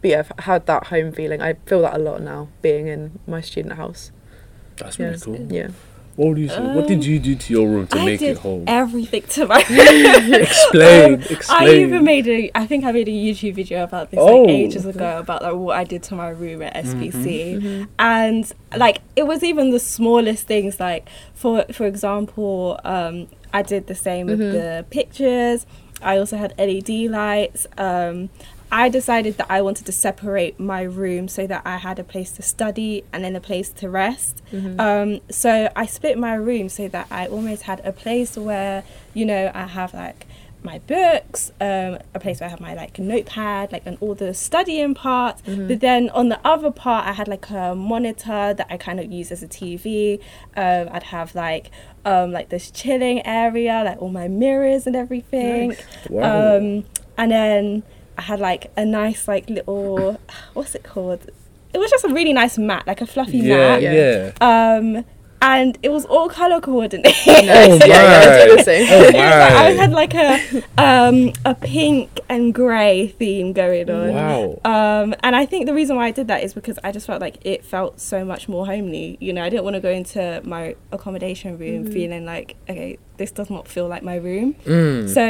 But 0.00 0.10
yeah, 0.10 0.18
I've 0.20 0.44
had 0.44 0.66
that 0.66 0.88
home 0.88 1.12
feeling. 1.12 1.40
I 1.40 1.54
feel 1.66 1.82
that 1.82 1.94
a 1.94 1.98
lot 1.98 2.20
now, 2.22 2.48
being 2.60 2.88
in 2.88 3.18
my 3.26 3.40
student 3.40 3.74
house. 3.74 4.10
That's 4.76 4.98
Yeah, 4.98 5.06
really 5.06 5.18
cool. 5.20 5.46
yeah. 5.52 5.68
What 6.16 6.28
would 6.28 6.38
you 6.38 6.48
say? 6.48 6.60
what 6.60 6.86
did 6.86 7.04
you 7.06 7.18
do 7.18 7.34
to 7.34 7.52
your 7.54 7.66
room 7.68 7.86
to 7.86 7.96
Um, 7.96 8.02
I 8.02 8.04
make 8.04 8.20
did 8.20 8.30
it 8.36 8.38
home? 8.38 8.64
everything 8.66 9.22
to 9.30 9.46
my 9.46 9.64
room. 9.68 10.34
explain. 10.42 11.14
Um, 11.14 11.22
explain. 11.30 11.68
I 11.68 11.74
even 11.84 12.04
made 12.04 12.28
a. 12.28 12.50
I 12.54 12.66
think 12.66 12.84
I 12.84 12.92
made 12.92 13.08
a 13.08 13.12
YouTube 13.12 13.54
video 13.54 13.82
about 13.82 14.10
this 14.10 14.20
Oh. 14.20 14.42
like 14.42 14.50
ages 14.50 14.84
ago 14.86 15.18
about 15.18 15.42
like 15.42 15.54
what 15.54 15.76
I 15.78 15.84
did 15.84 16.02
to 16.04 16.14
my 16.14 16.28
room 16.28 16.60
at 16.62 16.74
SPC, 16.74 17.54
Mm-hmm. 17.56 17.84
and 17.98 18.52
like 18.76 19.00
it 19.16 19.26
was 19.26 19.42
even 19.42 19.70
the 19.70 19.80
smallest 19.80 20.46
things. 20.46 20.78
Like 20.78 21.08
for 21.34 21.64
for 21.72 21.86
example, 21.86 22.78
um, 22.84 23.28
I 23.54 23.62
did 23.62 23.86
the 23.86 23.94
same 23.94 24.26
with 24.26 24.40
Mhm. 24.40 24.52
the 24.52 24.84
pictures. 24.90 25.66
I 26.02 26.18
also 26.18 26.36
had 26.36 26.52
LED 26.58 27.08
lights. 27.08 27.66
Um, 27.78 28.28
I 28.72 28.88
decided 28.88 29.36
that 29.36 29.48
I 29.50 29.60
wanted 29.60 29.84
to 29.84 29.92
separate 29.92 30.58
my 30.58 30.80
room 30.80 31.28
so 31.28 31.46
that 31.46 31.60
I 31.66 31.76
had 31.76 31.98
a 31.98 32.04
place 32.04 32.32
to 32.32 32.42
study 32.42 33.04
and 33.12 33.22
then 33.22 33.36
a 33.36 33.40
place 33.40 33.68
to 33.68 33.90
rest. 33.90 34.42
Mm-hmm. 34.50 34.80
Um, 34.80 35.20
so 35.30 35.70
I 35.76 35.84
split 35.84 36.18
my 36.18 36.34
room 36.34 36.70
so 36.70 36.88
that 36.88 37.06
I 37.10 37.26
almost 37.26 37.64
had 37.64 37.82
a 37.84 37.92
place 37.92 38.38
where, 38.38 38.82
you 39.12 39.26
know, 39.26 39.50
I 39.52 39.66
have 39.66 39.92
like 39.92 40.26
my 40.62 40.78
books, 40.78 41.50
um, 41.60 41.98
a 42.14 42.18
place 42.18 42.40
where 42.40 42.46
I 42.46 42.50
have 42.50 42.60
my 42.60 42.72
like 42.72 42.98
notepad, 42.98 43.72
like 43.72 43.82
and 43.84 43.98
all 44.00 44.14
the 44.14 44.32
studying 44.32 44.94
parts. 44.94 45.42
Mm-hmm. 45.42 45.68
But 45.68 45.80
then 45.80 46.08
on 46.08 46.30
the 46.30 46.40
other 46.42 46.70
part, 46.70 47.06
I 47.06 47.12
had 47.12 47.28
like 47.28 47.50
a 47.50 47.74
monitor 47.74 48.54
that 48.54 48.66
I 48.70 48.78
kind 48.78 48.98
of 48.98 49.12
use 49.12 49.30
as 49.30 49.42
a 49.42 49.48
TV. 49.48 50.18
Um, 50.56 50.88
I'd 50.90 51.02
have 51.02 51.34
like 51.34 51.70
um, 52.06 52.32
like 52.32 52.48
this 52.48 52.70
chilling 52.70 53.26
area, 53.26 53.82
like 53.84 54.00
all 54.00 54.08
my 54.08 54.28
mirrors 54.28 54.86
and 54.86 54.96
everything. 54.96 55.70
Nice. 55.70 55.86
Wow. 56.08 56.56
Um, 56.56 56.84
and 57.18 57.30
then 57.30 57.82
I 58.18 58.22
had 58.22 58.40
like 58.40 58.70
a 58.76 58.84
nice 58.84 59.28
like 59.28 59.48
little 59.48 60.20
what's 60.54 60.74
it 60.74 60.82
called? 60.84 61.30
It 61.74 61.78
was 61.78 61.90
just 61.90 62.04
a 62.04 62.08
really 62.08 62.32
nice 62.32 62.58
mat, 62.58 62.86
like 62.86 63.00
a 63.00 63.06
fluffy 63.06 63.38
yeah, 63.38 63.56
mat. 63.56 63.82
yeah. 63.82 64.32
Um, 64.40 65.04
and 65.42 65.76
it 65.82 65.90
was 65.90 66.04
all 66.04 66.28
color 66.28 66.60
coordinated. 66.60 67.12
Oh 67.26 67.32
yeah, 67.34 67.86
yeah, 67.86 68.30
I 68.30 68.44
do 68.44 68.50
my. 68.50 68.56
the 68.56 68.62
same. 68.62 68.86
Oh 68.88 69.02
It 69.08 69.14
I 69.16 69.70
had 69.70 69.90
like 69.90 70.14
a 70.14 70.62
um, 70.78 71.32
a 71.44 71.54
pink 71.54 72.20
and 72.28 72.54
grey 72.54 73.08
theme 73.08 73.52
going 73.52 73.90
on. 73.90 74.14
Wow. 74.14 74.60
Um, 74.64 75.14
and 75.22 75.34
I 75.34 75.44
think 75.44 75.66
the 75.66 75.74
reason 75.74 75.96
why 75.96 76.06
I 76.06 76.10
did 76.12 76.28
that 76.28 76.44
is 76.44 76.54
because 76.54 76.78
I 76.84 76.92
just 76.92 77.06
felt 77.06 77.20
like 77.20 77.44
it 77.44 77.64
felt 77.64 78.00
so 78.00 78.24
much 78.24 78.48
more 78.48 78.66
homely. 78.66 79.18
You 79.20 79.32
know, 79.32 79.42
I 79.42 79.48
didn't 79.48 79.64
want 79.64 79.74
to 79.74 79.80
go 79.80 79.90
into 79.90 80.40
my 80.44 80.76
accommodation 80.92 81.58
room 81.58 81.90
feeling 81.90 82.24
like, 82.24 82.56
okay, 82.70 82.98
this 83.22 83.30
does 83.30 83.50
not 83.56 83.64
feel 83.68 83.86
like 83.88 84.02
my 84.02 84.16
room. 84.16 84.54
Mm. 84.66 85.08
So 85.08 85.24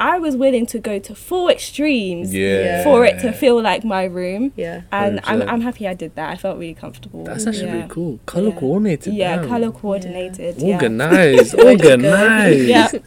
I 0.00 0.18
was 0.18 0.36
willing 0.36 0.66
to 0.66 0.78
go 0.78 0.98
to 1.08 1.12
full 1.14 1.48
extremes 1.48 2.32
Yeah. 2.32 2.84
for 2.84 3.04
it 3.08 3.16
to 3.22 3.32
feel 3.32 3.60
like 3.60 3.82
my 3.84 4.04
room. 4.04 4.52
Yeah. 4.56 4.82
And 4.92 5.18
I'm, 5.24 5.40
100%. 5.40 5.48
I'm 5.52 5.60
happy 5.62 5.88
I 5.88 5.94
did 5.94 6.14
that. 6.16 6.28
I 6.30 6.36
felt 6.36 6.58
really 6.58 6.74
comfortable. 6.74 7.24
That's 7.24 7.46
actually 7.46 7.66
yeah. 7.66 7.76
really 7.76 7.88
cool. 7.88 8.20
Color 8.26 8.50
Yeah. 8.50 8.60
coordinated. 8.60 9.14
Yeah, 9.14 9.36
damn. 9.36 9.48
color 9.48 9.70
coordinated. 9.72 10.54
Yeah. 10.58 10.74
Organized. 10.74 11.54
Way. 11.58 11.64
Organized. 11.72 12.68
Yeah. 12.68 12.88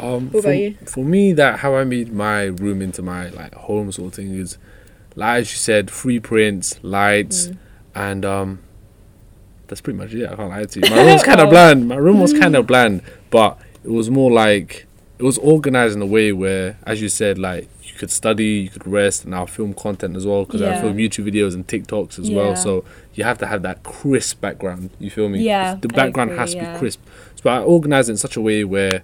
Um, 0.00 0.30
What 0.30 0.42
for, 0.44 0.50
about 0.50 0.58
you? 0.58 0.74
for 0.86 1.04
me, 1.04 1.32
that 1.34 1.58
how 1.60 1.74
I 1.74 1.84
made 1.84 2.12
my 2.12 2.44
room 2.44 2.80
into 2.80 3.02
my 3.02 3.28
like 3.30 3.54
home 3.54 3.90
sort 3.92 4.08
of 4.08 4.14
thing 4.14 4.30
is, 4.34 4.56
like 5.16 5.40
as 5.42 5.50
you 5.52 5.58
said, 5.58 5.90
free 5.90 6.20
prints, 6.20 6.78
lights, 6.82 7.48
Mm. 7.48 7.56
and 7.94 8.24
um, 8.24 8.58
that's 9.66 9.80
pretty 9.80 9.98
much 9.98 10.14
it. 10.14 10.30
I 10.30 10.36
can't 10.36 10.48
lie 10.50 10.64
to 10.64 10.80
you. 10.80 10.88
My 10.90 10.96
room 11.02 11.12
was 11.14 11.22
kind 11.24 11.40
of 11.44 11.50
bland. 11.50 11.88
My 11.88 11.96
room 11.96 12.20
was 12.20 12.32
kind 12.32 12.54
of 12.56 12.66
bland, 12.66 13.02
but 13.36 13.58
it 13.84 13.90
was 13.90 14.08
more 14.08 14.30
like 14.32 14.86
it 15.18 15.22
was 15.30 15.36
organized 15.38 15.94
in 15.94 16.00
a 16.00 16.06
way 16.06 16.32
where, 16.32 16.78
as 16.84 17.02
you 17.02 17.10
said, 17.10 17.38
like 17.38 17.68
you 17.82 17.92
could 18.00 18.10
study, 18.10 18.52
you 18.64 18.70
could 18.70 18.86
rest, 18.86 19.24
and 19.26 19.34
I'll 19.34 19.46
film 19.58 19.74
content 19.74 20.16
as 20.16 20.24
well 20.26 20.44
because 20.46 20.62
I 20.62 20.70
Yeah. 20.70 20.80
film 20.80 20.96
YouTube 20.96 21.26
videos 21.30 21.52
and 21.54 21.66
TikToks 21.66 22.18
as 22.18 22.28
Yeah. 22.30 22.36
well. 22.38 22.56
So 22.56 22.70
you 23.14 23.24
have 23.24 23.36
to 23.42 23.46
have 23.52 23.60
that 23.68 23.82
crisp 23.82 24.40
background. 24.40 24.88
You 24.98 25.10
feel 25.10 25.28
me? 25.28 25.38
Yeah, 25.42 25.74
the 25.84 25.88
background 25.88 26.30
agree, 26.30 26.38
has 26.40 26.50
to 26.52 26.56
yeah. 26.56 26.72
be 26.72 26.78
crisp. 26.78 27.00
So 27.42 27.50
I 27.50 27.58
organized 27.60 28.08
it 28.08 28.12
in 28.12 28.16
such 28.26 28.36
a 28.36 28.40
way 28.40 28.64
where 28.64 29.02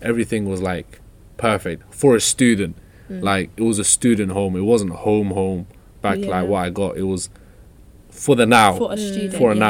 everything 0.00 0.46
was 0.48 0.62
like 0.62 1.00
perfect 1.36 1.82
for 1.94 2.16
a 2.16 2.20
student. 2.22 2.76
Mm. 3.10 3.22
Like 3.22 3.50
it 3.58 3.62
was 3.70 3.78
a 3.78 3.84
student 3.84 4.32
home. 4.32 4.56
It 4.56 4.66
wasn't 4.72 4.92
home 4.92 5.30
home 5.40 5.66
back 6.00 6.18
like 6.20 6.46
what 6.48 6.60
I 6.66 6.70
got. 6.70 6.96
It 6.96 7.02
was 7.14 7.28
for 8.10 8.34
the 8.34 8.46
now, 8.46 8.76
For 8.76 8.92
a 8.92 8.96
student. 8.96 9.34
for 9.34 9.50
a 9.52 9.54
yeah. 9.54 9.60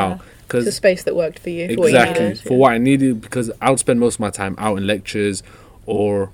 Now. 0.55 0.61
The 0.61 0.65
Because 0.65 0.77
space 0.77 1.03
that 1.05 1.15
worked 1.17 1.39
for 1.39 1.51
you. 1.51 1.69
for 1.75 1.81
what 1.83 1.93
you 1.93 1.99
exactly 1.99 2.35
for 2.37 2.57
what 2.59 2.73
I 2.73 2.79
needed. 2.79 3.21
Because 3.21 3.51
I 3.61 3.71
would 3.71 3.79
spend 3.79 4.01
most 4.01 4.15
of 4.15 4.21
my 4.21 4.31
time 4.31 4.55
out 4.59 4.77
in 4.79 4.87
lectures 4.87 5.43
or 5.87 6.31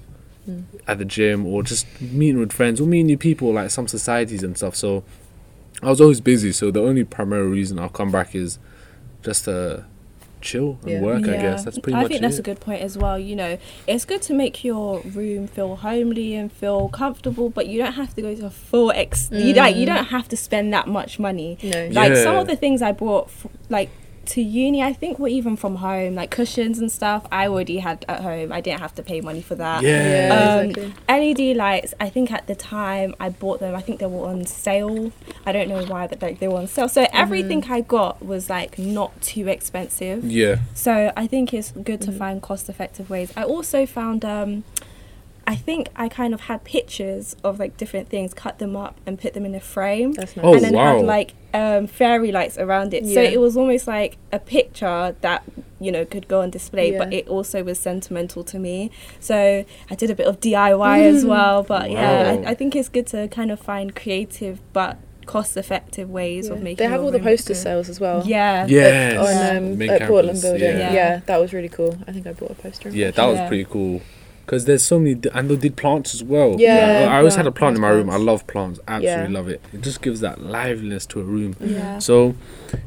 Mm. 0.48 0.62
at 0.88 0.96
the 0.98 1.04
gym 1.04 1.46
or 1.46 1.62
just 1.62 1.86
meeting 2.00 2.38
with 2.40 2.50
friends 2.52 2.80
or 2.80 2.86
meeting 2.86 3.06
new 3.06 3.18
people 3.18 3.52
like 3.52 3.70
some 3.70 3.86
societies 3.86 4.42
and 4.42 4.56
stuff. 4.56 4.74
So 4.74 5.04
I 5.82 5.90
was 5.90 6.00
always 6.00 6.20
busy. 6.22 6.50
So 6.52 6.70
the 6.70 6.80
only 6.80 7.04
primary 7.04 7.46
reason 7.46 7.78
I'll 7.78 7.90
come 7.90 8.10
back 8.10 8.34
is 8.34 8.58
just 9.22 9.44
to 9.44 9.84
chill 10.40 10.78
and 10.82 10.92
Yeah. 10.92 11.00
work. 11.02 11.24
I 11.28 11.32
guess 11.36 11.64
that's 11.64 11.78
pretty 11.78 11.94
I 11.94 11.98
much 11.98 12.04
I 12.06 12.08
think 12.08 12.18
it. 12.20 12.22
that's 12.22 12.38
a 12.38 12.42
good 12.42 12.58
point 12.58 12.80
as 12.80 12.96
well. 12.96 13.18
You 13.18 13.36
know, 13.36 13.58
it's 13.86 14.06
good 14.06 14.22
to 14.22 14.32
make 14.34 14.64
your 14.64 15.00
room 15.00 15.46
feel 15.46 15.76
homely 15.76 16.34
and 16.34 16.50
feel 16.50 16.88
comfortable, 16.88 17.50
but 17.50 17.66
you 17.66 17.78
don't 17.78 17.92
have 17.92 18.14
to 18.14 18.22
go 18.22 18.34
to 18.34 18.46
a 18.46 18.50
full 18.50 18.90
ex. 18.92 19.28
You 19.30 19.52
like 19.52 19.76
you 19.76 19.82
Mm. 19.84 19.94
don't 19.94 20.04
have 20.06 20.26
to 20.28 20.38
spend 20.38 20.72
that 20.72 20.88
much 20.88 21.18
money. 21.18 21.58
No. 21.62 21.88
Like 21.92 22.16
some 22.16 22.36
of 22.36 22.46
the 22.46 22.56
things 22.56 22.80
I 22.80 22.92
bought, 22.92 23.26
f- 23.26 23.46
like 23.68 23.90
to 24.26 24.40
uni, 24.42 24.82
I 24.82 24.92
think 24.92 25.18
were 25.18 25.28
even 25.28 25.56
from 25.56 25.76
home, 25.76 26.14
like 26.14 26.30
cushions 26.30 26.78
and 26.78 26.90
stuff. 26.92 27.26
I 27.32 27.48
already 27.48 27.78
had 27.78 28.04
at 28.08 28.20
home. 28.20 28.52
I 28.52 28.60
didn't 28.60 28.80
have 28.80 28.94
to 28.96 29.02
pay 29.02 29.20
money 29.20 29.42
for 29.42 29.54
that. 29.56 29.82
yeah. 29.82 30.28
Yeah, 30.28 30.54
Um, 30.60 30.70
exactly. 30.70 31.40
LED 31.40 31.56
lights, 31.56 31.94
I 31.98 32.08
think 32.08 32.30
at 32.30 32.46
the 32.46 32.54
time 32.54 33.14
I 33.18 33.28
bought 33.30 33.60
them, 33.60 33.74
I 33.74 33.80
think 33.80 33.98
they 33.98 34.06
were 34.06 34.26
on 34.28 34.46
sale. 34.46 35.12
I 35.44 35.52
don't 35.52 35.68
know 35.68 35.84
why, 35.84 36.06
but 36.06 36.22
like 36.22 36.38
they 36.38 36.48
were 36.48 36.58
on 36.58 36.66
sale. 36.68 36.88
So 36.88 37.06
everything 37.12 37.64
I 37.70 37.80
got 37.80 38.24
was 38.24 38.48
like 38.48 38.78
not 38.78 39.20
too 39.22 39.48
expensive. 39.48 40.24
yeah. 40.24 40.58
So 40.74 41.12
I 41.16 41.26
think 41.26 41.52
it's 41.52 41.72
good 41.72 42.00
to 42.02 42.12
find 42.12 42.40
cost 42.40 42.68
effective 42.68 43.10
ways. 43.10 43.32
I 43.36 43.42
also 43.44 43.84
found 43.86 44.24
um 44.24 44.64
I 45.50 45.56
think 45.56 45.88
I 45.96 46.08
kind 46.08 46.32
of 46.32 46.42
had 46.42 46.62
pictures 46.62 47.34
of 47.42 47.58
like 47.58 47.76
different 47.76 48.08
things, 48.08 48.32
cut 48.32 48.60
them 48.60 48.76
up 48.76 49.00
and 49.04 49.18
put 49.18 49.34
them 49.34 49.44
in 49.44 49.52
a 49.56 49.58
frame. 49.58 50.12
That's 50.12 50.36
nice. 50.36 50.46
Oh, 50.46 50.54
and 50.54 50.62
then 50.62 50.74
wow. 50.74 50.98
had 50.98 51.04
like 51.04 51.34
um, 51.52 51.88
fairy 51.88 52.30
lights 52.30 52.56
around 52.56 52.94
it. 52.94 53.04
So 53.04 53.20
it 53.20 53.40
was 53.40 53.56
almost 53.56 53.88
like 53.88 54.16
a 54.30 54.38
picture 54.38 55.16
that 55.22 55.42
you 55.80 55.90
know 55.90 56.04
could 56.04 56.28
go 56.28 56.42
on 56.42 56.50
display, 56.50 56.96
but 56.96 57.12
it 57.12 57.26
also 57.26 57.64
was 57.64 57.80
sentimental 57.80 58.44
to 58.44 58.60
me. 58.60 58.92
So 59.18 59.64
I 59.90 59.94
did 59.96 60.08
a 60.08 60.14
bit 60.14 60.28
of 60.28 60.38
DIY 60.38 61.02
as 61.02 61.24
well. 61.24 61.64
But 61.64 61.90
yeah, 61.90 62.44
I, 62.46 62.50
I 62.50 62.54
think 62.54 62.76
it's 62.76 62.88
good 62.88 63.08
to 63.08 63.26
kind 63.26 63.50
of 63.50 63.58
find 63.58 63.96
creative 63.96 64.60
but 64.72 64.98
cost-effective 65.26 66.08
ways 66.08 66.48
of 66.48 66.58
Yeah. 66.58 66.62
making. 66.62 66.76
They 66.76 66.90
have 66.92 67.02
all 67.02 67.10
the 67.10 67.18
poster 67.18 67.54
good. 67.54 67.60
sales 67.60 67.88
as 67.88 67.98
well. 67.98 68.22
Yeah. 68.24 68.66
Yes. 68.68 69.50
On 69.50 69.56
um, 69.56 69.78
Main 69.78 69.90
at 69.90 70.06
Portland 70.06 70.40
Building. 70.40 70.62
yeah. 70.62 70.78
Yeah. 70.78 70.92
Yeah. 70.92 71.20
that 71.26 71.40
was 71.40 71.52
really 71.52 71.68
cool. 71.68 71.98
I 72.06 72.12
think 72.12 72.28
I 72.28 72.34
bought 72.34 72.52
a 72.52 72.54
poster. 72.54 72.88
Yeah, 72.90 73.10
that 73.10 73.26
was 73.26 73.36
Yeah. 73.38 73.48
pretty 73.48 73.64
cool. 73.64 74.00
Because 74.50 74.64
there's 74.64 74.82
so 74.82 74.98
many, 74.98 75.16
and 75.32 75.48
they 75.48 75.54
did 75.54 75.76
plants 75.76 76.12
as 76.12 76.24
well. 76.24 76.56
Yeah, 76.58 77.06
I 77.08 77.18
always 77.18 77.36
had 77.36 77.46
a 77.46 77.52
plant- 77.52 77.76
in 77.76 77.80
my 77.82 77.90
room. 77.90 78.10
I 78.10 78.16
love 78.16 78.48
plants. 78.48 78.80
Absolutely 78.88 79.32
Yeah. 79.32 79.38
love 79.38 79.48
it. 79.48 79.60
It 79.72 79.80
just 79.80 80.02
gives 80.02 80.18
that 80.22 80.42
liveliness 80.42 81.06
to 81.06 81.20
a 81.20 81.22
room. 81.22 81.54
Yeah. 81.64 82.00
So, 82.00 82.34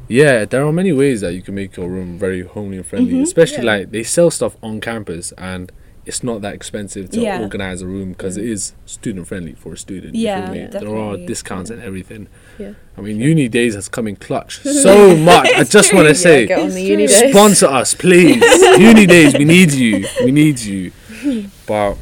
yeah, 0.06 0.44
there 0.44 0.62
are 0.66 0.72
many 0.72 0.92
ways 0.92 1.22
that 1.22 1.32
you 1.32 1.40
can 1.40 1.54
make 1.54 1.74
your 1.78 1.88
room 1.88 2.18
very 2.18 2.42
homely 2.42 2.76
and 2.76 2.84
friendly. 2.84 3.14
Mhm. 3.14 3.22
Especially 3.22 3.64
Yeah. 3.64 3.76
like 3.78 3.92
they 3.92 4.02
sell 4.02 4.30
stuff 4.30 4.58
on 4.62 4.82
campus, 4.82 5.32
and 5.38 5.72
it's 6.04 6.22
not 6.22 6.42
that 6.42 6.52
expensive 6.52 7.08
to 7.12 7.20
Yeah. 7.20 7.40
organize 7.40 7.80
a 7.80 7.86
room 7.86 8.10
because 8.10 8.36
it 8.36 8.44
is 8.44 8.74
student 8.84 9.26
friendly 9.26 9.54
for 9.58 9.72
a 9.72 9.78
student. 9.78 10.14
Yeah? 10.16 10.52
Yeah. 10.52 10.66
there 10.66 10.94
are 10.94 11.16
discounts 11.16 11.70
Yeah. 11.70 11.76
and 11.76 11.82
everything. 11.82 12.26
Yeah. 12.58 12.72
I 12.98 13.00
mean, 13.00 13.18
UNiDAYS 13.20 13.72
has 13.74 13.88
come 13.88 14.06
in 14.06 14.16
clutch 14.16 14.60
so 14.82 15.16
much. 15.16 15.48
I 15.56 15.64
just 15.64 15.94
want 15.94 16.08
to 16.08 16.14
say, 16.14 16.44
get 16.44 16.58
on 16.58 16.68
the 16.74 16.92
It's 16.92 17.14
UNiDAYS. 17.14 17.30
sponsor 17.30 17.66
us, 17.68 17.94
please. 17.94 18.36
UNiDAYS, 18.42 19.38
we 19.38 19.46
need 19.46 19.72
you. 19.72 20.04
We 20.22 20.30
need 20.30 20.60
you. 20.60 20.92
But 21.66 21.96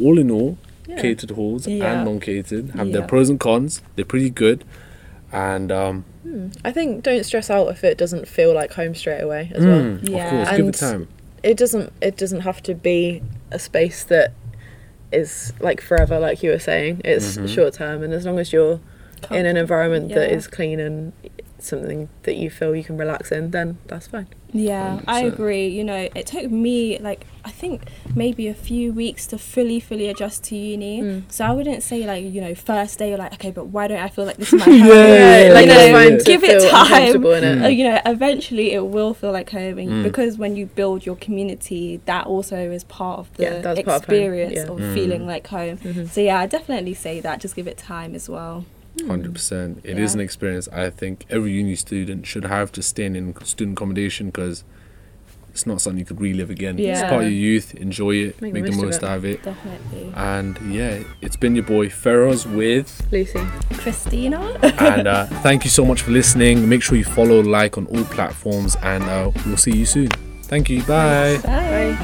all 0.00 0.18
in 0.18 0.30
all, 0.30 0.58
Yeah. 0.86 1.00
catered 1.00 1.30
halls 1.32 1.66
Yeah. 1.66 1.92
and 1.92 2.04
non-catered 2.04 2.70
have 2.70 2.92
their 2.92 3.02
pros 3.02 3.28
and 3.30 3.38
cons. 3.40 3.82
They're 3.96 4.04
pretty 4.04 4.30
good, 4.30 4.64
and 5.32 5.70
um, 5.72 6.04
Hmm. 6.24 6.48
I 6.64 6.70
think 6.72 7.02
don't 7.02 7.24
stress 7.24 7.50
out 7.50 7.68
if 7.68 7.82
it 7.84 7.98
doesn't 7.98 8.28
feel 8.28 8.54
like 8.54 8.72
home 8.74 8.94
straight 8.94 9.20
away 9.20 9.50
as 9.54 9.64
well. 9.64 9.80
mm, 9.80 10.02
of 10.02 10.08
Yeah. 10.08 10.30
course, 10.30 10.50
give 10.50 10.58
it 10.60 10.64
And- 10.66 10.74
time. 10.74 11.08
It 11.42 11.56
doesn't. 11.56 11.92
It 12.00 12.16
doesn't 12.16 12.40
have 12.40 12.62
to 12.64 12.74
be 12.74 13.22
a 13.50 13.58
space 13.58 14.04
that 14.04 14.32
is 15.10 15.52
like 15.60 15.80
forever, 15.80 16.18
like 16.20 16.42
you 16.42 16.50
were 16.50 16.58
saying. 16.60 17.00
It's 17.04 17.36
Mhm. 17.36 17.48
short 17.48 17.74
term, 17.74 18.02
and 18.04 18.12
as 18.14 18.24
long 18.24 18.38
as 18.38 18.52
you're 18.52 18.78
in 19.30 19.46
an 19.46 19.56
environment 19.56 20.08
that 20.14 20.30
Yeah. 20.30 20.36
is 20.36 20.46
clean 20.46 20.78
and 20.80 21.12
something 21.64 22.08
that 22.24 22.36
you 22.36 22.50
feel 22.50 22.74
you 22.74 22.84
can 22.84 22.96
relax 22.96 23.30
in, 23.32 23.50
then 23.50 23.78
that's 23.86 24.06
fine. 24.08 24.26
Yeah, 24.54 25.00
I 25.06 25.22
100%. 25.22 25.32
agree. 25.32 25.68
You 25.68 25.82
know, 25.82 26.08
it 26.14 26.26
took 26.26 26.50
me 26.50 26.98
like 26.98 27.26
I 27.44 27.50
think 27.50 27.82
maybe 28.14 28.48
a 28.48 28.54
few 28.54 28.92
weeks 28.92 29.26
to 29.28 29.38
fully, 29.38 29.80
fully 29.80 30.08
adjust 30.08 30.44
to 30.44 30.56
uni. 30.56 31.00
Mm. 31.00 31.22
So 31.32 31.46
I 31.46 31.52
wouldn't 31.52 31.82
say 31.82 32.04
like 32.06 32.22
you 32.24 32.40
know 32.40 32.54
first 32.54 32.98
day 32.98 33.08
you're 33.08 33.18
like 33.18 33.32
okay, 33.34 33.50
but 33.50 33.66
why 33.68 33.88
don't 33.88 33.98
I 33.98 34.08
feel 34.08 34.26
like 34.26 34.36
this 34.36 34.52
is 34.52 34.58
my 34.60 34.64
home? 34.72 34.74
yeah, 34.74 35.46
yeah, 35.46 35.52
like 35.54 35.66
yeah, 35.66 35.72
it's 35.72 35.86
yeah, 35.88 35.92
fine 35.92 36.12
yeah. 36.12 36.24
Give 36.24 36.44
it 36.44 36.70
time. 36.70 36.82
uncomfortable 36.86 37.32
it. 37.32 37.62
Uh, 37.64 37.68
you 37.68 37.84
know, 37.84 37.98
eventually 38.04 38.72
it 38.72 38.84
will 38.86 39.14
feel 39.14 39.32
like 39.32 39.50
home, 39.50 39.76
Mm. 39.76 40.02
because 40.02 40.36
when 40.36 40.54
you 40.54 40.66
build 40.66 41.06
your 41.06 41.16
community, 41.16 42.00
that 42.04 42.26
also 42.26 42.56
is 42.70 42.84
part 42.84 43.20
of 43.20 43.34
the 43.38 43.44
Yeah, 43.44 43.60
that's 43.62 43.80
of 43.80 43.86
home, 43.86 43.96
experience 43.96 44.54
yeah. 44.56 44.62
of 44.72 44.78
Mm. 44.78 44.94
feeling 44.94 45.26
like 45.26 45.46
home. 45.46 45.78
Mhm. 45.78 46.10
So 46.10 46.20
yeah, 46.20 46.38
I 46.40 46.46
definitely 46.46 46.92
say 46.94 47.20
that. 47.20 47.40
Just 47.40 47.56
give 47.56 47.66
it 47.66 47.78
time 47.78 48.14
as 48.14 48.28
well. 48.28 48.66
Hundred 49.06 49.32
percent. 49.34 49.80
It 49.84 49.98
is 49.98 50.12
Yeah. 50.12 50.18
an 50.18 50.24
experience 50.24 50.68
I 50.68 50.90
think 50.90 51.24
every 51.30 51.52
uni 51.52 51.74
student 51.76 52.26
should 52.26 52.44
have 52.44 52.70
to 52.72 52.82
staying 52.82 53.16
in 53.16 53.34
student 53.44 53.78
accommodation 53.78 54.26
because 54.26 54.64
it's 55.50 55.66
not 55.66 55.80
something 55.80 55.98
you 55.98 56.04
could 56.04 56.20
relive 56.20 56.50
again. 56.50 56.78
It's 56.78 57.00
Yeah. 57.00 57.08
part 57.08 57.24
of 57.24 57.30
your 57.30 57.38
youth. 57.38 57.74
Enjoy 57.74 58.12
it. 58.16 58.40
Make 58.40 58.52
Make, 58.54 58.64
the 58.66 58.72
most 58.72 59.02
of 59.02 59.02
it. 59.02 59.08
out 59.10 59.16
of 59.18 59.24
it. 59.24 59.42
Definitely, 59.42 60.12
And 60.14 60.58
yeah, 60.70 61.00
it's 61.20 61.36
been 61.36 61.54
your 61.54 61.64
boy 61.64 61.88
Feroz 61.90 62.46
with, 62.46 63.06
Lucy. 63.10 63.38
Kristina. 63.82 64.40
and 64.80 65.06
uh, 65.08 65.26
thank 65.42 65.64
you 65.64 65.70
so 65.70 65.84
much 65.84 66.02
for 66.02 66.10
listening. 66.10 66.68
Make 66.68 66.82
sure 66.82 66.96
you 66.96 67.04
follow, 67.04 67.40
like 67.42 67.76
on 67.78 67.86
all 67.86 68.04
platforms, 68.04 68.76
and 68.82 69.02
uh, 69.04 69.30
we'll 69.46 69.56
see 69.58 69.76
you 69.76 69.86
soon. 69.86 70.08
Thank 70.42 70.68
you. 70.70 70.82
Bye. 70.84 71.38
Bye. 71.42 71.96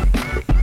Bye. 0.46 0.54